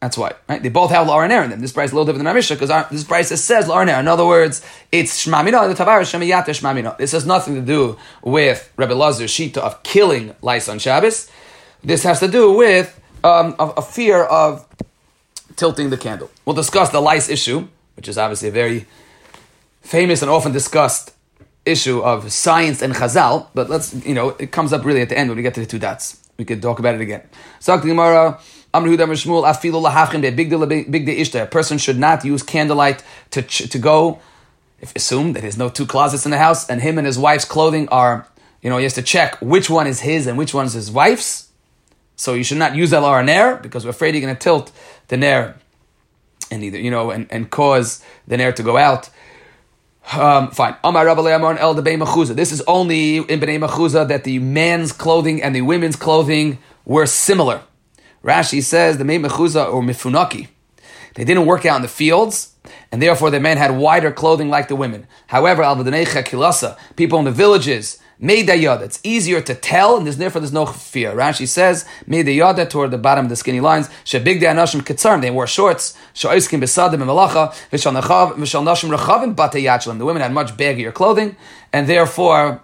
That's 0.00 0.16
why, 0.16 0.32
right? 0.48 0.62
They 0.62 0.70
both 0.70 0.90
have 0.90 1.06
l'araner 1.06 1.42
in 1.44 1.50
them. 1.50 1.60
This 1.60 1.72
price 1.72 1.90
is 1.90 1.92
a 1.92 1.96
little 1.96 2.06
different 2.06 2.20
than 2.20 2.26
our 2.28 2.34
Mishnah 2.34 2.56
because 2.56 2.88
this 2.90 3.04
price 3.04 3.28
says 3.28 3.68
l'araner. 3.68 4.00
In 4.00 4.08
other 4.08 4.26
words, 4.26 4.64
it's 4.90 5.26
shmamina, 5.26 5.68
the 5.68 5.84
tavar 5.84 6.00
shemiyata 6.00 6.46
shmamina. 6.46 6.96
This 6.96 7.12
has 7.12 7.26
nothing 7.26 7.54
to 7.54 7.60
do 7.60 7.98
with 8.22 8.72
Rebbe 8.76 8.94
Lazar's 8.94 9.30
shita 9.30 9.58
of 9.58 9.82
killing 9.82 10.34
lice 10.40 10.70
on 10.70 10.78
Shabbos. 10.78 11.30
This 11.84 12.02
has 12.04 12.18
to 12.20 12.28
do 12.28 12.52
with 12.52 12.98
um, 13.22 13.54
a, 13.58 13.66
a 13.76 13.82
fear 13.82 14.24
of 14.24 14.66
tilting 15.56 15.90
the 15.90 15.98
candle. 15.98 16.30
We'll 16.46 16.56
discuss 16.56 16.88
the 16.88 17.00
lice 17.00 17.28
issue, 17.28 17.68
which 17.96 18.08
is 18.08 18.16
obviously 18.16 18.48
a 18.48 18.52
very 18.52 18.86
famous 19.82 20.22
and 20.22 20.30
often 20.30 20.52
discussed 20.52 21.12
issue 21.66 22.00
of 22.00 22.32
science 22.32 22.80
and 22.80 22.94
chazal, 22.94 23.48
but 23.54 23.68
let's, 23.68 23.92
you 24.06 24.14
know, 24.14 24.30
it 24.30 24.50
comes 24.50 24.72
up 24.72 24.84
really 24.84 25.02
at 25.02 25.10
the 25.10 25.18
end 25.18 25.28
when 25.28 25.36
we 25.36 25.42
get 25.42 25.52
to 25.54 25.60
the 25.60 25.66
two 25.66 25.78
dots. 25.78 26.16
We 26.38 26.46
could 26.46 26.62
talk 26.62 26.78
about 26.78 26.94
it 26.94 27.02
again. 27.02 27.28
So, 27.58 27.76
Gemara, 27.76 28.40
a 31.42 31.46
person 31.46 31.78
should 31.78 31.98
not 31.98 32.24
use 32.24 32.42
candlelight 32.42 33.02
to, 33.30 33.42
to 33.42 33.78
go, 33.78 34.20
if 34.80 34.94
assume 34.94 35.32
that 35.32 35.40
there's 35.42 35.58
no 35.58 35.68
two 35.68 35.86
closets 35.86 36.24
in 36.24 36.30
the 36.30 36.38
house, 36.38 36.68
and 36.68 36.80
him 36.80 36.96
and 36.98 37.06
his 37.06 37.18
wife's 37.18 37.44
clothing 37.44 37.88
are, 37.88 38.26
you 38.62 38.70
know, 38.70 38.76
he 38.76 38.84
has 38.84 38.94
to 38.94 39.02
check 39.02 39.36
which 39.40 39.68
one 39.68 39.86
is 39.86 40.00
his 40.00 40.26
and 40.26 40.38
which 40.38 40.54
one 40.54 40.66
is 40.66 40.74
his 40.74 40.90
wife's. 40.90 41.48
So 42.16 42.34
you 42.34 42.44
should 42.44 42.58
not 42.58 42.76
use 42.76 42.92
El 42.92 43.24
Nair 43.24 43.56
because 43.56 43.84
we're 43.84 43.90
afraid 43.90 44.14
you're 44.14 44.20
going 44.20 44.34
to 44.34 44.40
tilt 44.40 44.70
the 45.08 45.16
Nair 45.16 45.56
and 46.50 46.62
either, 46.62 46.78
you 46.78 46.90
know, 46.90 47.10
and, 47.10 47.26
and 47.30 47.50
cause 47.50 48.04
the 48.26 48.36
Nair 48.36 48.52
to 48.52 48.62
go 48.62 48.76
out. 48.76 49.08
Um, 50.12 50.50
fine. 50.50 50.76
This 50.82 52.52
is 52.52 52.62
only 52.62 53.16
in 53.18 53.40
Bnei 53.40 53.58
Machuza 53.58 54.08
that 54.08 54.24
the 54.24 54.38
man's 54.38 54.92
clothing 54.92 55.42
and 55.42 55.54
the 55.54 55.62
women's 55.62 55.96
clothing 55.96 56.58
were 56.84 57.06
similar. 57.06 57.62
Rashi 58.24 58.62
says 58.62 58.98
the 58.98 59.04
Mei 59.04 59.18
Mechuza 59.18 59.72
or 59.72 59.82
Mifunaki. 59.82 60.48
They 61.14 61.24
didn't 61.24 61.46
work 61.46 61.66
out 61.66 61.76
in 61.76 61.82
the 61.82 61.88
fields, 61.88 62.54
and 62.92 63.02
therefore 63.02 63.30
the 63.30 63.40
men 63.40 63.56
had 63.56 63.76
wider 63.76 64.12
clothing 64.12 64.48
like 64.48 64.68
the 64.68 64.76
women. 64.76 65.06
However, 65.28 65.62
alvadenecha 65.62 66.24
kilasa, 66.24 66.78
people 66.96 67.18
in 67.18 67.24
the 67.24 67.30
villages 67.30 67.98
Meidayada. 68.22 68.82
It's 68.82 69.00
easier 69.02 69.40
to 69.40 69.54
tell, 69.54 69.96
and 69.96 70.04
there's 70.04 70.18
therefore 70.18 70.42
there's 70.42 70.52
no 70.52 70.66
fear. 70.66 71.12
Rashi 71.12 71.48
says 71.48 71.86
Meidayada 72.06 72.68
toward 72.68 72.90
the 72.90 72.98
bottom 72.98 73.24
of 73.24 73.30
the 73.30 73.36
skinny 73.36 73.60
lines. 73.60 73.88
Shebig 74.04 74.42
anashim 74.42 74.82
kitzarm. 74.82 75.22
They 75.22 75.30
wore 75.30 75.46
shorts. 75.46 75.96
Shoiskim 76.14 76.60
besadim 76.60 77.00
nachav 77.00 77.54
v'shal 77.72 78.62
nashim 78.62 78.94
rechavim 78.94 79.34
batayachlim. 79.34 79.98
The 79.98 80.04
women 80.04 80.20
had 80.20 80.32
much 80.32 80.54
baggier 80.56 80.92
clothing, 80.92 81.36
and 81.72 81.88
therefore 81.88 82.62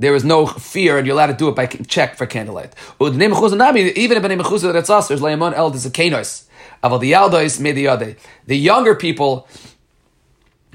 there 0.00 0.16
is 0.16 0.24
no 0.24 0.46
fear, 0.46 0.98
and 0.98 1.06
you're 1.06 1.14
allowed 1.14 1.28
to 1.28 1.34
do 1.34 1.48
it 1.48 1.54
by 1.54 1.66
check 1.66 2.16
for 2.16 2.26
candlelight. 2.26 2.74
Even 3.00 3.22
if 3.22 3.38
Mechuzah 3.38 4.72
that's 4.72 4.90
us, 4.90 5.06
there's 5.06 5.22
Leimon 5.22 5.54
El 5.54 5.70
Dezakenois. 5.70 6.46
Aval 6.82 7.00
the 7.00 7.12
Yaldois 7.12 7.60
Meidayade. 7.60 8.18
The 8.46 8.56
younger 8.56 8.94
people 8.94 9.46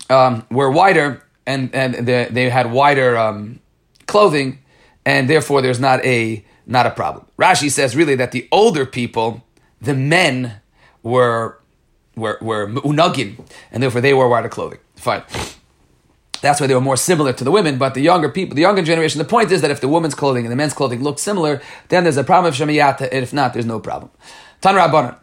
um, 0.09 0.45
were 0.49 0.71
wider, 0.71 1.23
and 1.45 1.73
and 1.75 2.07
they, 2.07 2.29
they 2.31 2.49
had 2.49 2.71
wider. 2.71 3.17
Um, 3.17 3.59
clothing, 4.07 4.59
and 5.05 5.29
therefore 5.29 5.61
there's 5.61 5.79
not 5.79 6.03
a 6.05 6.43
not 6.65 6.85
a 6.85 6.91
problem. 6.91 7.25
Rashi 7.37 7.69
says 7.69 7.95
really 7.95 8.15
that 8.15 8.31
the 8.31 8.47
older 8.51 8.85
people, 8.85 9.43
the 9.81 9.93
men, 9.93 10.61
were 11.03 11.59
were 12.15 12.37
were 12.41 12.67
unagin, 12.67 13.45
and 13.71 13.83
therefore 13.83 14.01
they 14.01 14.13
wore 14.13 14.29
wider 14.29 14.49
clothing. 14.49 14.79
Fine. 14.95 15.23
That's 16.41 16.59
why 16.59 16.67
they 16.67 16.75
were 16.75 16.81
more 16.81 16.97
similar 16.97 17.33
to 17.33 17.43
the 17.43 17.51
women, 17.51 17.77
but 17.77 17.93
the 17.93 18.01
younger 18.01 18.29
people, 18.29 18.55
the 18.55 18.61
younger 18.61 18.81
generation, 18.81 19.19
the 19.19 19.25
point 19.25 19.51
is 19.51 19.61
that 19.61 19.71
if 19.71 19.81
the 19.81 19.87
woman's 19.87 20.15
clothing 20.15 20.45
and 20.45 20.51
the 20.51 20.55
men's 20.55 20.73
clothing 20.73 21.01
look 21.01 21.19
similar, 21.19 21.61
then 21.89 22.03
there's 22.03 22.17
a 22.17 22.23
problem 22.23 22.49
of 22.49 22.55
Shemiyata, 22.55 23.09
and 23.11 23.23
if 23.23 23.33
not, 23.33 23.53
there's 23.53 23.65
no 23.65 23.79
problem. 23.79 24.11
Tan 24.61 24.75
Rabbanan. 24.75 25.17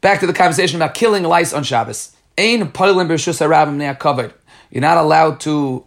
Back 0.00 0.20
to 0.20 0.26
the 0.26 0.32
conversation 0.32 0.76
about 0.76 0.94
killing 0.94 1.24
lice 1.24 1.52
on 1.52 1.64
Shabbos. 1.64 2.14
Ain 2.38 2.66
Poilin 2.68 3.08
Bershus 3.08 3.40
Arabim 3.44 3.98
covered. 3.98 4.34
You're 4.70 4.82
not 4.82 4.98
allowed 4.98 5.40
to 5.40 5.84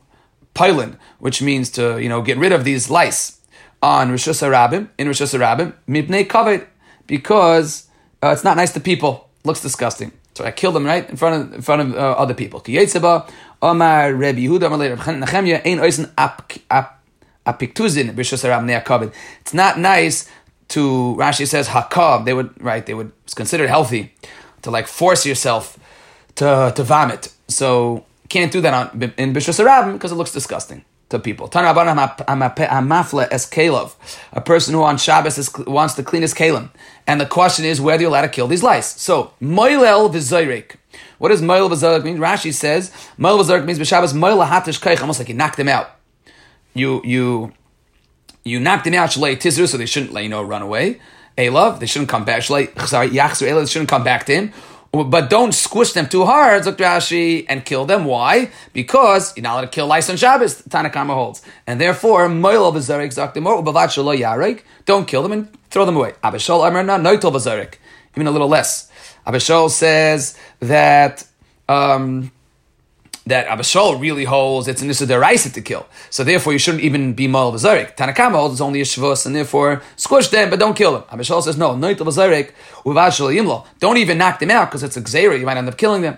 pilin, 0.54 0.98
which 1.20 1.42
means 1.42 1.70
to 1.72 2.00
you 2.02 2.10
know 2.10 2.22
get 2.22 2.38
rid 2.38 2.52
of 2.52 2.64
these 2.64 2.90
lice 2.90 3.40
on 3.82 4.10
Rosh 4.10 4.28
Hashanah 4.28 4.90
in 4.98 5.08
Rosh 5.08 5.22
Hashanah 5.22 5.74
mipnei 5.88 6.28
kaved 6.28 6.66
because 7.08 7.88
uh, 8.24 8.30
it's 8.30 8.44
not 8.44 8.58
nice 8.58 8.74
to 8.74 8.80
people. 8.80 9.30
Looks 9.44 9.62
disgusting. 9.62 10.12
So 10.36 10.46
I 10.46 10.52
kill 10.52 10.72
them 10.72 10.86
right 10.86 11.10
in 11.10 11.16
front 11.16 11.36
of 11.36 11.54
in 11.54 11.62
front 11.62 11.82
of 11.82 11.96
uh, 11.96 11.98
other 11.98 12.34
people. 12.34 12.64
Omar 13.62 14.14
Yehuda 14.14 14.70
Nechemya 15.20 15.62
ein 15.66 15.80
apiktuzin. 17.46 19.12
It's 19.42 19.54
not 19.54 19.80
nice 19.80 20.30
to 20.70 21.16
Rashi 21.18 21.48
says 21.48 21.68
hakab. 21.70 22.26
They 22.26 22.34
would 22.34 22.62
right. 22.64 22.86
They 22.86 22.94
would 22.94 23.12
it's 23.24 23.34
considered 23.34 23.70
healthy 23.70 24.14
to 24.62 24.72
like 24.72 24.88
force 24.88 25.26
yourself 25.26 25.78
to 26.36 26.72
to 26.76 26.84
vomit. 26.84 27.34
So 27.48 28.06
can't 28.30 28.52
do 28.52 28.62
that 28.62 28.74
on, 28.74 29.14
in 29.18 29.34
Bishus 29.34 29.60
Arabim 29.60 29.94
because 29.94 30.12
it 30.12 30.16
looks 30.16 30.32
disgusting 30.32 30.86
to 31.10 31.20
people. 31.20 31.48
A 31.48 31.50
person 34.42 34.74
who 34.74 34.84
on 34.84 34.98
Shabbos 34.98 35.38
is, 35.38 35.52
wants 35.66 35.94
to 35.96 36.04
clean 36.04 36.22
his 36.22 36.34
kalim. 36.34 36.70
And 37.08 37.20
the 37.20 37.26
question 37.26 37.66
is 37.66 37.82
whether 37.82 38.02
you're 38.02 38.12
allowed 38.12 38.22
to 38.22 38.30
kill 38.30 38.48
these 38.48 38.64
lice. 38.64 39.02
So, 39.02 39.34
moilel 39.42 40.14
v'zoyrek. 40.14 40.76
What 41.18 41.30
does 41.30 41.42
moil 41.42 41.70
v'zoyrek 41.70 42.04
mean? 42.04 42.18
Rashi 42.18 42.54
says, 42.54 42.92
moil 43.18 43.40
v'zoyrek 43.40 43.66
means 43.66 43.80
b'Shabbos 43.80 44.14
moil 44.14 44.38
hatish 44.38 44.80
kaich, 44.80 45.02
almost 45.02 45.20
like 45.20 45.30
you 45.30 45.36
knocked 45.36 45.58
them 45.58 45.68
out. 45.68 45.90
You, 46.76 47.02
you, 47.04 47.54
you 48.44 48.60
knocked 48.60 48.86
them 48.86 48.94
out, 48.94 49.10
tizru, 49.10 49.68
so 49.68 49.78
they 49.78 49.88
shouldn't, 49.88 50.14
you 50.22 50.30
know, 50.30 50.44
run 50.44 50.62
away. 50.62 51.00
Elav, 51.38 51.80
they 51.80 51.88
shouldn't 51.88 52.10
come 52.10 52.26
back. 52.26 52.42
Shalei, 52.42 52.88
sorry, 52.88 53.10
yachzu 53.10 53.48
elav, 53.48 53.62
they 53.62 53.66
shouldn't 53.66 53.90
come 53.90 54.04
back 54.04 54.26
to 54.26 54.36
him. 54.36 54.54
But 54.92 55.30
don't 55.30 55.54
squish 55.54 55.94
them 55.94 56.08
too 56.08 56.26
hard, 56.26 56.64
Dr. 56.64 56.84
Rashi, 56.84 57.46
and 57.48 57.64
kill 57.64 57.86
them. 57.86 58.06
Why? 58.06 58.50
Because 58.74 59.38
you're 59.38 59.44
not 59.44 59.54
allowed 59.54 59.62
to 59.62 59.68
kill 59.68 59.86
lice 59.86 60.10
on 60.10 60.18
Shabbos, 60.18 60.64
Tanakama 60.64 61.14
holds. 61.14 61.44
And 61.68 61.80
therefore, 61.80 62.28
Moil 62.28 62.74
Bazarik 62.74 63.14
Zaktimor, 63.14 63.64
Ubavat 63.64 64.62
don't 64.86 65.08
kill 65.08 65.22
them 65.22 65.32
and 65.32 65.48
throw 65.70 65.86
them 65.86 65.96
away. 65.96 66.14
Even 68.16 68.28
a 68.28 68.32
little 68.32 68.48
less. 68.48 68.92
Abishol 69.28 69.70
says 69.70 70.36
that 70.60 71.24
um, 71.68 72.32
that 73.30 73.48
Abishol 73.48 74.00
really 74.00 74.26
holds 74.26 74.68
it's 74.68 74.82
an 74.82 74.90
issue 74.90 75.06
to 75.06 75.62
kill. 75.62 75.86
So 76.10 76.24
therefore, 76.24 76.54
you 76.54 76.60
shouldn't 76.60 76.84
even 76.84 77.14
be 77.14 77.28
mal 77.28 77.52
v'zarik. 77.52 77.96
Tanakama 77.96 78.34
holds 78.34 78.56
it's 78.56 78.62
only 78.62 78.82
a 78.82 78.84
shvus, 78.84 79.26
and 79.26 79.36
therefore 79.36 79.82
squish 79.96 80.28
them, 80.28 80.50
but 80.50 80.60
don't 80.60 80.76
kill 80.76 80.92
them. 80.94 81.04
Abishol 81.04 81.42
says 81.42 81.58
no, 81.58 81.76
noit 81.76 81.96
v'zarik 81.96 82.52
uvashal 82.84 83.34
yimlo. 83.34 83.66
Don't 83.80 83.98
even 83.98 84.18
knock 84.18 84.40
them 84.40 84.52
out 84.52 84.70
because 84.70 84.84
it's 84.84 84.98
a 84.98 85.02
gzeira. 85.02 85.40
You 85.40 85.46
might 85.46 85.58
end 85.58 85.70
up 85.70 85.78
killing 85.78 86.02
them. 86.02 86.18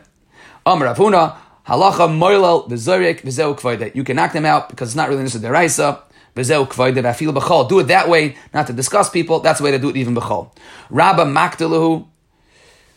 Amar 0.65 0.93
Avuna 0.93 1.35
halacha 1.67 2.07
moilel 2.09 2.67
v'zarik 2.69 3.21
v'zeu 3.21 3.55
kvaida. 3.59 3.93
You 3.95 4.03
can 4.03 4.15
knock 4.15 4.33
them 4.33 4.45
out 4.45 4.69
because 4.69 4.89
it's 4.89 4.95
not 4.95 5.09
really 5.09 5.21
an 5.21 5.27
issue 5.27 5.39
deraisa. 5.39 6.01
Do 6.33 6.39
it 6.41 7.87
that 7.87 8.07
way, 8.07 8.37
not 8.53 8.67
to 8.67 8.73
discuss 8.73 9.09
people. 9.09 9.41
That's 9.41 9.59
the 9.59 9.65
way 9.65 9.71
to 9.71 9.77
do 9.77 9.89
it 9.89 9.97
even 9.97 10.15
b'chol. 10.15 10.49
Rabba 10.89 11.25
makdalahu. 11.25 12.07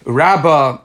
Rabba 0.07 0.84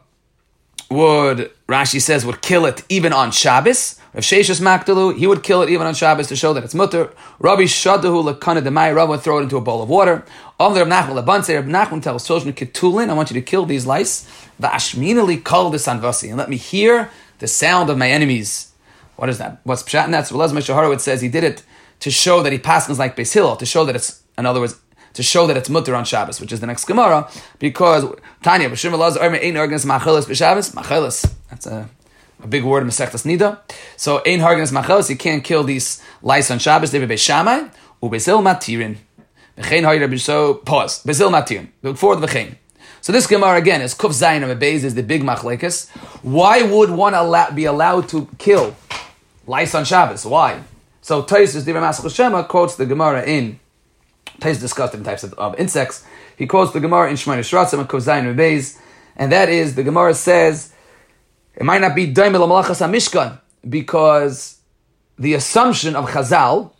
would 0.90 1.52
Rashi 1.68 2.02
says 2.02 2.26
would 2.26 2.42
kill 2.42 2.66
it 2.66 2.84
even 2.90 3.14
on 3.14 3.32
Shabbos. 3.32 4.00
Rav 4.14 4.24
Sheshes 4.24 4.60
Makdalu, 4.60 5.18
he 5.18 5.28
would 5.28 5.44
kill 5.44 5.62
it 5.62 5.70
even 5.70 5.86
on 5.86 5.94
Shabbos 5.94 6.28
to 6.28 6.36
show 6.36 6.54
that 6.54 6.64
it's 6.64 6.74
mutter. 6.74 7.14
Rabbi 7.38 7.64
Shadahu 7.64 8.34
lekana 8.34 8.62
demai, 8.62 8.96
Rabbi 8.96 9.12
would 9.12 9.22
throw 9.22 9.38
it 9.38 9.44
into 9.44 9.58
a 9.58 9.62
bowl 9.62 9.84
of 9.84 9.90
water. 9.90 10.26
Om 10.60 10.74
Rav 10.74 10.88
Nachman 10.88 11.24
lebanse, 11.24 11.56
Rav 11.56 11.66
Nachman 11.66 12.02
tells 12.02 12.26
children 12.26 12.54
ketulin, 12.54 13.10
I 13.10 13.14
want 13.14 13.30
you 13.30 13.36
to 13.36 13.42
kill 13.42 13.66
these 13.66 13.86
lice. 13.86 14.28
Vashminali 14.60 15.44
call 15.44 15.70
this 15.70 15.86
anvasi, 15.86 16.30
and 16.30 16.38
let 16.38 16.50
me 16.50 16.58
hear 16.58 17.12
the 17.38 17.48
sound 17.48 17.90
of 17.90 17.98
my 17.98 18.10
enemies. 18.10 18.72
What 19.16 19.30
is 19.30 19.38
that? 19.38 19.60
What's 19.64 19.84
pshat? 19.84 20.06
And 20.06 20.14
that's 20.14 20.32
Velez 20.32 20.52
Meshaharowitz 20.52 21.02
says 21.02 21.22
he 21.22 21.30
did 21.30 21.44
it 21.44 21.64
to 22.00 22.10
show 22.10 22.42
that 22.42 22.52
he 22.52 22.58
passes 22.58 22.98
like 22.98 23.16
Beis 23.16 23.34
Hillel, 23.34 23.58
to 23.58 23.66
show 23.66 23.86
that 23.86 23.96
it's, 23.96 24.24
in 24.38 24.46
other 24.46 24.60
words, 24.60 24.80
to 25.20 25.24
show 25.24 25.46
that 25.48 25.58
it's 25.58 25.70
mutter 25.70 25.94
on 25.96 26.06
Shabbos, 26.06 26.40
which 26.40 26.54
is 26.54 26.62
the 26.62 26.66
next 26.66 26.86
Gemara, 26.86 27.30
because 27.60 28.06
Tanya, 28.42 28.70
B'Shim 28.70 28.94
Elazar, 28.94 29.18
Omer, 29.18 29.36
Ein 29.36 29.56
Hargens 29.56 29.86
Machelis 29.86 30.26
B'Shabbos, 30.26 30.74
Machelis, 30.74 31.30
that's 31.50 31.68
a, 31.68 31.90
a 32.42 32.48
big 32.48 32.64
word 32.64 32.84
in 32.84 32.88
Nida. 32.88 33.60
So, 33.98 34.20
Ein 34.26 34.40
Hargens 34.40 34.72
Machelis, 34.72 35.10
you 35.10 35.18
can't 35.18 35.44
kill 35.44 35.66
these 35.66 36.02
lice 36.22 36.50
on 36.50 36.58
Shabbos, 36.58 36.92
David 36.92 37.10
Beishamai, 37.10 37.70
Ubesil 38.02 38.42
Matirin. 38.42 38.96
V'chein 39.58 39.84
Hayra 39.84 40.10
B'Sho, 40.10 40.64
pause, 40.64 41.04
Beis 41.04 41.18
Hillel 41.18 41.34
Matirin, 41.34 41.68
before 41.82 42.16
the 42.16 42.26
V'chein. 42.26 42.56
So 43.02 43.12
this 43.12 43.28
Gemara 43.28 43.58
again 43.58 43.82
is 43.82 43.94
Kuf 43.94 44.12
Zayin 44.12 44.50
of 44.50 44.58
Beis 44.58 44.86
is 44.86 44.96
the 44.96 45.04
big 45.04 45.22
machlekes. 45.22 45.90
Why 46.24 46.62
would 46.62 46.92
one 46.92 47.14
allow, 47.14 47.52
be 47.52 47.66
allowed 47.66 48.08
to 48.10 48.30
kill 48.38 48.74
lice 49.46 49.76
on 49.76 49.84
Shabbos? 49.84 50.26
Why? 50.26 50.64
So 51.02 51.24
Taisus 51.24 51.66
Diva 51.66 52.10
Shema 52.10 52.44
quotes 52.44 52.78
the 52.78 52.86
Gemara 52.86 53.24
in 53.24 53.60
Taisus 54.40 54.60
discussed 54.60 54.94
different 54.94 55.08
types 55.08 55.24
of, 55.24 55.34
of, 55.34 55.60
insects. 55.60 56.06
He 56.38 56.48
quotes 56.48 56.72
the 56.72 56.80
Gemara 56.80 57.10
in 57.10 57.16
Shemona 57.16 57.40
Shratzim 57.40 57.80
and 57.80 57.90
Kuf 57.90 58.02
Zayin 58.02 58.80
and 59.16 59.32
that 59.32 59.50
is 59.50 59.76
the 59.76 59.84
Gemara 59.84 60.14
says 60.14 60.74
it 61.56 61.64
might 61.64 61.82
not 61.82 61.96
be 61.96 62.12
Daimel 62.12 62.48
Malachas 62.48 62.82
Mishkan 62.90 63.40
because 63.68 64.60
the 65.18 65.34
assumption 65.34 65.96
of 65.96 66.10
Chazal 66.10 66.72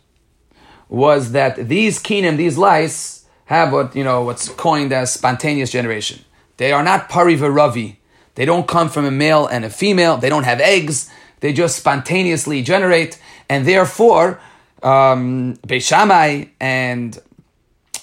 was 0.88 1.32
that 1.32 1.68
these 1.68 2.02
kinim, 2.02 2.36
these 2.36 2.56
lice, 2.56 3.26
have 3.44 3.72
what 3.72 3.94
you 3.94 4.04
know 4.04 4.22
what's 4.22 4.48
coined 4.48 4.92
as 4.92 5.12
spontaneous 5.12 5.70
generation. 5.70 6.24
They 6.56 6.72
are 6.72 6.82
not 6.82 7.08
parivaravi. 7.10 7.96
They 8.36 8.44
don't 8.44 8.66
come 8.66 8.88
from 8.88 9.04
a 9.04 9.10
male 9.10 9.46
and 9.46 9.64
a 9.64 9.70
female. 9.70 10.16
They 10.16 10.28
don't 10.28 10.44
have 10.44 10.60
eggs. 10.60 11.10
They 11.40 11.52
just 11.52 11.76
spontaneously 11.76 12.62
generate, 12.62 13.18
and 13.48 13.66
therefore, 13.66 14.40
um, 14.82 15.56
Beishamai 15.66 16.50
and 16.60 17.18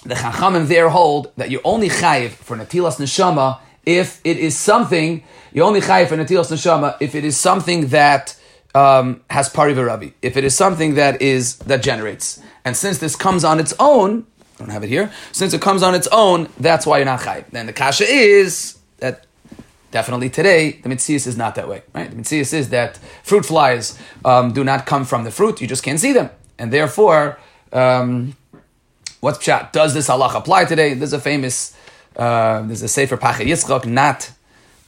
the 0.08 0.14
Chachamim 0.14 0.68
there 0.68 0.88
hold 0.88 1.30
that 1.36 1.50
you 1.50 1.60
only 1.64 1.88
chayiv 1.88 2.30
for 2.30 2.56
natilas 2.56 2.96
neshama 2.96 3.60
if 3.84 4.20
it 4.24 4.38
is 4.38 4.58
something. 4.58 5.22
You 5.52 5.62
only 5.62 5.80
chayiv 5.80 6.08
for 6.08 6.16
natilas 6.16 6.50
neshama 6.50 6.96
if 7.00 7.14
it 7.14 7.24
is 7.24 7.36
something 7.36 7.88
that 7.88 8.38
um, 8.74 9.20
has 9.28 9.52
parivaravi. 9.52 10.14
If 10.22 10.36
it 10.38 10.44
is 10.44 10.54
something 10.54 10.94
that 10.94 11.20
is 11.20 11.56
that 11.58 11.82
generates, 11.82 12.42
and 12.64 12.74
since 12.74 12.98
this 12.98 13.16
comes 13.16 13.44
on 13.44 13.60
its 13.60 13.74
own, 13.78 14.26
I 14.56 14.58
don't 14.60 14.70
have 14.70 14.82
it 14.82 14.88
here. 14.88 15.12
Since 15.32 15.52
it 15.52 15.60
comes 15.60 15.82
on 15.82 15.94
its 15.94 16.08
own, 16.10 16.48
that's 16.58 16.86
why 16.86 16.98
you're 16.98 17.04
not 17.04 17.20
chayv. 17.20 17.44
Then 17.50 17.66
the 17.66 17.74
kasha 17.74 18.04
is 18.04 18.78
that 18.98 19.26
definitely 19.90 20.30
today 20.30 20.80
the 20.82 20.88
mitzias 20.88 21.26
is 21.26 21.36
not 21.36 21.54
that 21.56 21.68
way. 21.68 21.82
Right? 21.94 22.10
The 22.10 22.16
mitzias 22.16 22.54
is 22.54 22.70
that 22.70 22.98
fruit 23.22 23.44
flies 23.44 23.98
um, 24.24 24.54
do 24.54 24.64
not 24.64 24.86
come 24.86 25.04
from 25.04 25.24
the 25.24 25.30
fruit; 25.30 25.60
you 25.60 25.66
just 25.66 25.82
can't 25.82 26.00
see 26.00 26.14
them, 26.14 26.30
and 26.58 26.72
therefore, 26.72 27.38
um, 27.74 28.36
what's 29.20 29.38
pshat? 29.38 29.72
Does 29.72 29.94
this 29.94 30.08
halach 30.08 30.34
apply 30.34 30.64
today? 30.64 30.94
There's 30.94 31.12
a 31.12 31.20
famous, 31.20 31.76
uh, 32.16 32.62
there's 32.62 32.82
a 32.82 32.88
sefer 32.88 33.16
Yitzchak, 33.16 33.86
not 33.86 34.30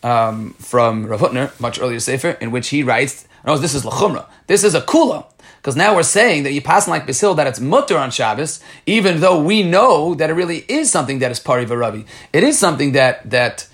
um, 0.02 0.54
from 0.54 1.06
Rav 1.06 1.20
Hutner, 1.20 1.58
much 1.60 1.80
earlier 1.80 2.00
sefer, 2.00 2.30
in 2.40 2.50
which 2.50 2.68
he 2.68 2.82
writes, 2.82 3.26
"No, 3.44 3.58
this 3.58 3.74
is 3.74 3.84
lachumra. 3.84 4.26
This 4.46 4.64
is 4.64 4.74
a 4.74 4.80
kula." 4.80 5.26
Because 5.60 5.76
now 5.76 5.94
we're 5.94 6.04
saying 6.04 6.44
that 6.44 6.52
you 6.52 6.62
pass 6.62 6.88
like 6.88 7.06
Beis 7.06 7.20
Hillel 7.20 7.34
that 7.34 7.46
it's 7.46 7.60
mutter 7.60 7.98
on 7.98 8.10
Shabbos, 8.10 8.60
even 8.86 9.20
though 9.20 9.42
we 9.42 9.62
know 9.62 10.14
that 10.14 10.30
it 10.30 10.32
really 10.32 10.64
is 10.68 10.90
something 10.90 11.18
that 11.18 11.30
is 11.30 11.38
pari 11.38 11.66
v'ravi. 11.66 12.06
It 12.32 12.42
is 12.42 12.58
something 12.58 12.92
that 12.92 13.28
that 13.28 13.68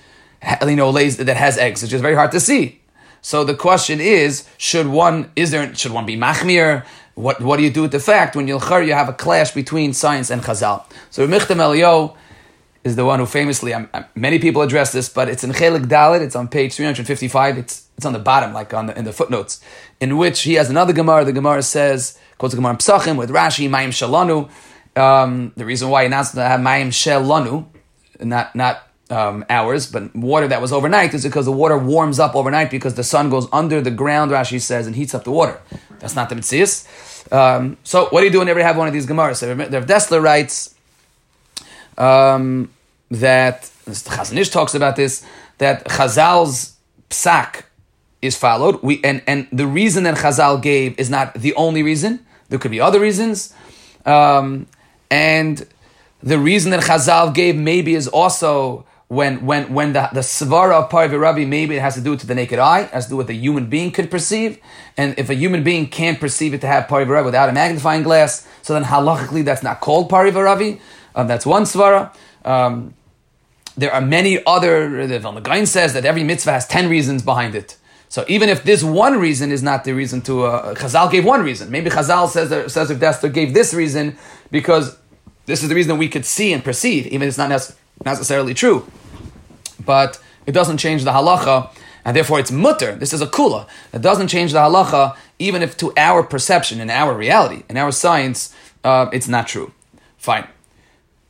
you 0.67 0.77
know 0.77 0.91
lays 0.91 1.17
that 1.19 1.37
has 1.37 1.57
eggs. 1.59 1.83
which 1.83 1.93
is 1.93 2.01
very 2.01 2.17
hard 2.17 2.33
to 2.33 2.41
see. 2.41 2.81
So 3.23 3.45
the 3.45 3.55
question 3.55 4.01
is, 4.01 4.49
should 4.57 4.89
one 4.89 5.31
is 5.37 5.51
there 5.53 5.75
should 5.75 5.93
one 5.93 6.07
be 6.07 6.17
machmir? 6.17 6.85
What 7.17 7.41
what 7.41 7.57
do 7.57 7.63
you 7.63 7.71
do 7.71 7.83
with 7.83 7.93
the 7.93 8.01
fact 8.01 8.37
when 8.37 8.47
you 8.47 8.61
you 8.61 8.93
have 8.93 9.09
a 9.09 9.15
clash 9.15 9.51
between 9.53 9.95
science 9.95 10.31
and 10.31 10.43
Chazal? 10.43 10.85
So 11.11 11.27
Michtav 11.27 11.57
M'Eliyahu 11.57 12.15
is 12.87 12.95
the 12.95 13.05
one 13.05 13.19
who 13.19 13.27
famously, 13.27 13.75
um, 13.75 13.89
um, 13.95 14.05
many 14.15 14.39
people 14.39 14.63
address 14.63 14.93
this, 14.93 15.09
but 15.09 15.29
it's 15.29 15.43
in 15.43 15.51
Chelik 15.51 15.87
Dalit, 15.87 16.21
it's 16.21 16.37
on 16.37 16.47
page 16.47 16.75
355, 16.75 17.59
it's, 17.59 17.89
it's 17.97 18.07
on 18.07 18.13
the 18.13 18.19
bottom, 18.21 18.53
like 18.53 18.73
on 18.73 18.87
the, 18.87 18.97
in 18.97 19.05
the 19.05 19.13
footnotes, 19.13 19.61
in 20.01 20.17
which 20.17 20.43
he 20.43 20.55
has 20.55 20.71
another 20.71 20.93
Gemara. 20.93 21.25
The 21.25 21.33
Gemara 21.33 21.63
says, 21.63 22.17
quotes 22.39 22.55
the 22.55 22.61
Gemara 22.61 22.77
Psachim 22.77 23.17
with 23.17 23.31
Rashi, 23.31 23.69
Mayim 23.69 23.89
Shalanu. 23.89 24.49
Um, 25.01 25.53
the 25.57 25.65
reason 25.65 25.91
why 25.91 26.03
he 26.03 26.07
announced 26.07 26.35
to 26.35 26.43
have 26.43 26.61
Mayim 26.61 26.89
Shalanu, 26.89 27.67
not, 28.21 28.55
not 28.55 28.86
um, 29.11 29.45
hours, 29.49 29.91
but 29.91 30.15
water 30.15 30.49
that 30.49 30.61
was 30.61 30.73
overnight, 30.73 31.15
is 31.15 31.25
because 31.25 31.47
the 31.47 31.53
water 31.53 31.79
warms 31.79 32.19
up 32.19 32.35
overnight 32.35 32.71
because 32.71 32.95
the 32.95 33.05
sun 33.05 33.31
goes 33.31 33.47
under 33.53 33.81
the 33.81 33.91
ground, 33.91 34.31
Rashi 34.31 34.61
says, 34.61 34.87
and 34.87 34.97
heats 34.97 35.15
up 35.15 35.25
the 35.25 35.31
water. 35.31 35.61
That's 35.99 36.15
not 36.17 36.29
the 36.29 36.35
Mitzias. 36.35 36.87
Um, 37.33 37.77
so 37.83 38.07
what 38.11 38.21
do 38.21 38.27
you 38.27 38.33
do 38.33 38.39
whenever 38.39 38.61
you 38.61 38.67
have 38.67 38.77
one 38.77 38.89
of 38.89 38.93
these 38.93 39.07
Gemaras? 39.07 39.37
So 39.37 39.53
Rav 39.55 39.87
Dessler 39.87 40.23
writes, 40.23 40.75
um, 41.99 42.71
that 43.11 43.63
Chazon 43.87 44.37
Ish 44.37 44.51
talks 44.51 44.75
about 44.75 44.97
this 44.97 45.25
that 45.59 45.85
Chazal's 45.87 46.77
psak 47.11 47.63
is 48.23 48.37
followed. 48.37 48.83
We 48.83 49.01
and 49.05 49.23
and 49.27 49.47
the 49.53 49.67
reason 49.67 50.05
that 50.05 50.17
Chazal 50.17 50.61
gave 50.61 50.99
is 50.99 51.11
not 51.11 51.35
the 51.35 51.55
only 51.55 51.83
reason. 51.83 52.25
There 52.49 52.59
could 52.59 52.71
be 52.71 52.81
other 52.81 53.01
reasons, 53.01 53.55
um, 54.05 54.67
and 55.11 55.67
the 56.23 56.39
reason 56.39 56.71
that 56.73 56.81
Chazal 56.81 57.35
gave 57.35 57.57
maybe 57.57 57.95
is 57.95 58.09
also 58.09 58.85
when 59.09 59.47
when 59.47 59.73
when 59.73 59.93
the 59.93 60.09
the 60.13 60.21
svara 60.21 60.83
of 60.83 60.91
Parvi 60.91 61.21
Ravi 61.21 61.45
maybe 61.45 61.77
it 61.77 61.81
has 61.81 61.95
to 61.95 62.01
do 62.01 62.11
with 62.11 62.23
the 62.23 62.35
naked 62.35 62.59
eye, 62.59 62.83
has 62.85 63.05
to 63.05 63.11
do 63.11 63.17
with 63.17 63.31
a 63.31 63.35
human 63.35 63.69
being 63.69 63.93
could 63.93 64.11
perceive, 64.11 64.59
and 64.97 65.15
if 65.19 65.31
a 65.31 65.35
human 65.35 65.63
being 65.63 65.87
can't 65.87 66.19
perceive 66.19 66.55
it 66.55 66.61
to 66.61 66.67
have 66.67 66.89
Parvi 66.89 67.09
Ravi 67.09 67.27
without 67.27 67.49
a 67.49 67.53
magnifying 67.53 68.03
glass, 68.03 68.47
so 68.63 68.73
then 68.75 68.85
halachically 68.85 69.45
that's 69.45 69.63
not 69.63 69.81
called 69.81 70.11
Parvi 70.11 70.33
Ravi. 70.33 70.81
Um, 71.15 71.29
that's 71.29 71.47
one 71.47 71.63
svara. 71.63 72.15
Um, 72.45 72.95
there 73.77 73.93
are 73.93 74.01
many 74.01 74.45
other. 74.45 75.07
The 75.07 75.19
Vilna 75.19 75.67
says 75.67 75.93
that 75.93 76.05
every 76.05 76.25
mitzvah 76.25 76.53
has 76.53 76.67
ten 76.67 76.89
reasons 76.89 77.23
behind 77.23 77.55
it. 77.55 77.77
So 78.09 78.25
even 78.29 78.49
if 78.49 78.63
this 78.63 78.83
one 78.83 79.19
reason 79.19 79.51
is 79.51 79.63
not 79.63 79.85
the 79.85 79.93
reason 79.93 80.23
to, 80.23 80.45
uh, 80.45 80.75
Chazal 80.75 81.11
gave 81.11 81.25
one 81.25 81.43
reason. 81.43 81.71
Maybe 81.71 81.91
Chazal 81.91 82.29
says 82.29 82.51
that, 82.51 82.71
says 82.71 82.91
if 82.91 82.99
Dessler 82.99 83.33
gave 83.33 83.53
this 83.53 83.75
reason 83.75 84.17
because 84.51 84.97
this 85.47 85.63
is 85.63 85.69
the 85.69 85.75
reason 85.75 85.91
that 85.91 85.99
we 85.99 86.09
could 86.09 86.25
see 86.25 86.53
and 86.53 86.63
perceive, 86.63 87.07
even 87.09 87.23
if 87.23 87.29
it's 87.31 87.39
not 87.39 87.51
necessarily 88.05 88.55
true. 88.55 88.87
But 89.85 90.21
it 90.47 90.53
doesn't 90.53 90.79
change 90.79 91.05
the 91.05 91.13
halacha, 91.13 91.71
and 92.05 92.17
therefore 92.17 92.39
it's 92.39 92.51
mutter. 92.51 92.95
This 92.95 93.13
is 93.13 93.21
a 93.21 93.27
kula. 93.27 93.67
It 93.93 94.03
doesn't 94.03 94.29
change 94.29 94.53
the 94.53 94.61
halacha, 94.61 95.17
even 95.39 95.63
if 95.63 95.77
to 95.79 95.93
our 95.97 96.23
perception, 96.23 96.81
in 96.81 96.91
our 96.91 97.15
reality, 97.15 97.65
in 97.69 97.77
our 97.77 97.93
science, 97.93 98.55
uh, 98.85 99.09
it's 99.13 99.29
not 99.29 99.49
true. 99.49 99.73
Fine. 100.17 100.47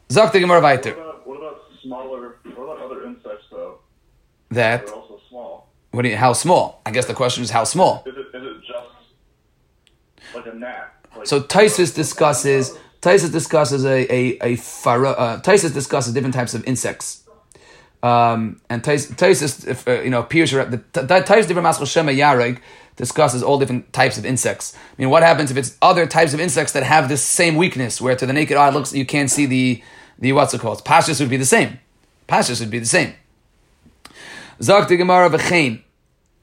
Zok 0.09 0.33
the 0.33 0.41
Gemara. 0.41 0.61
What 0.61 1.37
about 1.37 1.61
smaller? 1.83 2.37
What 2.55 2.65
about 2.65 2.81
other 2.81 3.05
insects 3.05 3.47
though? 3.51 3.79
That. 4.51 4.87
They're 4.87 4.95
also 4.95 5.21
small. 5.29 5.69
What 5.91 6.03
do 6.03 6.09
you, 6.09 6.17
how 6.17 6.33
small? 6.33 6.81
I 6.87 6.91
guess 6.91 7.07
the 7.07 7.15
question 7.15 7.43
is 7.43 7.51
how 7.51 7.65
small. 7.65 8.05
Is 8.07 8.15
it, 8.17 8.37
is 8.37 8.43
it 8.43 8.57
just 8.67 10.35
like 10.35 10.47
a 10.47 10.55
gnat? 10.55 10.95
Like, 11.17 11.27
So 11.27 11.41
Taisus 11.41 11.95
discusses 11.95 12.79
Taisus 13.07 13.31
discusses 13.31 13.85
a 13.85 14.13
a, 14.13 14.39
a 14.41 14.57
phara, 14.57 15.11
uh, 15.11 15.41
discusses 15.41 16.13
different 16.13 16.35
types 16.35 16.55
of 16.55 16.65
insects. 16.65 17.23
Um, 18.03 18.61
and 18.69 18.83
Tais- 18.83 19.11
Taisus, 19.13 19.67
if, 19.67 19.87
uh, 19.87 20.01
you 20.03 20.11
know, 20.11 20.21
appears 20.21 20.51
the 20.51 20.79
Taisus 20.93 21.47
different 21.47 21.69
Maschel 21.69 21.87
Shema 21.87 22.11
Yareg 22.11 22.59
discusses 22.97 23.43
all 23.45 23.59
different 23.59 23.93
types 23.93 24.19
of 24.19 24.27
insects. 24.27 24.77
I 24.77 25.01
mean, 25.01 25.11
what 25.11 25.23
happens 25.23 25.51
if 25.53 25.57
it's 25.57 25.77
other 25.81 26.07
types 26.07 26.35
of 26.35 26.41
insects 26.41 26.73
that 26.73 26.83
have 26.83 27.09
this 27.09 27.23
same 27.23 27.55
weakness, 27.55 28.01
where 28.01 28.17
to 28.17 28.27
the 28.27 28.33
naked 28.33 28.57
eye 28.57 28.71
looks 28.71 28.93
you 28.93 29.07
can't 29.07 29.31
see 29.31 29.47
the 29.47 29.83
the 30.19 30.33
what's 30.33 30.53
it 30.53 30.61
called? 30.61 30.85
Pashas 30.85 31.21
would 31.21 31.31
be 31.31 31.37
the 31.37 31.47
same. 31.47 31.79
Pashas 32.29 32.59
would 32.59 32.71
be 32.71 32.81
the 32.81 32.87
same. 32.87 33.15
The 34.59 34.97
Gemara 34.97 35.31
v'chein. 35.31 35.83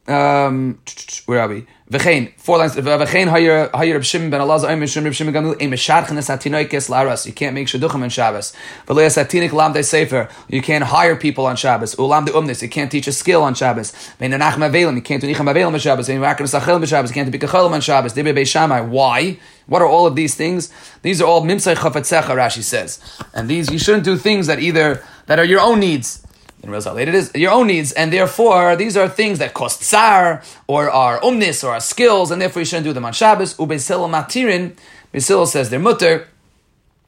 Um, 0.07 0.79
where 1.25 1.41
are 1.41 1.49
we? 1.49 1.65
V'chein. 1.93 2.31
Four 2.37 2.57
lines. 2.57 2.75
V'chein 2.75 3.29
hayir 3.29 3.69
hayir 3.69 3.93
Reb 3.93 4.03
Shimon 4.03 4.31
ben 4.31 4.41
Elazar 4.41 4.71
Omer 4.71 4.87
Shimon 4.87 5.05
Reb 5.05 5.13
Shimon 5.13 5.33
Gamliel. 5.33 5.61
Ein 5.61 5.69
mesharchen 5.69 6.17
es 6.17 6.27
hatinoikes 6.27 6.89
laras. 6.89 7.27
You 7.27 7.33
can't 7.33 7.53
make 7.53 7.67
shaduchim 7.67 8.01
on 8.01 8.09
Shabbos. 8.09 8.53
V'leis 8.87 9.15
hatinik 9.15 9.53
lam 9.53 9.81
sefer. 9.83 10.27
You 10.49 10.63
can't 10.63 10.83
hire 10.85 11.15
people 11.15 11.45
on 11.45 11.55
Shabbos. 11.55 11.95
Ulam 11.95 12.25
de 12.25 12.31
umnis. 12.31 12.63
You 12.63 12.69
can't 12.69 12.91
teach 12.91 13.07
a 13.07 13.11
skill 13.11 13.43
on 13.43 13.53
Shabbos. 13.53 13.91
Vein 14.17 14.31
anach. 14.31 14.57
You 14.95 15.01
can't 15.01 15.21
do 15.21 15.27
nicham 15.31 15.45
mavelim 15.45 15.73
on 15.73 15.79
Shabbos. 15.79 16.07
Vein 16.07 16.19
nesachel 16.19 16.75
on 16.75 16.85
Shabbos. 16.85 17.11
You 17.11 17.13
can't 17.13 17.31
do 17.31 17.37
bikacholim 17.37 17.71
on 17.71 17.81
Shabbos. 17.81 18.13
Dibbe 18.13 18.33
beishamai. 18.33 18.87
Why? 18.87 19.37
What 19.67 19.83
are 19.83 19.87
all 19.87 20.07
of 20.07 20.15
these 20.15 20.33
things? 20.33 20.71
These 21.03 21.21
are 21.21 21.25
all 21.25 21.43
mimsai 21.43 21.75
chafetzecha. 21.75 22.23
Rashi 22.23 22.63
says, 22.63 22.99
and 23.33 23.47
these 23.47 23.71
you 23.71 23.77
shouldn't 23.77 24.03
do 24.03 24.17
things 24.17 24.47
that 24.47 24.59
either 24.59 25.03
that 25.27 25.37
are 25.37 25.45
your 25.45 25.61
own 25.61 25.79
needs 25.79 26.25
in 26.63 26.69
real 26.69 26.97
it 26.97 27.09
is 27.09 27.31
your 27.35 27.51
own 27.51 27.67
needs, 27.67 27.91
and 27.91 28.11
therefore 28.13 28.77
these 28.77 28.95
are 28.95 29.09
things 29.09 29.39
that 29.39 29.53
cost 29.53 29.81
tsar 29.81 30.41
or 30.65 30.89
are 30.89 31.19
umnis 31.19 31.61
or 31.61 31.71
are 31.71 31.81
skills, 31.81 32.31
and 32.31 32.41
therefore 32.41 32.61
you 32.61 32.65
shouldn't 32.65 32.85
do 32.85 32.93
them 32.93 33.03
on 33.03 33.11
Shabbos. 33.11 33.53
Ubesil 33.55 34.09
matirin, 34.09 34.77
Beis 35.13 35.27
Hillel 35.27 35.45
says 35.45 35.69
they're 35.69 35.79
mutter. 35.79 36.27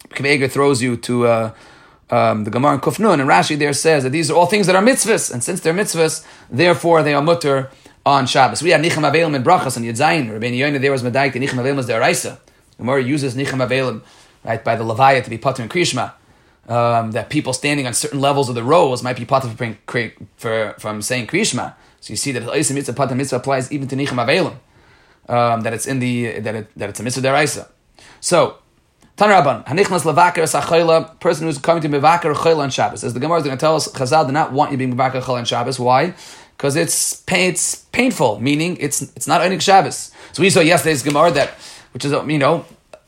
Kveger 0.09 0.51
throws 0.51 0.81
you 0.81 0.97
to 0.97 1.27
uh, 1.27 1.53
um, 2.09 2.43
the 2.43 2.51
Gemara 2.51 2.75
in 2.75 2.81
Kufnun, 2.81 3.13
and 3.13 3.29
Rashi 3.29 3.57
there 3.57 3.71
says 3.71 4.03
that 4.03 4.09
these 4.09 4.29
are 4.29 4.35
all 4.35 4.45
things 4.45 4.67
that 4.67 4.75
are 4.75 4.83
mitzvahs, 4.83 5.31
and 5.31 5.41
since 5.41 5.61
they're 5.61 5.73
mitzvahs, 5.73 6.25
therefore 6.49 7.01
they 7.01 7.13
are 7.13 7.21
mutter 7.21 7.71
on 8.05 8.27
Shabbos. 8.27 8.61
We 8.61 8.71
have 8.71 8.81
nicham 8.81 9.09
avelim 9.09 9.35
and 9.35 9.45
brachas 9.45 9.77
and 9.77 9.85
yedzayin. 9.85 10.31
Rabbi 10.31 10.47
Yoina 10.47 10.81
there 10.81 10.91
was 10.91 11.01
medayik. 11.01 11.31
The 11.31 11.39
nicham 11.39 11.63
avelim 11.63 11.77
was. 11.77 11.87
The 11.87 12.37
Gemara 12.77 13.01
uses 13.01 13.35
nicham 13.35 13.65
avelim 13.65 14.01
right 14.43 14.63
by 14.63 14.75
the 14.75 14.83
levaya 14.83 15.23
to 15.23 15.29
be 15.29 15.37
pater 15.37 15.61
and 15.61 15.71
krishma. 15.71 16.11
Um, 16.67 17.11
that 17.11 17.29
people 17.29 17.53
standing 17.53 17.85
on 17.85 17.93
certain 17.93 18.19
levels 18.19 18.49
of 18.49 18.55
the 18.55 18.63
rows 18.63 19.03
might 19.03 19.17
be 19.17 19.25
part 19.25 19.43
of 19.43 19.59
for, 20.37 20.75
from 20.79 21.01
saying 21.01 21.27
Krishma. 21.27 21.75
So 22.01 22.13
you 22.13 22.17
see 22.17 22.31
that 22.31 22.41
the 22.41 22.73
mitzvah 22.73 22.93
pata 22.93 23.15
mitzvah 23.15 23.37
applies 23.37 23.71
even 23.71 23.87
to 23.87 23.95
nicham 23.95 24.23
avelim. 24.23 24.57
Um, 25.27 25.61
that 25.61 25.73
it's 25.73 25.87
in 25.87 25.99
the 25.99 26.39
that 26.39 26.55
it, 26.55 26.67
that 26.75 26.89
it's 26.89 26.99
a 26.99 27.03
mitzvah 27.03 27.21
deraisa. 27.21 27.67
So 28.19 28.59
Tan 29.17 29.29
Rabban, 29.29 29.65
Hanichnas 29.65 30.03
Levaker 30.03 30.43
Sachayla, 30.43 31.19
person 31.21 31.47
who's 31.47 31.57
coming 31.57 31.81
to 31.81 31.87
Mevaker 31.87 32.35
Chayla 32.35 32.59
on 32.59 32.69
Shabbos. 32.69 33.03
As 33.03 33.13
the 33.13 33.19
Gemara 33.19 33.37
is 33.37 33.45
going 33.45 33.57
to 33.57 33.59
tell 33.59 33.75
us, 33.75 33.87
Chazal 33.87 34.25
did 34.25 34.33
not 34.33 34.51
want 34.51 34.71
you 34.71 34.77
being 34.77 34.93
Mevaker 34.93 35.21
Chayla 35.21 35.37
on 35.37 35.45
Shabbos. 35.45 35.79
Why? 35.79 36.13
Because 36.57 36.75
it's 36.75 37.15
pain, 37.21 37.51
it's 37.51 37.75
painful, 37.75 38.41
meaning 38.41 38.77
it's 38.79 39.01
it's 39.15 39.27
not 39.27 39.41
Einik 39.41 39.61
Shabbos. 39.61 40.11
So 40.33 40.41
we 40.41 40.49
saw 40.49 40.59
yesterday's 40.59 41.01
Gemara 41.01 41.31
that, 41.31 41.51
which 41.93 42.03
is 42.05 42.11
you 42.11 42.37
know, 42.37 42.65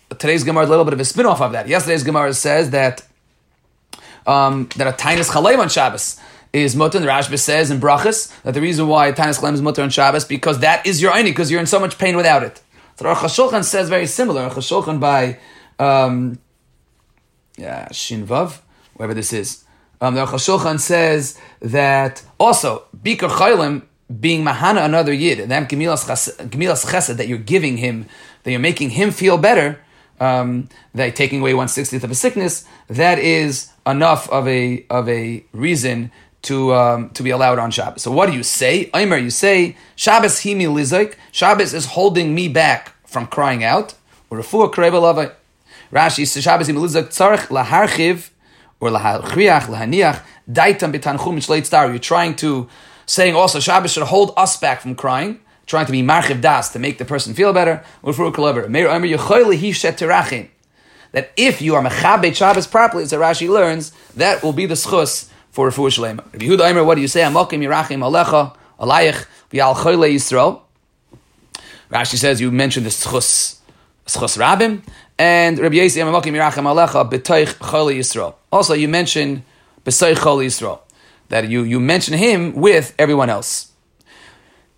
today's 0.10 0.44
Gemara 0.44 0.64
is 0.64 0.70
a 0.70 0.72
little 0.72 0.86
bit 0.86 0.94
of 0.94 1.00
a 1.00 1.06
spin 1.06 1.26
off 1.26 1.42
of 1.42 1.52
that. 1.52 1.68
Yesterday's 1.68 2.04
Gemara 2.04 2.34
says 2.34 2.72
that 2.72 3.07
um, 4.28 4.70
that 4.76 4.88
a 4.88 4.92
Tainis 4.92 5.30
Chalayim 5.32 5.60
on 5.60 5.70
Shabbos 5.70 6.20
is 6.54 6.76
mutter. 6.76 7.00
The 7.00 7.08
Rashba 7.08 7.40
says 7.40 7.72
in 7.72 7.80
Brachas 7.80 8.32
that 8.44 8.54
the 8.54 8.62
reason 8.62 8.88
why 8.88 9.12
Tainis 9.12 9.40
Chalayim 9.40 9.54
is 9.54 9.62
mutter 9.62 9.82
on 9.82 9.90
Shabbos 9.90 10.26
because 10.26 10.60
that 10.60 10.86
is 10.86 11.02
your 11.02 11.12
Einik, 11.14 11.26
because 11.26 11.50
you're 11.50 11.60
in 11.60 11.66
so 11.66 11.80
much 11.80 11.98
pain 11.98 12.16
without 12.16 12.44
it. 12.44 12.62
So 12.98 13.06
Aruch 13.06 13.16
HaShulchan 13.16 13.64
says 13.64 13.90
very 13.90 14.08
similar. 14.08 14.50
Aruch 14.50 14.54
HaShulchan 14.54 15.00
by 15.00 15.40
um, 15.80 16.40
yeah, 17.58 17.88
Shinvav, 17.90 18.60
wherever 18.94 19.14
this 19.14 19.34
is. 19.34 19.64
Um, 20.00 20.14
the 20.14 20.26
Shulchan 20.26 20.80
says 20.80 21.40
that 21.60 22.24
also 22.40 22.84
Bikar 22.96 23.30
Chaylim 23.30 23.84
being 24.20 24.44
Mahana 24.44 24.86
another 24.86 25.12
Yid, 25.12 25.40
and 25.40 25.52
that 25.52 25.70
Gemilas 25.70 26.06
Chesed 26.06 27.18
that 27.18 27.28
you're 27.28 27.38
giving 27.38 27.78
him, 27.78 28.06
that 28.44 28.52
you're 28.52 28.60
making 28.60 28.92
him 28.92 29.12
feel 29.12 29.38
better, 29.38 29.82
um, 30.20 30.70
that 30.94 31.16
taking 31.16 31.42
away 31.42 31.54
one 31.54 31.68
sixtieth 31.68 32.04
of 32.04 32.12
a 32.12 32.16
sickness, 32.16 32.66
that 32.88 33.20
is 33.20 33.72
enough 33.86 34.30
of 34.30 34.48
a 34.48 34.86
of 34.90 35.08
a 35.10 35.44
reason 35.54 36.12
to 36.44 36.74
um, 36.74 37.10
to 37.12 37.24
be 37.24 37.30
allowed 37.30 37.60
on 37.60 37.72
Shabbos. 37.72 38.02
So 38.04 38.12
what 38.12 38.28
do 38.28 38.34
you 38.34 38.44
say? 38.44 38.90
Aimer, 38.94 39.18
you 39.18 39.30
say 39.30 39.76
Shabbos 39.96 40.42
himi 40.42 40.68
lizik. 40.68 41.16
Shabbos 41.32 41.74
is 41.74 41.88
holding 41.88 42.36
me 42.36 42.48
back 42.48 42.94
from 43.06 43.28
crying 43.28 43.64
out. 43.64 43.94
Or 44.30 44.40
Rashi 44.40 46.28
says 46.28 46.44
Shabbos 46.44 46.68
imilizak 46.68 47.08
tzarich 47.10 47.48
laharchiv 47.48 48.30
or 48.80 48.90
lahachriach 48.90 49.62
lahaniach 49.62 50.22
daitam 50.52 50.92
betanchum. 50.94 51.90
You're 51.90 52.00
trying 52.00 52.36
to 52.36 52.68
saying 53.06 53.36
also 53.36 53.60
Shabbos 53.60 53.94
should 53.94 54.04
hold 54.04 54.34
us 54.36 54.58
back 54.58 54.82
from 54.82 54.96
crying, 54.96 55.40
trying 55.68 55.86
to 55.86 55.92
be 55.92 56.02
marchiv 56.02 56.42
das 56.42 56.74
to 56.74 56.80
make 56.80 56.98
the 56.98 57.06
person 57.06 57.36
feel 57.36 57.54
better. 57.54 57.84
That 61.12 61.32
if 61.38 61.62
you 61.62 61.76
are 61.76 61.84
mechabet 61.84 62.36
Shabbos 62.36 62.68
properly, 62.68 63.04
as 63.04 63.12
Rashi 63.12 63.48
learns, 63.48 63.92
that 64.16 64.42
will 64.42 64.54
be 64.54 64.66
the 64.66 64.74
schus 64.74 65.30
for 65.52 65.70
refuah 65.70 65.90
shlema. 65.90 66.28
Yehuda 66.32 66.70
Aimer, 66.70 66.84
what 66.84 66.96
do 66.96 67.02
you 67.02 67.08
say? 67.08 67.22
Amokim 67.22 67.62
yirachim 67.62 68.00
alecha 68.00 68.56
alayich 68.80 69.26
v'al 69.52 69.76
choyle 69.76 70.12
Yisrael. 70.12 70.62
Rashi 71.92 72.18
says 72.18 72.42
you 72.42 72.52
mentioned 72.52 72.88
the 72.88 72.90
schus 72.90 73.60
schus 74.08 74.38
rabim 74.38 74.82
and 75.20 75.58
Rabbi 75.58 75.76
Yossi 75.76 76.02
Amamokim 76.02 76.34
Yirachem 76.34 76.64
Alecha 76.64 77.10
B'toich 77.10 77.56
Choli 77.56 77.98
Yisrael. 77.98 78.36
Also, 78.52 78.74
you 78.74 78.88
mention 78.88 79.44
B'soich 79.84 80.16
Choli 80.16 80.46
Yisrael 80.46 80.80
that 81.30 81.48
you 81.50 81.64
you 81.64 81.80
mention 81.80 82.14
him 82.18 82.54
with 82.54 82.94
everyone 83.00 83.30
else. 83.30 83.72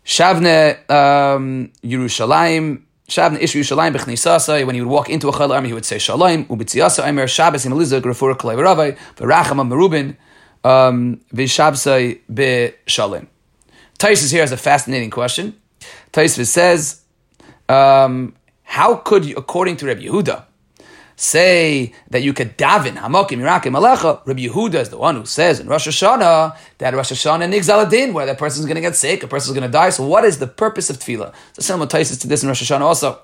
Shavne 0.10 0.90
um, 0.90 1.72
Yerushalayim. 1.84 2.82
Shavne 3.08 3.40
Ish 3.40 3.54
Yerushalayim 3.54 3.96
B'chnisasa. 3.96 4.66
When 4.66 4.74
he 4.74 4.82
would 4.82 4.90
walk 4.90 5.08
into 5.08 5.30
a 5.30 5.32
Chol 5.32 5.54
army, 5.54 5.68
he 5.68 5.74
would 5.76 5.86
say 5.86 6.00
Shalom. 6.00 6.46
U'b'tziyasa 6.46 7.08
Aimer 7.08 7.28
Shabbos 7.28 7.64
Imeliza 7.64 8.02
Grafur 8.02 8.34
Kalei 8.36 8.58
Ravai 8.58 8.98
V'racham 9.18 9.62
Merubin 9.70 10.18
um, 10.68 11.22
V'shabsai 11.32 12.22
B'shalim. 12.28 13.28
Taisus 14.00 14.32
here 14.32 14.42
has 14.42 14.52
a 14.52 14.58
fascinating 14.58 15.12
question. 15.12 15.56
Taisus 16.12 16.48
says. 16.48 17.02
Um, 17.68 18.36
how 18.64 18.96
could 18.96 19.30
according 19.38 19.78
to 19.78 19.86
Rabbi 19.86 20.02
Yehuda, 20.02 20.46
say 21.20 21.94
that 22.10 22.22
you 22.22 22.34
could 22.34 22.58
daven 22.58 22.96
Hamokim 22.96 23.40
Yirakim 23.40 23.78
Alecha? 23.78 24.26
Rabbi 24.26 24.48
Yehuda 24.48 24.76
is 24.76 24.90
the 24.90 24.98
one 24.98 25.16
who 25.18 25.26
says 25.26 25.60
in 25.60 25.68
Rosh 25.68 25.88
Hashanah 25.88 26.58
that 26.78 26.94
Rosh 26.94 27.12
Hashanah 27.12 27.54
Nigzaladin, 27.54 28.14
where 28.14 28.26
that 28.26 28.38
person 28.38 28.62
is 28.62 28.66
going 28.66 28.76
to 28.76 28.82
get 28.82 28.96
sick, 28.96 29.22
a 29.24 29.28
person 29.28 29.52
is 29.52 29.60
going 29.60 29.70
to 29.70 29.72
die. 29.72 29.90
So 29.90 30.06
what 30.06 30.24
is 30.24 30.40
the 30.40 30.48
purpose 30.48 30.90
of 30.90 30.98
tefillah? 30.98 31.34
So 31.54 31.62
similar 31.62 31.88
to 31.88 32.28
this 32.28 32.44
in 32.44 32.48
Rosh 32.48 32.64
Hashanah 32.64 32.82
also. 32.82 33.20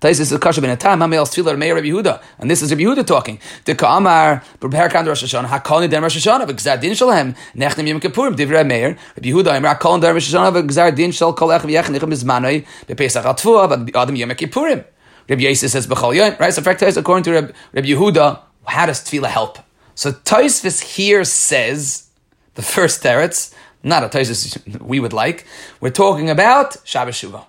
Taisis 0.00 0.30
is 0.30 0.38
kasha 0.38 0.60
ben 0.60 0.70
atam 0.70 1.00
hamel 1.00 1.24
tefillah 1.24 1.58
meir 1.58 1.74
Rabbi 1.74 1.88
Yehuda, 1.88 2.22
and 2.38 2.48
this 2.48 2.62
is 2.62 2.70
Rabbi 2.70 2.84
Yehuda 2.84 3.04
talking. 3.04 3.40
The 3.64 3.74
ka'amar 3.74 4.44
prepare 4.60 4.88
kan 4.88 5.04
Rosh 5.04 5.24
Hashanah 5.24 5.46
hakol 5.46 5.88
nidem 5.88 6.02
Rosh 6.02 6.24
Hashanah 6.24 6.46
v'gzar 6.46 6.80
din 6.80 6.92
shalhem 6.92 7.34
nechnem 7.56 7.88
yom 7.88 7.98
kippurim 7.98 8.36
divrei 8.36 8.64
meir 8.64 8.96
Rabbi 9.16 9.28
Yehuda 9.30 9.58
imar 9.58 9.76
hakol 9.76 10.00
nidem 10.00 10.14
Rosh 10.14 10.32
Hashanah 10.32 10.62
v'gzar 10.62 10.94
din 10.94 11.10
shal 11.10 11.32
kol 11.32 11.48
echem 11.48 11.72
yech 11.72 11.86
nichem 11.86 12.08
bizmanoi 12.12 12.64
bepesach 12.86 13.24
atfuah 13.24 13.68
v'adam 13.68 14.16
yom 14.16 14.30
kippurim. 14.30 14.84
Rabbi 15.28 15.42
Yosef 15.42 15.70
says 15.70 15.86
b'chol 15.86 16.14
yom 16.14 16.36
right. 16.38 16.52
So 16.52 16.62
according 17.00 17.24
to 17.24 17.32
Rabbi, 17.32 17.52
Rabbi 17.72 17.88
Yehuda, 17.88 18.40
how 18.66 18.86
does 18.86 19.00
tefillah 19.00 19.28
help? 19.28 19.58
So 19.94 20.12
Taisvis 20.12 20.82
here 20.82 21.24
says 21.24 22.08
the 22.54 22.62
first 22.62 23.02
teretz, 23.02 23.54
not 23.82 24.04
a 24.04 24.08
Taisvis 24.08 24.80
we 24.80 25.00
would 25.00 25.12
like. 25.12 25.46
We're 25.80 25.90
talking 25.90 26.30
about 26.30 26.76
Shabbos 26.84 27.16
Shuvah. 27.16 27.44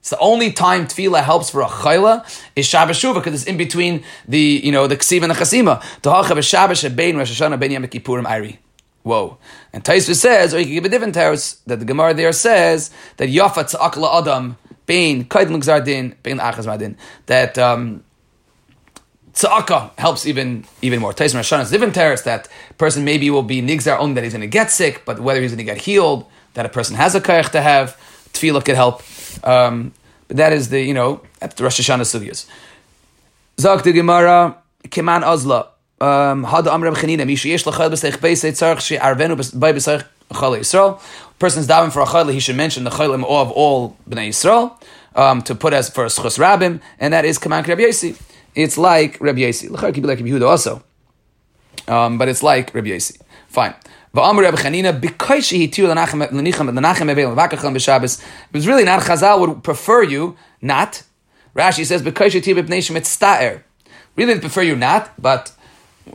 It's 0.00 0.10
the 0.10 0.18
only 0.18 0.52
time 0.52 0.86
tefillah 0.86 1.22
helps 1.22 1.48
for 1.48 1.62
a 1.62 1.66
chayla 1.66 2.24
is 2.56 2.66
Shabbos 2.66 3.00
Shuvah 3.00 3.14
because 3.14 3.34
it's 3.34 3.44
in 3.44 3.56
between 3.56 4.04
the 4.28 4.60
you 4.62 4.70
know 4.70 4.86
the 4.86 4.96
ksiv 4.96 5.22
and 5.22 5.30
the 5.30 5.34
chasima. 5.34 5.80
Tahachav 6.02 6.42
Shabbos 6.42 6.82
shebein 6.82 7.16
Rosh 7.16 7.40
Hashanah 7.40 7.58
ben 7.58 7.70
Yom 7.70 7.84
Kippurim 7.84 8.30
Iri. 8.30 8.58
Whoa! 9.02 9.38
And 9.72 9.84
Taisva 9.84 10.14
says, 10.14 10.54
or 10.54 10.58
you 10.58 10.64
can 10.64 10.74
give 10.74 10.84
a 10.86 10.88
different 10.88 11.14
teretz 11.14 11.58
that 11.66 11.78
the 11.78 11.84
Gemara 11.84 12.14
there 12.14 12.32
says 12.32 12.90
that 13.18 13.28
Yafa 13.28 13.70
Tzakla 13.70 14.22
Adam 14.22 14.56
bein 14.86 15.24
Kaidin 15.24 15.60
Gzardin 15.62 16.14
bein 16.22 16.38
Achaz 16.38 16.66
Madin 16.66 16.96
that. 17.26 17.58
Um, 17.58 18.04
Tzaka 19.34 19.90
helps 19.98 20.26
even 20.26 20.64
even 20.80 21.00
more. 21.00 21.12
Tyson 21.12 21.38
Rosh 21.38 21.52
is 21.52 21.70
different 21.70 21.92
teretz 21.92 22.22
that 22.22 22.48
person 22.78 23.04
maybe 23.04 23.28
will 23.30 23.42
be 23.42 23.60
nigzar 23.60 23.98
only 23.98 24.14
that 24.14 24.22
he's 24.22 24.32
going 24.32 24.42
to 24.42 24.46
get 24.46 24.70
sick, 24.70 25.02
but 25.04 25.18
whether 25.18 25.40
he's 25.40 25.50
going 25.50 25.58
to 25.58 25.64
get 25.64 25.78
healed, 25.78 26.24
that 26.54 26.64
a 26.64 26.68
person 26.68 26.94
has 26.94 27.16
a 27.16 27.20
kaich 27.20 27.50
to 27.50 27.60
have, 27.60 27.98
tefillah 28.32 28.64
could 28.64 28.76
help. 28.76 29.02
Um, 29.42 29.92
but 30.28 30.36
that 30.36 30.52
is 30.52 30.68
the, 30.68 30.80
you 30.80 30.94
know, 30.94 31.20
that's 31.40 31.56
the 31.56 31.64
Rosh 31.64 31.80
Hashanah 31.80 32.02
sugyas. 32.02 32.46
Zak 33.60 33.82
the 33.82 33.92
Gemara, 33.92 34.56
Keman 34.84 35.22
Azla. 35.22 35.68
Um, 36.00 36.44
Had 36.44 36.66
Amr 36.68 36.90
Chanina, 36.90 37.26
Misha 37.26 37.48
Yesh 37.48 37.64
Lachal 37.64 37.90
B'Seich 37.90 38.18
Beisei 38.18 38.50
Tzarech 38.50 38.80
She 38.80 38.96
Arvenu 38.96 39.36
B'Bei 39.36 39.72
B'Seich 39.74 40.04
Chal 40.32 40.52
Yisrael. 40.52 41.00
Person's 41.38 41.66
davening 41.66 41.92
for 41.92 42.00
a 42.00 42.06
chayla, 42.06 42.32
he 42.32 42.40
should 42.40 42.56
mention 42.56 42.84
the 42.84 42.90
chaylim 42.90 43.24
of 43.24 43.50
all 43.50 43.96
Bnei 44.08 44.28
Yisrael 44.28 44.80
um, 45.14 45.42
to 45.42 45.54
put 45.54 45.72
as 45.72 45.90
for 45.90 46.04
a 46.04 46.08
schus 46.08 46.38
rabbim, 46.38 46.80
and 46.98 47.12
that 47.12 47.24
is 47.24 47.38
Kaman 47.38 47.64
Rabbi 47.64 47.82
Yossi. 47.82 48.20
It's 48.54 48.78
like 48.78 49.20
Rabbi 49.20 49.40
Yossi. 49.40 49.70
L'char 49.70 49.92
could 49.92 50.02
be 50.02 50.08
like 50.08 50.18
Rabbi 50.18 50.30
Yehuda 50.30 50.48
also, 50.48 50.82
um, 51.88 52.18
but 52.18 52.28
it's 52.28 52.42
like 52.42 52.72
Rabbi 52.74 52.88
Yossi. 52.88 53.20
Fine. 53.48 53.74
Chanina, 54.14 55.00
because. 55.00 55.52
It 55.52 55.78
was 58.52 58.66
really 58.68 58.84
not 58.84 59.00
Chazal 59.00 59.40
would 59.40 59.64
prefer 59.64 60.02
you 60.04 60.36
not. 60.62 61.02
Rashi 61.56 61.84
says 61.84 62.02
because 62.02 62.32
she 62.32 62.40
hitiu 62.40 62.62
b'pnei 62.62 62.78
shemet 62.78 63.02
sta'er. 63.02 63.62
Really 64.16 64.38
prefer 64.38 64.62
you 64.62 64.76
not, 64.76 65.10
but 65.20 65.52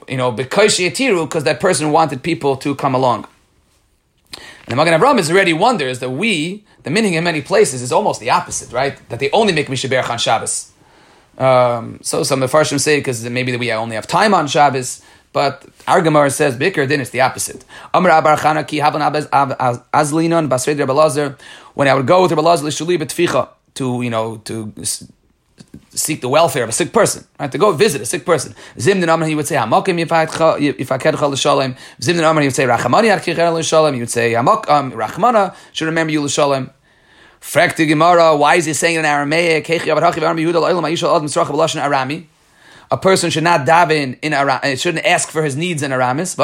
you 0.07 0.15
know 0.17 0.31
because 0.31 0.75
she 0.75 0.89
because 0.89 1.43
that 1.43 1.59
person 1.59 1.91
wanted 1.91 2.23
people 2.23 2.55
to 2.57 2.75
come 2.75 2.95
along. 2.95 3.25
And 4.69 4.77
the 4.77 4.85
Magen 4.85 4.99
Avraham 4.99 5.17
is 5.17 5.31
already 5.31 5.51
wonders 5.51 5.97
that 5.99 6.11
we, 6.11 6.63
the 6.83 6.91
meaning 6.91 7.15
in 7.15 7.23
many 7.23 7.41
places 7.41 7.81
is 7.81 7.91
almost 7.91 8.19
the 8.19 8.29
opposite, 8.29 8.71
right? 8.71 8.97
That 9.09 9.19
they 9.19 9.31
only 9.31 9.51
make 9.51 9.67
Mishaber 9.67 10.07
on 10.07 10.19
Shabbos. 10.19 10.71
Um, 11.39 11.99
so 12.03 12.21
some 12.21 12.43
of 12.43 12.51
the 12.51 12.55
Farshim 12.55 12.79
say 12.79 12.99
because 12.99 13.27
maybe 13.27 13.55
we 13.57 13.71
only 13.71 13.95
have 13.95 14.05
time 14.05 14.35
on 14.35 14.45
Shabbos. 14.47 15.01
But 15.33 15.65
our 15.87 16.01
Gemara 16.01 16.29
says 16.29 16.55
Bikr, 16.55 16.87
then 16.87 17.01
it's 17.01 17.09
the 17.09 17.21
opposite. 17.21 17.65
Abar 17.93 18.37
When 21.73 21.87
I 21.87 21.93
would 21.93 22.07
go 22.07 22.21
with 22.21 22.31
Rabbi 22.31 22.41
Lazar 22.41 22.71
to 23.75 24.01
you 24.01 24.09
know 24.09 24.37
to 24.37 24.73
seek 25.89 26.21
the 26.21 26.29
welfare 26.29 26.63
of 26.63 26.69
a 26.69 26.73
sick 26.73 26.93
person, 26.93 27.25
right? 27.39 27.51
To 27.51 27.57
go 27.57 27.71
visit 27.71 28.01
a 28.01 28.05
sick 28.05 28.25
person. 28.25 28.55
Zim 28.79 28.99
den 28.99 29.09
Amr 29.09 29.25
he 29.25 29.35
would 29.35 29.47
say 29.47 29.55
Hamakim 29.55 29.99
if 29.99 30.11
I 30.11 30.23
if 30.59 30.91
I 30.91 30.97
kedcha 30.97 31.29
l'shalem. 31.29 31.75
Zim 32.01 32.15
den 32.15 32.25
Amr 32.25 32.41
he 32.41 32.47
would 32.47 32.55
say 32.55 32.65
Rachamani 32.65 33.09
arkicher 33.15 33.53
l'shalem. 33.53 33.93
He 33.93 33.99
would 33.99 34.09
say 34.09 34.33
Hamak 34.33 34.69
um, 34.69 34.91
Rachmana 34.91 35.55
should 35.73 35.85
remember 35.85 36.11
you 36.11 36.21
l'shalem. 36.21 36.71
Frek 37.41 37.75
the 37.77 37.85
Gemara, 37.85 38.35
why 38.35 38.55
is 38.55 38.65
he 38.65 38.73
saying 38.73 38.95
in 38.95 39.05
Aramaic? 39.05 39.65
Arami 41.79 42.27
a 42.91 42.97
person 42.97 43.29
should 43.29 43.43
not 43.43 43.67
daven 43.67 44.17
in 44.21 44.33
Aram, 44.33 44.59
uh, 44.63 44.75
shouldn't 44.75 45.05
ask 45.05 45.29
for 45.29 45.43
his 45.43 45.55
needs 45.55 45.83
in 45.83 45.91
Aramis. 45.91 46.35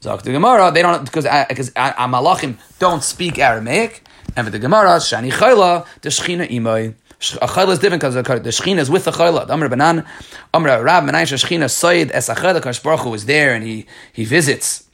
Zok 0.00 0.22
the 0.22 0.32
Gemara, 0.32 0.70
they 0.70 0.82
don't 0.82 1.04
because 1.04 1.26
because 1.48 1.70
uh, 1.74 1.92
Amalachim 1.94 2.56
don't 2.78 3.02
speak 3.02 3.38
Aramaic, 3.38 4.02
and 4.36 4.46
for 4.46 4.50
the 4.50 4.58
Gemara, 4.58 4.96
Shani 4.98 5.32
Chayla, 5.32 5.86
the 6.02 6.08
Shechina 6.10 6.48
Imay. 6.48 6.94
A 7.42 7.48
chayla 7.48 7.72
is 7.72 7.80
different 7.80 8.00
because 8.00 8.14
the 8.14 8.22
shechina 8.22 8.78
is 8.78 8.88
with 8.88 9.04
the 9.04 9.10
chayla. 9.10 9.50
Amr 9.50 9.68
banan, 9.68 10.06
Amr 10.54 10.84
Rab 10.84 11.02
Menaish 11.02 11.36
Shechina 11.36 11.64
Soid 11.64 12.12
es 12.12 12.28
a 12.28 12.34
chayla. 12.36 12.60
Kadosh 12.60 12.80
Baruch 12.80 13.00
Hu 13.00 13.12
is 13.14 13.26
there 13.26 13.54
and 13.54 13.64
he 13.64 13.86
he 14.12 14.24
visits 14.24 14.88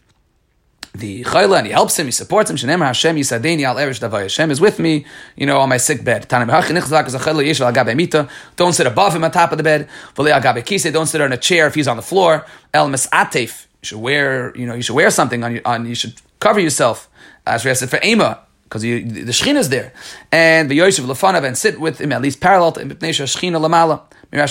the 0.95 1.23
chayla 1.25 1.59
and 1.59 1.67
he 1.67 1.73
helps 1.75 1.99
him, 1.99 2.07
he 2.07 2.13
supports 2.13 2.49
him. 2.49 2.57
Shenemar 2.57 2.87
Hashem 2.87 3.17
Yisadeni 3.17 3.65
al 3.65 3.77
Eresh 3.77 4.01
Davai. 4.01 4.23
Hashem 4.23 4.51
is 4.51 4.59
with 4.59 4.79
me, 4.79 5.05
you 5.37 5.45
know, 5.45 5.59
on 5.59 5.69
my 5.69 5.77
sick 5.77 6.03
bed. 6.03 6.27
Tanim 6.27 6.49
Hachin 6.49 6.81
Nichzak 6.81 7.07
is 7.07 7.15
a 7.15 7.19
chayla 7.19 7.45
yishal 7.45 7.71
agabe 7.71 7.95
mita. 7.95 8.27
Don't 8.57 8.73
sit 8.73 8.87
above 8.87 9.15
him 9.15 9.23
on 9.23 9.31
top 9.31 9.53
of 9.53 9.59
the 9.59 9.65
bed. 9.65 9.87
V'le 10.15 10.41
agabe 10.41 10.65
kise. 10.65 10.91
Don't 10.91 11.07
sit 11.07 11.21
on 11.21 11.31
a 11.31 11.37
chair 11.37 11.67
if 11.67 11.75
he's 11.75 11.89
on 11.89 11.97
the 11.99 12.03
floor. 12.03 12.47
El 12.73 12.89
atef. 12.89 13.67
You 13.85 13.89
should 13.89 14.01
wear, 14.01 14.57
you 14.57 14.67
know, 14.67 14.73
you 14.73 14.81
should 14.81 14.97
wear 14.97 15.11
something 15.11 15.45
on. 15.45 15.57
you. 15.57 15.61
on 15.67 15.85
you 15.85 15.95
should 15.95 16.15
cover 16.41 16.59
yourself. 16.59 17.11
As 17.47 17.67
we 17.67 17.75
said 17.75 17.91
for 17.91 18.01
Ema, 18.03 18.41
because 18.63 18.81
the 18.81 19.03
Shechina 19.05 19.57
is 19.57 19.69
there, 19.69 19.93
and 20.33 20.71
the 20.71 20.75
Yosef 20.77 21.05
Lefanav 21.05 21.45
and 21.45 21.59
sit 21.59 21.79
with 21.79 22.01
him 22.01 22.11
at 22.13 22.23
least 22.23 22.41
parallel 22.41 22.73
to 22.73 22.81
Shechina 22.87 23.61
Lamala. 23.61 24.01
That 24.31 24.49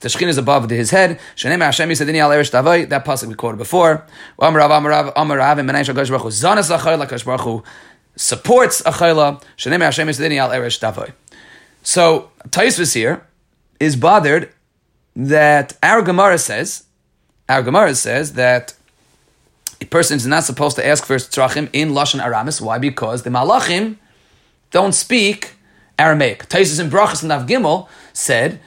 the 0.00 0.08
Shechina 0.08 0.28
is 0.28 0.38
above 0.38 0.70
his 0.70 0.92
head. 0.92 1.18
That 1.36 3.02
pasuk 3.04 3.26
we 3.26 3.34
quoted 3.34 3.58
before. 3.58 4.06
Supports 8.14 8.82
Achayla. 8.82 9.42
So 11.82 12.30
Taisvis 12.48 12.94
here 12.94 13.26
is 13.80 13.96
bothered 13.96 14.52
that 15.16 15.76
our 15.82 16.02
Gemara 16.02 16.38
says, 16.38 16.84
our 17.48 17.62
Gemara 17.62 17.94
says 17.94 18.34
that 18.34 18.74
a 19.80 19.84
person 19.86 20.16
is 20.16 20.26
not 20.26 20.44
supposed 20.44 20.76
to 20.76 20.86
ask 20.86 21.04
for 21.04 21.16
tzrachim 21.16 21.68
in 21.72 21.90
lashon 21.90 22.22
Aramis. 22.22 22.60
Why? 22.60 22.78
Because 22.78 23.22
the 23.22 23.30
malachim 23.30 23.96
don't 24.70 24.92
speak 24.92 25.52
Aramaic. 25.98 26.48
Taisus 26.48 26.80
in 26.80 26.88
Brachas 26.90 27.22
and 27.22 27.28
Nav 27.28 27.46
Gimel 27.46 27.88
said 28.12 28.60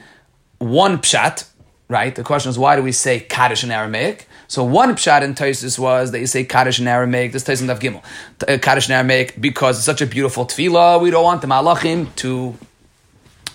one 0.58 0.98
pshat. 0.98 1.48
Right. 1.88 2.14
The 2.14 2.24
question 2.24 2.50
is 2.50 2.58
why 2.58 2.76
do 2.76 2.82
we 2.82 2.92
say 2.92 3.20
kaddish 3.20 3.62
in 3.64 3.70
Aramaic? 3.70 4.28
So 4.48 4.62
one 4.64 4.94
pshat 4.94 5.22
in 5.22 5.34
Taisus 5.34 5.78
was 5.78 6.12
that 6.12 6.20
you 6.20 6.26
say 6.26 6.44
kaddish 6.44 6.80
in 6.80 6.86
Aramaic. 6.86 7.32
This 7.32 7.44
Taisus 7.44 7.62
in 7.62 7.68
Nav 7.68 7.80
Gimel, 7.80 8.02
uh, 8.46 8.58
kaddish 8.58 8.88
in 8.88 8.94
Aramaic 8.94 9.40
because 9.40 9.76
it's 9.76 9.86
such 9.86 10.00
a 10.00 10.06
beautiful 10.06 10.46
tefillah. 10.46 11.00
We 11.00 11.10
don't 11.10 11.24
want 11.24 11.42
the 11.42 11.48
malachim 11.48 12.14
to 12.16 12.56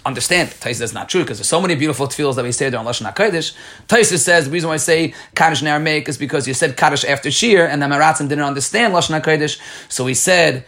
understand. 0.06 0.50
Taisus 0.50 0.80
that's 0.80 0.94
not 0.94 1.10
true 1.10 1.22
because 1.22 1.38
there's 1.38 1.50
so 1.50 1.62
many 1.62 1.76
beautiful 1.76 2.08
tefillos 2.08 2.36
that 2.36 2.44
we 2.44 2.52
say 2.52 2.70
there 2.70 2.80
on 2.80 2.86
Lashon 2.86 3.12
HaKodesh. 3.12 3.56
Taisus 3.88 4.20
says 4.20 4.46
the 4.46 4.52
reason 4.52 4.70
why 4.70 4.76
I 4.76 4.78
say 4.78 5.14
Kaddish 5.36 5.62
in 5.62 5.68
Aramaic 5.68 6.10
is 6.10 6.18
because 6.18 6.48
you 6.48 6.54
said 6.54 6.76
Kaddish 6.78 7.04
after 7.04 7.30
Shir 7.30 7.66
and 7.66 7.82
the 7.82 7.86
Maratzim 7.86 8.28
didn't 8.30 8.44
understand 8.44 8.94
Lashon 8.94 9.20
HaKodesh, 9.22 9.60
so 9.90 10.06
he 10.06 10.14
said 10.14 10.66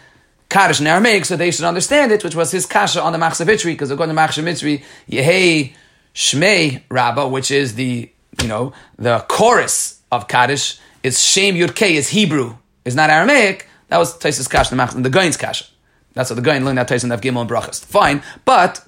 Kaddish 0.50 0.80
in 0.80 0.88
Aramaic 0.88 1.26
so 1.26 1.36
they 1.36 1.52
should 1.52 1.66
understand 1.66 2.12
it, 2.12 2.24
which 2.24 2.36
was 2.36 2.52
his 2.52 2.66
kasha 2.66 3.02
on 3.02 3.12
the 3.12 3.20
Machzor 3.20 3.46
Vitry 3.46 3.74
because 3.74 3.90
according 3.90 4.16
to 4.16 4.22
Machzor 4.22 4.44
Vitry, 4.44 4.84
Yehei 5.10 5.74
Shmei 6.14 6.84
Rabbah, 6.90 7.28
which 7.28 7.50
is 7.50 7.76
the, 7.76 8.12
you 8.42 8.48
know, 8.48 8.74
the 8.98 9.26
chorus 9.28 10.02
of 10.12 10.28
Kaddish, 10.28 10.80
is 11.02 11.20
Shem 11.20 11.56
Yud 11.56 11.76
K, 11.76 11.96
is 11.96 12.10
Hebrew, 12.10 12.56
is 12.86 12.96
not 12.96 13.10
Aramaic. 13.10 13.68
That 13.88 13.98
was 13.98 14.18
Taisus 14.18 14.50
kasha, 14.50 14.76
the, 14.76 15.02
the 15.02 15.10
Gain's 15.10 15.38
kasha. 15.38 15.66
That's 16.14 16.30
what 16.30 16.36
the 16.36 16.42
Gain 16.42 16.64
learned 16.64 16.78
that 16.78 16.88
Taisus 16.88 17.04
and 17.04 17.14
Gimel 17.14 17.42
and 17.42 17.50
Brachas. 17.50 17.84
Fine, 17.84 18.22
but 18.46 18.86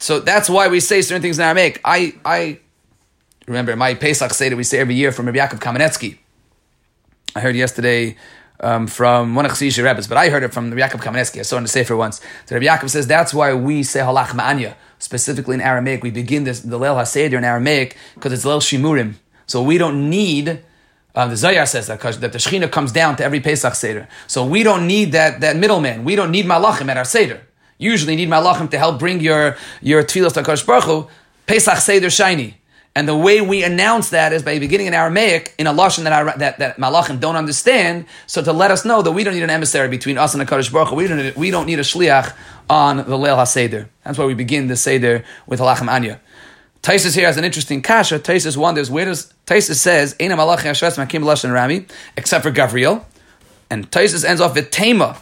so 0.00 0.18
that's 0.18 0.48
why 0.48 0.68
we 0.68 0.80
say 0.80 1.02
certain 1.02 1.20
things 1.20 1.38
in 1.38 1.44
Aramaic. 1.44 1.78
I, 1.84 2.14
I 2.24 2.58
remember 3.46 3.76
my 3.76 3.94
Pesach 3.94 4.32
Seder 4.32 4.56
we 4.56 4.64
say 4.64 4.78
every 4.78 4.94
year 4.94 5.12
from 5.12 5.26
Rabbi 5.26 5.38
Yaakov 5.38 5.60
Kamenetsky. 5.60 6.16
I 7.36 7.40
heard 7.40 7.54
yesterday 7.54 8.16
um, 8.60 8.86
from 8.86 9.34
one 9.34 9.44
of 9.44 9.52
Chassidus 9.52 9.84
Rebbe's, 9.84 10.08
but 10.08 10.16
I 10.16 10.30
heard 10.30 10.42
it 10.42 10.54
from 10.54 10.70
Rabbi 10.70 10.88
Yaakov 10.88 11.02
Kamenetsky. 11.02 11.40
I 11.40 11.42
saw 11.42 11.58
in 11.58 11.64
the 11.64 11.68
Sefer 11.68 11.94
once. 11.96 12.22
So 12.46 12.56
Rabbi 12.56 12.64
Yaakov 12.64 12.88
says 12.88 13.06
that's 13.06 13.34
why 13.34 13.52
we 13.52 13.82
say 13.82 14.00
Ha 14.00 14.10
Lachma 14.10 14.42
Anya, 14.42 14.74
specifically 14.98 15.54
in 15.54 15.60
Aramaic. 15.60 16.02
We 16.02 16.10
begin 16.10 16.44
this, 16.44 16.60
the 16.60 16.78
Leil 16.78 16.96
HaSeder 16.96 17.34
in 17.34 17.44
Aramaic 17.44 17.94
because 18.14 18.32
it's 18.32 18.46
Leil 18.46 18.62
Shimurim. 18.62 19.16
So 19.46 19.62
we 19.62 19.76
don't 19.76 20.08
need 20.08 20.64
um, 21.14 21.28
the 21.28 21.36
Zohar 21.36 21.66
says 21.66 21.88
that, 21.88 22.00
that 22.00 22.32
the 22.32 22.38
Shechina 22.38 22.70
comes 22.70 22.92
down 22.92 23.16
to 23.16 23.24
every 23.24 23.40
Pesach 23.40 23.74
Seder. 23.74 24.08
So 24.28 24.46
we 24.46 24.62
don't 24.62 24.86
need 24.86 25.12
that, 25.12 25.40
that 25.40 25.56
middleman. 25.56 26.04
We 26.04 26.14
don't 26.14 26.30
need 26.30 26.46
Malachim 26.46 26.88
at 26.88 26.96
our 26.96 27.04
Seder 27.04 27.42
usually 27.80 28.14
need 28.14 28.28
malachim 28.28 28.70
to 28.70 28.78
help 28.78 28.98
bring 28.98 29.20
your 29.20 29.56
your 29.80 30.04
tefillas 30.04 30.34
to 30.34 30.42
Hakadosh 30.42 30.66
Baruch 30.66 30.84
Hu, 30.84 31.08
Pesach 31.46 31.78
Seder 31.78 32.10
shiny. 32.10 32.56
And 32.94 33.06
the 33.06 33.16
way 33.16 33.40
we 33.40 33.62
announce 33.62 34.10
that 34.10 34.32
is 34.32 34.42
by 34.42 34.58
beginning 34.58 34.88
in 34.88 34.94
Aramaic 34.94 35.54
in 35.58 35.68
a 35.68 35.72
lashon 35.72 36.02
that, 36.04 36.38
that, 36.40 36.58
that 36.58 36.76
malachim 36.76 37.20
don't 37.20 37.36
understand. 37.36 38.04
So 38.26 38.42
to 38.42 38.52
let 38.52 38.72
us 38.72 38.84
know 38.84 39.00
that 39.02 39.12
we 39.12 39.22
don't 39.22 39.34
need 39.34 39.44
an 39.44 39.50
emissary 39.50 39.88
between 39.88 40.18
us 40.18 40.34
and 40.34 40.40
the 40.40 40.44
Hakadosh 40.44 40.72
Baruch 40.72 40.88
Hu. 40.88 40.96
We 40.96 41.06
don't, 41.06 41.36
we 41.36 41.50
don't 41.50 41.66
need 41.66 41.78
a 41.78 41.82
shliach 41.82 42.34
on 42.68 42.98
the 42.98 43.04
Leil 43.16 43.36
HaSeder. 43.36 43.88
That's 44.04 44.18
why 44.18 44.26
we 44.26 44.34
begin 44.34 44.66
the 44.66 44.76
Seder 44.76 45.24
with 45.46 45.60
ha 45.60 45.74
lachma 45.74 45.92
anya. 45.92 46.20
Taisus 46.82 47.14
here 47.14 47.26
has 47.26 47.36
an 47.36 47.44
interesting 47.44 47.80
kasha. 47.80 48.18
Taisus 48.18 48.56
wonders 48.56 48.90
where 48.90 49.04
does 49.04 49.32
Taisus 49.46 49.76
says 49.76 50.14
Eina 50.14 50.36
Malachi 50.36 50.68
Hashves 50.68 50.96
Makim 50.96 51.22
Lashon 51.22 51.52
Rami 51.52 51.86
except 52.16 52.42
for 52.42 52.50
Gavriel, 52.50 53.04
and 53.68 53.90
Taisus 53.90 54.24
ends 54.24 54.40
off 54.40 54.54
with 54.54 54.70
Tema. 54.70 55.16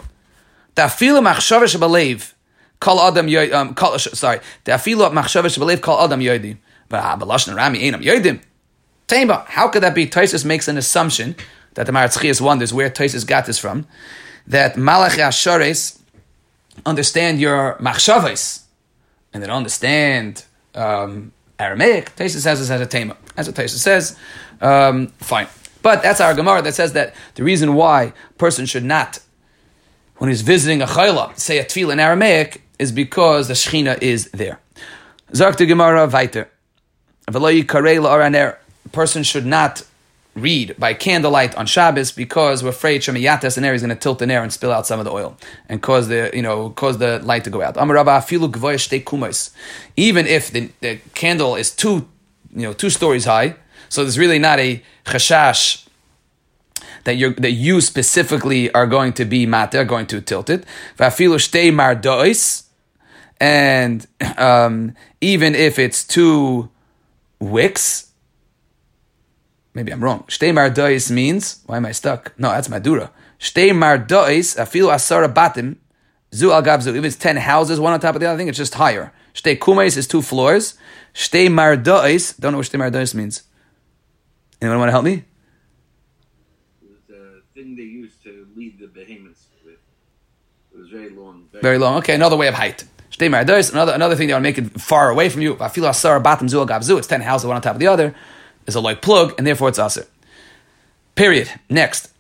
Dafilu 0.75 1.21
Machshavish 1.21 1.77
Balev. 1.77 2.33
Kol 2.81 3.01
Adam 3.01 3.29
um, 3.53 3.75
kol, 3.75 3.99
sorry. 3.99 4.41
The 4.65 4.73
afilu 4.73 5.11
machshavah 5.13 5.59
believe 5.59 5.81
Kol 5.81 6.01
Adam 6.01 6.21
yodim. 6.21 6.59
But 6.89 7.01
ah, 7.03 7.17
Rami 7.17 7.81
ainam 7.81 8.03
yodim. 8.03 8.41
Tema, 9.07 9.45
how 9.49 9.69
could 9.69 9.83
that 9.83 9.95
be? 9.95 10.07
Taisus 10.07 10.45
makes 10.45 10.69
an 10.69 10.77
assumption 10.77 11.35
that 11.75 11.87
the 11.87 11.93
Maharatz 11.93 12.19
Chayes 12.19 12.41
wonders 12.41 12.75
where 12.75 12.91
Taisus 12.91 13.27
got 13.27 13.47
this 13.47 13.59
from. 13.59 13.87
That 14.47 14.77
Malachi 14.77 15.21
Ashares 15.21 15.99
understand 16.85 17.41
your 17.41 17.77
machshavas 17.81 18.65
and 19.33 19.43
they 19.43 19.47
don't 19.47 19.57
understand 19.57 20.45
um, 20.75 21.33
Aramaic. 21.59 22.15
Taisus 22.17 22.41
says 22.41 22.61
this 22.61 22.71
as 22.71 22.81
a 22.81 22.87
tema. 22.87 23.17
That's 23.35 23.49
what 23.49 23.57
Taisus 23.57 23.79
says. 23.79 24.17
Um, 24.61 25.09
fine. 25.19 25.49
But 25.83 26.03
that's 26.03 26.21
our 26.21 26.35
Gemara 26.35 26.63
that 26.63 26.75
says 26.75 26.93
that 26.95 27.15
the 27.35 27.45
reason 27.45 27.75
why 27.75 28.13
a 28.31 28.33
person 28.35 28.67
should 28.67 28.85
not, 28.85 29.21
when 30.17 30.29
he's 30.29 30.43
visiting 30.43 30.83
a 30.83 30.87
chayla, 30.87 31.39
say 31.39 31.59
a 31.59 31.65
tefillah 31.65 31.93
in 31.95 32.01
Aramaic, 32.01 32.63
is 32.79 32.93
because 32.93 33.49
the 33.49 33.55
Shechina 33.55 34.01
is 34.03 34.31
there. 34.31 34.61
Zak 35.35 35.57
Gemara 35.57 36.07
weiter. 36.07 36.49
A 37.29 38.89
person 38.91 39.23
should 39.23 39.45
not 39.45 39.83
read 40.35 40.75
by 40.79 40.95
candlelight 40.95 41.55
on 41.57 41.67
Shabbos 41.67 42.13
because 42.13 42.63
we're 42.63 42.71
afraid 42.71 43.03
Shemiyatas 43.03 43.57
and 43.57 43.67
air 43.67 43.75
is 43.75 43.83
going 43.83 43.91
to 43.91 43.97
tilt 43.97 44.23
an 44.23 44.31
air 44.31 44.43
and 44.43 44.53
spill 44.53 44.73
out 44.73 44.87
some 44.87 44.99
of 44.99 45.05
the 45.05 45.13
oil 45.13 45.37
and 45.69 45.83
cause 45.83 46.09
the 46.09 46.31
you 46.33 46.43
know 46.43 46.71
cause 46.71 46.99
the 46.99 47.19
light 47.21 47.45
to 47.45 47.51
go 47.51 47.63
out. 47.63 47.77
Even 49.97 50.27
if 50.27 50.51
the, 50.51 50.71
the 50.81 50.99
candle 51.15 51.57
is 51.57 51.71
two 51.71 52.09
you 52.55 52.63
know 52.63 52.73
two 52.73 52.91
stories 52.91 53.25
high, 53.25 53.57
so 53.89 54.03
there's 54.03 54.19
really 54.19 54.39
not 54.39 54.59
a 54.59 54.83
chashash 55.05 55.87
that 57.05 57.17
you 57.17 57.35
that 57.35 57.53
you 57.53 57.81
specifically 57.81 58.73
are 58.73 58.87
going 58.87 59.13
to 59.15 59.25
be 59.25 59.47
matter, 59.47 59.85
going 59.85 60.07
to 60.07 60.21
tilt 60.21 60.51
it 60.51 60.65
and 63.41 64.07
um, 64.37 64.95
even 65.21 65.55
if 65.55 65.79
it's 65.79 66.05
two 66.05 66.71
wicks, 67.39 68.11
maybe 69.75 69.93
I'm 69.93 70.03
wrong. 70.03 70.25
Shtei 70.29 70.53
mardois 70.53 71.11
means 71.11 71.63
why 71.67 71.77
am 71.77 71.87
I 71.87 71.93
stuck? 71.93 72.39
No, 72.39 72.51
that's 72.51 72.69
madura. 72.69 73.11
Shtei 73.39 73.71
mardois 73.71 74.57
afilu 74.57 74.93
asara 74.93 75.33
batim 75.33 75.77
zu 76.35 76.53
al 76.53 76.63
gabzu. 76.63 76.95
If 76.97 77.05
it's 77.05 77.17
ten 77.17 77.37
houses, 77.37 77.79
one 77.79 77.93
on 77.93 78.01
top 78.01 78.15
of 78.15 78.21
the 78.21 78.27
other, 78.27 78.35
I 78.35 78.39
think 78.39 78.49
it's 78.49 78.59
just 78.59 78.75
higher. 78.75 79.13
Shtei 79.35 79.59
kumais 79.59 79.97
is 79.97 80.07
two 80.07 80.23
floors. 80.23 80.75
Shtei 81.15 81.49
mardois. 81.49 82.39
Don't 82.39 82.53
know 82.53 82.59
what 82.59 82.67
shtei 82.67 82.81
mardois 82.81 83.15
means. 83.15 83.43
Anyone 84.61 84.79
want 84.81 84.89
to 84.89 84.93
help 84.93 85.05
me? 85.05 85.25
The 87.09 87.43
thing 87.55 87.77
they 87.77 87.83
used 87.83 88.21
to 88.25 88.49
lead 88.57 88.81
the 88.81 88.89
behemoths 88.89 89.47
with. 89.65 89.79
It 90.73 90.79
was 90.79 90.89
very 90.89 91.11
long. 91.11 91.47
Very, 91.53 91.63
very 91.63 91.79
long. 91.79 91.99
Okay, 91.99 92.15
another 92.15 92.37
way 92.37 92.49
of 92.49 92.55
height. 92.55 92.85
Another 93.21 93.93
another 93.93 94.17
thing 94.17 94.29
they 94.29 94.35
want 94.35 94.45
to 94.45 94.49
make 94.49 94.59
it 94.59 94.81
far 94.81 95.11
away 95.11 95.29
from 95.29 95.43
you. 95.43 95.57
It's 95.61 97.07
ten 97.07 97.21
houses 97.21 97.47
one 97.47 97.57
on 97.57 97.63
top 97.63 97.75
of 97.75 97.81
the 97.81 97.87
other. 97.87 98.15
Is 98.67 98.75
a 98.75 98.81
like 98.81 99.01
plug, 99.01 99.35
and 99.39 99.47
therefore 99.47 99.71
it's 99.71 99.79
aser. 99.79 100.07
Period. 101.15 101.51
Next, 101.71 102.13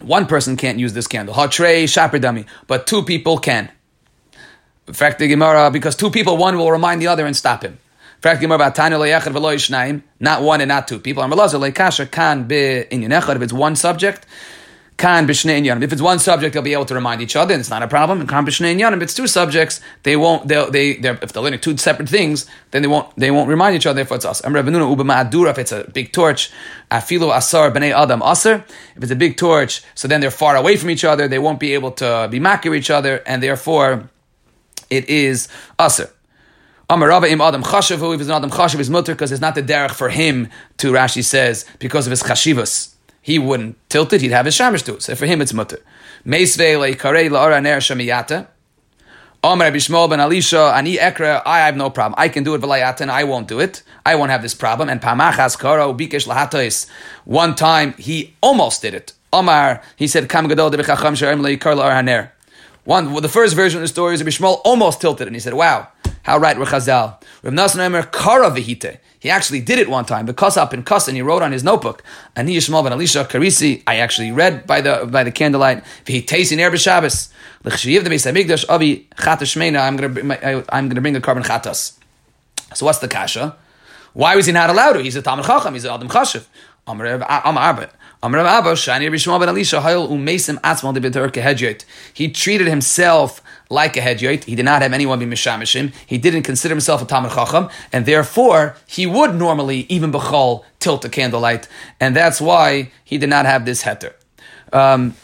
one 0.00 0.26
person 0.26 0.56
can't 0.56 0.78
use 0.78 0.92
this 0.92 1.06
candle. 1.06 1.34
Hatre 1.34 1.88
shaper 1.88 2.18
dummy, 2.18 2.46
but 2.66 2.86
two 2.86 3.02
people 3.02 3.38
can. 3.38 3.70
In 4.86 4.94
fact, 4.94 5.18
the 5.18 5.26
Gemara 5.26 5.70
because 5.70 5.96
two 5.96 6.10
people, 6.10 6.36
one 6.36 6.56
will 6.56 6.70
remind 6.70 7.02
the 7.02 7.08
other 7.08 7.26
and 7.26 7.36
stop 7.36 7.62
him. 7.62 7.72
In 7.72 8.22
fact, 8.22 8.40
Gemara 8.40 8.72
not 10.20 10.42
one 10.42 10.60
and 10.60 10.68
not 10.68 10.88
two 10.88 10.98
people. 10.98 11.22
If 11.22 11.32
it's 13.42 13.52
one 13.52 13.76
subject, 13.76 14.26
Kan 14.96 15.26
b'shnei. 15.28 15.82
If 15.82 15.92
it's 15.92 16.00
one 16.00 16.18
subject, 16.18 16.54
they'll 16.54 16.62
be 16.62 16.72
able 16.72 16.86
to 16.86 16.94
remind 16.94 17.20
each 17.20 17.36
other, 17.36 17.52
and 17.52 17.60
it's 17.60 17.68
not 17.68 17.82
a 17.82 17.88
problem. 17.88 18.20
And 18.20 18.28
kan 18.28 18.46
b'shnei. 18.46 18.96
If 18.96 19.02
it's 19.02 19.12
two 19.12 19.26
subjects, 19.26 19.82
they 20.04 20.16
won't. 20.16 20.48
They'll, 20.48 20.70
they 20.70 20.94
they're, 20.94 21.18
if 21.20 21.34
they're 21.34 21.42
learning 21.42 21.60
two 21.60 21.76
separate 21.76 22.08
things, 22.08 22.46
then 22.70 22.80
they 22.80 22.88
won't 22.88 23.14
they 23.14 23.30
won't 23.30 23.50
remind 23.50 23.76
each 23.76 23.84
other. 23.84 23.96
Therefore, 23.96 24.16
it's 24.16 24.24
us. 24.24 24.40
Ma'adura. 24.40 25.50
If 25.50 25.58
it's 25.58 25.72
a 25.72 25.84
big 25.84 26.12
torch, 26.12 26.50
afilu 26.90 27.36
asar 27.36 27.70
b'nei 27.70 27.92
adam 27.94 28.22
aser. 28.22 28.64
If 28.96 29.02
it's 29.02 29.12
a 29.12 29.16
big 29.16 29.36
torch, 29.36 29.82
so 29.94 30.08
then 30.08 30.22
they're 30.22 30.30
far 30.30 30.56
away 30.56 30.76
from 30.78 30.88
each 30.88 31.04
other. 31.04 31.28
They 31.28 31.38
won't 31.38 31.60
be 31.60 31.74
able 31.74 31.90
to 31.92 32.28
be 32.30 32.40
makir 32.40 32.74
each 32.74 32.88
other, 32.88 33.22
and 33.26 33.42
therefore, 33.42 34.08
it 34.88 35.10
is. 35.10 35.48
Amarava 36.88 37.28
im 37.28 37.42
Adam 37.42 37.62
Chashavu, 37.64 38.14
if 38.14 38.20
it's 38.20 38.30
an 38.30 38.36
Adam 38.36 38.50
Chashav, 38.50 38.78
is 38.78 38.88
mutter 38.88 39.12
because 39.12 39.32
it's 39.32 39.40
not 39.42 39.56
the 39.56 39.62
derech 39.62 39.90
for 39.90 40.08
him 40.08 40.48
to, 40.78 40.92
Rashi 40.92 41.22
says, 41.22 41.66
because 41.80 42.06
of 42.06 42.12
his 42.12 42.22
chashivas 42.22 42.95
he 43.26 43.40
wouldn't 43.40 43.76
tilt 43.88 44.12
it, 44.12 44.20
he'd 44.20 44.30
have 44.30 44.46
his 44.46 44.54
shamish 44.54 44.84
to 44.84 44.94
it. 44.94 45.02
So 45.02 45.16
for 45.16 45.26
him, 45.26 45.40
it's 45.40 45.52
mutter. 45.52 45.80
Meisve 46.24 46.76
leikarei 46.78 47.28
la'ara 47.28 47.60
ner 47.60 47.78
shamiyata. 47.78 48.46
Omer 49.42 49.72
Bishmol 49.72 50.08
ben 50.08 50.20
Alisha, 50.20 50.72
ani 50.72 50.96
ekra, 50.96 51.42
I 51.44 51.58
have 51.66 51.76
no 51.76 51.90
problem. 51.90 52.14
I 52.18 52.28
can 52.28 52.44
do 52.44 52.54
it 52.54 52.60
v'layata 52.60 53.00
and 53.00 53.10
I 53.10 53.24
won't 53.24 53.48
do 53.48 53.58
it. 53.58 53.82
I 54.04 54.14
won't 54.14 54.30
have 54.30 54.42
this 54.42 54.54
problem. 54.54 54.88
And 54.88 55.00
pamachas 55.00 55.58
karo 55.58 55.92
bikesh 55.92 56.28
lahatois. 56.28 56.88
One 57.24 57.56
time, 57.56 57.94
he 57.94 58.36
almost 58.40 58.82
did 58.82 58.94
it. 58.94 59.12
Omar, 59.32 59.82
he 59.96 60.06
said, 60.06 60.28
kam 60.28 60.46
gadol 60.46 60.70
de 60.70 60.78
b'chacham 60.78 61.16
leikar 61.16 61.74
la'ar 61.74 62.00
haner. 62.00 62.30
One, 62.84 63.10
well, 63.10 63.20
the 63.20 63.28
first 63.28 63.56
version 63.56 63.78
of 63.78 63.82
the 63.82 63.88
story 63.88 64.14
is 64.14 64.22
Bishmol 64.22 64.60
almost 64.64 65.00
tilted 65.00 65.26
and 65.26 65.34
he 65.34 65.40
said, 65.40 65.54
wow, 65.54 65.88
how 66.22 66.38
right 66.38 66.56
were 66.56 66.66
Chazal. 66.66 67.20
Rav 67.42 67.52
Nasan 67.52 67.84
Omer 67.84 68.04
kara 68.04 68.52
v'hite. 68.52 68.98
He 69.18 69.30
actually 69.30 69.60
did 69.60 69.78
it 69.78 69.88
one 69.88 70.04
time. 70.04 70.26
Because 70.26 70.56
up 70.56 70.72
and 70.72 70.84
Kus, 70.84 71.08
and 71.08 71.16
he 71.16 71.22
wrote 71.22 71.42
on 71.42 71.52
his 71.52 71.64
notebook, 71.64 72.02
Ani 72.34 72.56
Yishmael 72.56 72.82
ben 72.84 72.92
Elisha 72.92 73.24
Karisi. 73.24 73.82
I 73.86 73.96
actually 73.96 74.32
read 74.32 74.66
by 74.66 74.80
the 74.80 75.08
by 75.10 75.24
the 75.24 75.32
candlelight. 75.32 75.84
Tasting 76.04 76.58
Erev 76.58 76.78
Shabbos. 76.78 77.30
L'chshiyiv 77.64 78.04
the 78.04 78.10
Beis 78.10 78.30
Hamikdash 78.30 78.68
Avi 78.68 79.08
Chatash 79.16 79.56
Shmeina. 79.56 79.80
I'm 79.80 79.96
gonna 79.96 80.64
I'm 80.68 80.88
gonna 80.88 81.00
bring 81.00 81.14
the 81.14 81.20
carbon 81.20 81.42
chatas. 81.42 81.96
So 82.74 82.86
what's 82.86 82.98
the 82.98 83.08
kasha? 83.08 83.56
Why 84.12 84.36
was 84.36 84.46
he 84.46 84.52
not 84.52 84.70
allowed 84.70 84.94
to? 84.94 85.02
He's 85.02 85.16
a 85.16 85.22
Talmud 85.22 85.44
Chacham. 85.46 85.74
He's 85.74 85.84
an 85.84 85.92
Adam 85.92 86.08
Chashiv. 86.08 86.46
Amar 86.86 87.06
Abba. 87.06 87.90
Amar 88.22 88.40
Abba. 88.40 88.72
Shani 88.72 89.10
Rishmael 89.10 89.40
ben 89.40 89.48
Elisha 89.48 89.80
Hayol 89.80 90.08
Umesim 90.08 90.60
Atzmal 90.60 90.94
de 90.94 91.84
He 92.14 92.30
treated 92.30 92.66
himself 92.66 93.42
like 93.68 93.96
a 93.96 94.00
hedyoit. 94.00 94.44
He 94.44 94.54
did 94.54 94.64
not 94.64 94.82
have 94.82 94.92
anyone 94.92 95.18
be 95.18 95.26
mishamishim. 95.26 95.92
He 96.06 96.18
didn't 96.18 96.42
consider 96.42 96.74
himself 96.74 97.02
a 97.02 97.04
Talmud 97.04 97.32
Chacham, 97.32 97.68
and 97.92 98.06
therefore 98.06 98.76
he 98.86 99.06
would 99.06 99.34
normally, 99.34 99.86
even 99.88 100.12
b'chol, 100.12 100.64
tilt 100.78 101.04
a 101.04 101.08
candlelight, 101.08 101.68
and 102.00 102.14
that's 102.14 102.40
why 102.40 102.90
he 103.04 103.18
did 103.18 103.28
not 103.28 103.46
have 103.46 103.64
this 103.64 103.82
heter. 103.82 104.12
Um, 104.72 105.14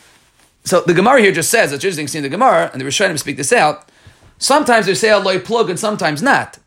so 0.64 0.80
the 0.80 0.94
Gemara 0.94 1.20
here 1.20 1.32
just 1.32 1.50
says, 1.50 1.72
it's 1.72 1.84
interesting 1.84 2.08
seeing 2.08 2.22
the 2.22 2.28
Gemara, 2.28 2.70
and 2.72 2.80
the 2.80 2.84
Rishonim 2.84 3.18
speak 3.18 3.36
this 3.36 3.52
out. 3.52 3.88
Sometimes 4.38 4.86
they 4.86 4.94
say 4.94 5.10
a 5.10 5.18
loy 5.18 5.38
plug, 5.38 5.70
and 5.70 5.78
sometimes 5.78 6.22
not. 6.22 6.58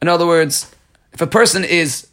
In 0.00 0.08
other 0.08 0.26
words, 0.26 0.74
if 1.12 1.20
a 1.20 1.26
person 1.26 1.64
is 1.64 2.06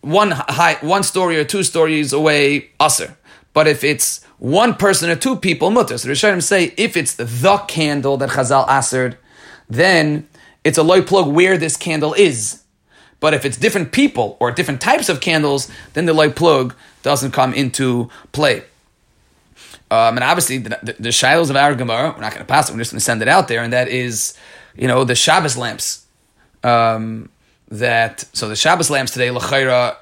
one 0.00 0.30
high, 0.32 0.78
one 0.80 1.02
story 1.02 1.38
or 1.38 1.44
two 1.44 1.62
stories 1.62 2.12
away, 2.12 2.70
usher. 2.80 3.16
But 3.52 3.68
if 3.68 3.84
it's 3.84 4.24
one 4.38 4.74
person 4.74 5.10
or 5.10 5.16
two 5.16 5.36
people, 5.36 5.70
mutter. 5.70 5.98
So 5.98 6.08
Rishonim 6.08 6.42
say 6.42 6.74
if 6.76 6.96
it's 6.96 7.14
the 7.14 7.26
candle 7.68 8.16
that 8.16 8.30
Chazal 8.30 8.68
answered, 8.68 9.18
then 9.68 10.28
it's 10.64 10.78
a 10.78 10.82
loy 10.82 11.02
plug 11.02 11.28
where 11.28 11.58
this 11.58 11.76
candle 11.76 12.14
is. 12.14 12.62
But 13.20 13.34
if 13.34 13.44
it's 13.44 13.56
different 13.56 13.92
people 13.92 14.36
or 14.40 14.50
different 14.50 14.80
types 14.80 15.08
of 15.08 15.20
candles, 15.20 15.70
then 15.92 16.06
the 16.06 16.12
loy 16.12 16.30
plug 16.30 16.74
doesn't 17.02 17.32
come 17.32 17.54
into 17.54 18.10
play. 18.32 18.64
Um, 19.90 20.16
and 20.16 20.24
obviously, 20.24 20.58
the, 20.58 20.78
the, 20.82 20.96
the 20.98 21.08
shilos 21.10 21.50
of 21.50 21.56
our 21.56 21.74
Gemara, 21.74 22.12
we're 22.14 22.22
not 22.22 22.32
going 22.32 22.44
to 22.44 22.50
pass 22.50 22.68
it, 22.68 22.72
we're 22.72 22.78
just 22.78 22.92
going 22.92 22.98
to 22.98 23.04
send 23.04 23.20
it 23.20 23.28
out 23.28 23.46
there, 23.48 23.62
and 23.62 23.72
that 23.74 23.88
is, 23.88 24.34
you 24.74 24.88
know, 24.88 25.04
the 25.04 25.14
Shabbos 25.14 25.56
lamps. 25.56 26.06
Um, 26.64 27.28
that 27.68 28.24
so 28.32 28.48
the 28.48 28.56
Shabbos 28.56 28.90
lamps 28.90 29.12
today, 29.12 29.28
Lachaira, 29.28 29.96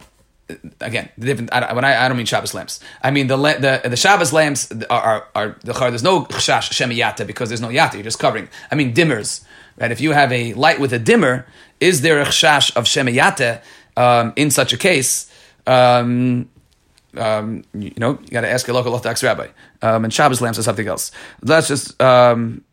again, 0.80 1.08
the 1.18 1.26
different. 1.26 1.52
I, 1.52 1.72
when 1.72 1.84
I, 1.84 2.04
I 2.04 2.08
don't 2.08 2.16
mean 2.16 2.26
Shabbos 2.26 2.54
lamps, 2.54 2.80
I 3.02 3.10
mean 3.10 3.26
the 3.26 3.36
the 3.36 3.88
the 3.88 3.96
Shabbos 3.96 4.32
lamps 4.32 4.70
are 4.88 5.00
are, 5.00 5.26
are 5.34 5.56
the 5.64 5.72
there's 5.72 6.02
no 6.02 6.24
chash 6.24 6.70
shemiyata 6.70 7.26
because 7.26 7.48
there's 7.50 7.60
no 7.60 7.68
yata. 7.68 7.94
You're 7.94 8.02
just 8.02 8.18
covering. 8.18 8.48
I 8.70 8.74
mean 8.74 8.94
dimmers, 8.94 9.44
right? 9.78 9.90
If 9.90 10.00
you 10.00 10.12
have 10.12 10.32
a 10.32 10.54
light 10.54 10.80
with 10.80 10.92
a 10.92 10.98
dimmer, 10.98 11.46
is 11.80 12.02
there 12.02 12.20
a 12.20 12.26
chash 12.26 12.74
of 12.76 12.84
shemiyata 12.84 13.62
um, 13.96 14.32
in 14.36 14.50
such 14.50 14.72
a 14.72 14.76
case? 14.76 15.30
Um, 15.66 16.48
um, 17.16 17.64
you 17.74 17.92
know, 17.96 18.18
you 18.22 18.28
got 18.28 18.42
to 18.42 18.50
ask 18.50 18.68
a 18.68 18.72
local 18.72 18.92
Orthodox 18.92 19.22
rabbi. 19.22 19.48
Um, 19.82 20.04
and 20.04 20.12
Shabbos 20.12 20.40
lamps 20.40 20.58
is 20.58 20.64
something 20.64 20.86
else. 20.86 21.10
Let's 21.42 21.68
just 21.68 22.00
um, 22.00 22.64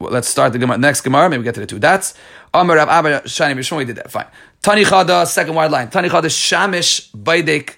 let's 0.00 0.28
start 0.28 0.52
the 0.52 0.58
Gemara. 0.58 0.78
Next 0.78 1.00
Gemara, 1.00 1.28
maybe 1.28 1.38
we 1.38 1.44
get 1.44 1.54
to 1.54 1.60
the 1.60 1.66
two. 1.66 1.78
That's 1.78 2.14
Amar 2.52 2.76
Rav 2.76 2.88
Abba 2.88 3.20
Shani 3.22 3.56
Bishmon. 3.56 3.78
We 3.78 3.84
did 3.84 3.96
that. 3.96 4.10
Fine. 4.10 4.26
Tani 4.64 4.82
Chada, 4.82 5.26
second 5.26 5.54
wide 5.56 5.70
line. 5.70 5.90
Tani 5.90 6.08
Chada 6.08 6.24
Shamish 6.24 7.10
Baidek 7.10 7.74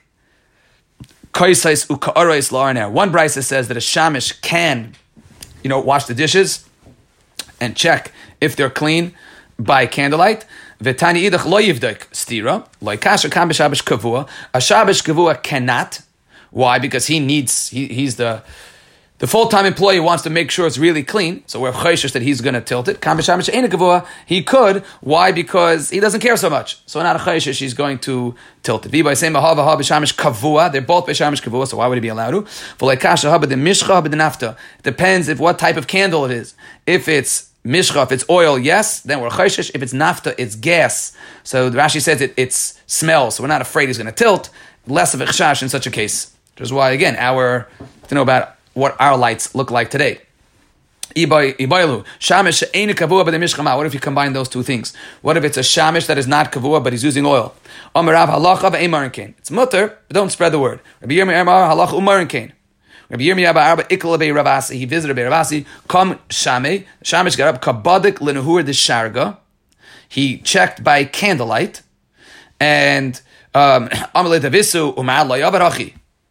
Kaisais 1.33 1.85
Ukaarais 1.89 2.53
Larner. 2.53 2.89
One 2.89 3.11
brisa 3.11 3.43
says 3.43 3.67
that 3.67 3.77
a 3.77 3.81
Shamish 3.81 4.41
can, 4.41 4.95
you 5.65 5.69
know, 5.69 5.81
wash 5.81 6.05
the 6.05 6.15
dishes 6.15 6.65
and 7.61 7.75
check 7.75 8.13
if 8.41 8.55
they're 8.55 8.71
clean 8.71 9.17
by 9.59 9.89
candlelight. 9.89 10.45
V'tani 10.81 11.29
idach 11.29 11.45
lo 11.45 11.59
yivdek 11.59 12.07
stira 12.13 12.65
lo 12.81 12.97
kasha 12.97 13.31
kam 13.31 13.51
b'shabish 13.51 13.83
kavua. 13.83 14.29
A 14.55 14.59
shabish 14.59 15.03
kavua 15.03 15.43
cannot. 15.43 16.03
Why? 16.53 16.79
Because 16.79 17.09
he 17.09 17.19
needs. 17.19 17.71
He, 17.71 17.89
he's 17.89 18.15
the 18.15 18.45
the 19.19 19.27
full-time 19.27 19.65
employee 19.65 19.99
wants 19.99 20.23
to 20.25 20.31
make 20.31 20.51
sure 20.51 20.67
it's 20.67 20.77
really 20.77 21.03
clean, 21.03 21.43
so 21.47 21.59
we're 21.59 21.73
chayshish 21.73 22.13
that 22.13 22.21
he's 22.21 22.43
going 22.43 22.53
to 22.53 22.61
tilt 22.61 22.87
it. 22.89 23.01
He 24.27 24.43
could. 24.43 24.85
Why? 25.01 25.33
Because 25.33 25.89
he 25.89 26.01
doesn't 26.01 26.21
care 26.21 26.37
so 26.37 26.51
much. 26.51 26.83
So 26.85 27.03
not 27.03 27.17
a 27.17 27.21
chayshish, 27.21 27.59
he's 27.59 27.73
going 27.73 27.99
to 28.01 28.35
tilt 28.63 28.85
it. 28.85 28.91
They're 28.93 29.03
both 29.03 29.17
b'shamish 29.47 30.13
kavua, 30.13 31.67
so 31.67 31.77
why 31.79 31.87
would 31.87 31.97
he 31.97 32.01
be 32.01 32.09
allowed 32.09 32.33
to? 32.33 32.47
It 34.79 34.83
depends 34.83 35.29
if 35.29 35.39
what 35.39 35.59
type 35.59 35.79
of 35.79 35.87
candle 35.87 36.27
it 36.27 36.31
is. 36.33 36.55
If 36.87 37.09
it's 37.09 37.51
mishcha, 37.65 38.03
if 38.03 38.13
it's 38.13 38.25
oil, 38.29 38.59
yes, 38.59 39.01
then 39.01 39.21
we're 39.21 39.31
chayshish. 39.31 39.71
If 39.75 39.83
it's 39.83 39.95
nafta, 39.95 40.35
it's 40.37 40.57
gas. 40.57 41.17
So 41.43 41.71
Rashi 41.71 42.03
says 42.03 42.21
it, 42.21 42.35
it's 42.37 42.79
smell, 42.87 43.31
so 43.31 43.43
we're 43.43 43.49
not 43.49 43.63
afraid 43.63 43.89
he's 43.89 43.97
going 43.97 44.07
to 44.09 44.13
tilt. 44.13 44.51
Less 44.87 45.15
of 45.15 45.23
a 45.23 45.25
chash 45.25 45.63
in 45.63 45.71
such 45.71 45.87
a 45.87 45.91
case. 45.91 46.33
Which 46.55 46.63
is 46.63 46.73
why, 46.73 46.91
again, 46.91 47.17
our, 47.17 47.67
to 48.09 48.15
know 48.15 48.23
about 48.23 48.56
what 48.77 48.95
our 49.01 49.17
lights 49.17 49.55
look 49.55 49.71
like 49.71 49.91
today. 49.91 50.21
What 51.15 51.47
if 53.87 53.95
you 53.95 54.01
combine 54.01 54.33
those 54.35 54.49
two 54.51 54.63
things? 54.63 54.95
What 55.23 55.37
if 55.39 55.45
it's 55.45 55.57
a 55.57 55.61
shamish 55.61 56.07
that 56.09 56.19
is 56.19 56.27
not 56.27 56.53
kavua 56.53 56.85
but 56.85 56.93
he's 56.93 57.03
using 57.03 57.25
oil? 57.25 57.55
It's 57.95 59.51
mutter, 59.51 59.99
but 60.09 60.15
don't 60.15 60.31
spread 60.31 60.53
the 60.53 60.59
word. 60.59 60.81
Ravasi. 64.27 64.75
He 64.75 64.85
visited 64.85 65.15
Be 65.15 65.23
Ravasi. 65.23 65.65
Come 65.89 66.19
Shame. 66.29 66.85
Shamish 67.03 67.39
got 67.39 67.55
up. 67.55 67.63
Kabadik 67.63 68.19
Lenuhur 68.19 68.67
the 68.67 68.73
Sharga. 68.73 69.39
He 70.09 70.39
checked 70.39 70.85
by 70.85 71.05
candlelight. 71.05 71.83
And 72.61 73.21
um, 73.55 73.89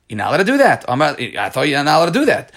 You're 0.07 0.17
not 0.17 0.27
allowed 0.27 0.37
to 0.37 0.43
do 0.43 0.57
that. 0.57 0.87
I 0.87 1.49
thought 1.49 1.67
you're 1.67 1.83
not 1.83 1.97
allowed 1.97 2.13
to 2.13 2.19
do 2.19 2.25
that. 2.25 2.51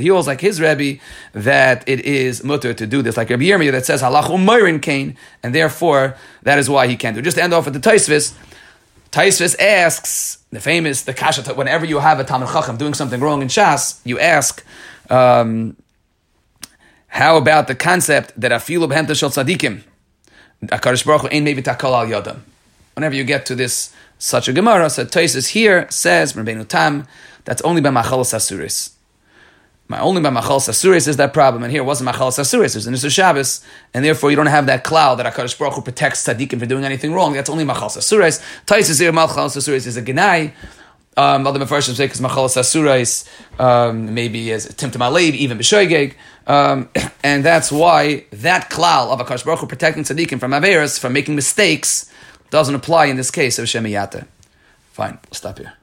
He 0.00 0.10
was 0.10 0.26
like 0.26 0.40
his 0.40 0.60
Rebbe 0.60 1.00
that 1.34 1.86
it 1.86 2.00
is 2.00 2.42
mutter 2.42 2.72
to 2.72 2.86
do 2.86 3.02
this, 3.02 3.18
like 3.18 3.28
Rabbi 3.28 3.44
Yirmiyah 3.44 3.72
that 3.72 3.84
says 3.84 4.00
halach 4.00 4.24
umayrin 4.24 4.80
kain, 4.80 5.18
and 5.42 5.54
therefore 5.54 6.16
that 6.42 6.58
is 6.58 6.70
why 6.70 6.86
he 6.86 6.96
can't 6.96 7.14
do. 7.14 7.20
It. 7.20 7.24
Just 7.24 7.36
to 7.36 7.42
end 7.42 7.52
off 7.52 7.66
with 7.66 7.74
the 7.74 7.80
Taisvis. 7.80 8.34
Taisvis 9.12 9.60
asks 9.60 10.38
the 10.50 10.58
famous 10.58 11.02
the 11.02 11.12
kasha. 11.12 11.42
Whenever 11.54 11.84
you 11.84 11.98
have 11.98 12.18
a 12.18 12.24
Talmud 12.24 12.48
Chacham 12.48 12.78
doing 12.78 12.94
something 12.94 13.20
wrong 13.20 13.42
in 13.42 13.48
Shas, 13.48 14.00
you 14.04 14.18
ask. 14.18 14.64
Um, 15.10 15.76
how 17.08 17.36
about 17.36 17.68
the 17.68 17.74
concept 17.76 18.32
that 18.40 18.50
afilu 18.50 18.90
b'hemta 18.90 19.14
shel 19.16 19.30
tzadikim, 19.30 19.82
Akadosh 20.64 21.06
Baruch 21.06 21.22
Hu 21.22 21.28
ein 21.28 21.44
maybe 21.44 21.62
takal 21.62 21.92
al 21.92 22.06
yodam. 22.06 22.40
Whenever 22.94 23.14
you 23.14 23.22
get 23.22 23.46
to 23.46 23.54
this 23.54 23.94
such 24.24 24.48
a 24.48 24.52
Gemara. 24.52 24.88
So 24.88 25.04
Toises 25.04 25.48
here 25.48 25.86
says, 25.90 26.32
Rabbeinu 26.32 26.66
Tam, 26.66 27.06
that's 27.44 27.60
only 27.62 27.82
by 27.82 27.90
Machalos 27.90 28.32
Asuris. 28.32 28.94
My 29.86 30.00
only 30.00 30.22
by 30.22 30.30
Machalos 30.30 30.66
Asuris 30.66 31.06
is 31.06 31.18
that 31.18 31.34
problem, 31.34 31.62
and 31.62 31.70
here 31.70 31.82
it 31.82 31.84
wasn't 31.84 32.08
Machalos 32.08 32.38
Asuris, 32.38 32.70
it 32.70 32.76
was 32.76 32.86
an 32.86 32.94
Isra 32.94 33.10
Shabbos, 33.10 33.62
and 33.92 34.02
therefore 34.02 34.30
you 34.30 34.36
don't 34.36 34.46
have 34.46 34.64
that 34.64 34.82
cloud 34.82 35.16
that 35.16 35.32
HaKadosh 35.32 35.58
Baruch 35.58 35.74
Hu 35.74 35.82
protects 35.82 36.26
tzaddikim 36.26 36.58
for 36.58 36.64
doing 36.64 36.84
anything 36.84 37.12
wrong. 37.12 37.34
That's 37.34 37.50
only 37.50 37.66
Machalos 37.66 37.98
Asuris. 37.98 38.42
Toises 38.64 38.98
here, 38.98 39.12
Machalos 39.12 39.56
Asuris 39.58 39.86
is 39.86 39.98
a 39.98 40.02
Genai. 40.02 40.52
Um, 41.16 41.46
other 41.46 41.60
Mefarshim 41.60 41.94
say 41.94 42.06
because 42.06 42.22
Machalas 42.22 42.56
Asurais 42.56 43.28
um, 43.60 44.14
maybe 44.14 44.50
as 44.52 44.66
Timtim 44.68 45.00
Alev, 45.00 45.34
even 45.34 45.58
B'Shoigeg. 45.58 46.14
Um, 46.46 46.88
and 47.22 47.44
that's 47.44 47.70
why 47.70 48.24
that 48.32 48.70
klal 48.70 49.10
of 49.10 49.24
Akash 49.24 49.44
Baruch 49.44 49.60
Hu 49.60 49.66
protecting 49.66 50.02
tzaddikim 50.02 50.40
from 50.40 50.52
Averis, 50.52 50.98
from 50.98 51.12
making 51.12 51.36
mistakes, 51.36 52.10
doesn't 52.50 52.74
apply 52.74 53.06
in 53.06 53.16
this 53.16 53.30
case 53.30 53.58
of 53.58 53.66
Shemiyata. 53.66 54.26
Fine, 54.92 55.18
we'll 55.24 55.34
stop 55.34 55.58
here. 55.58 55.74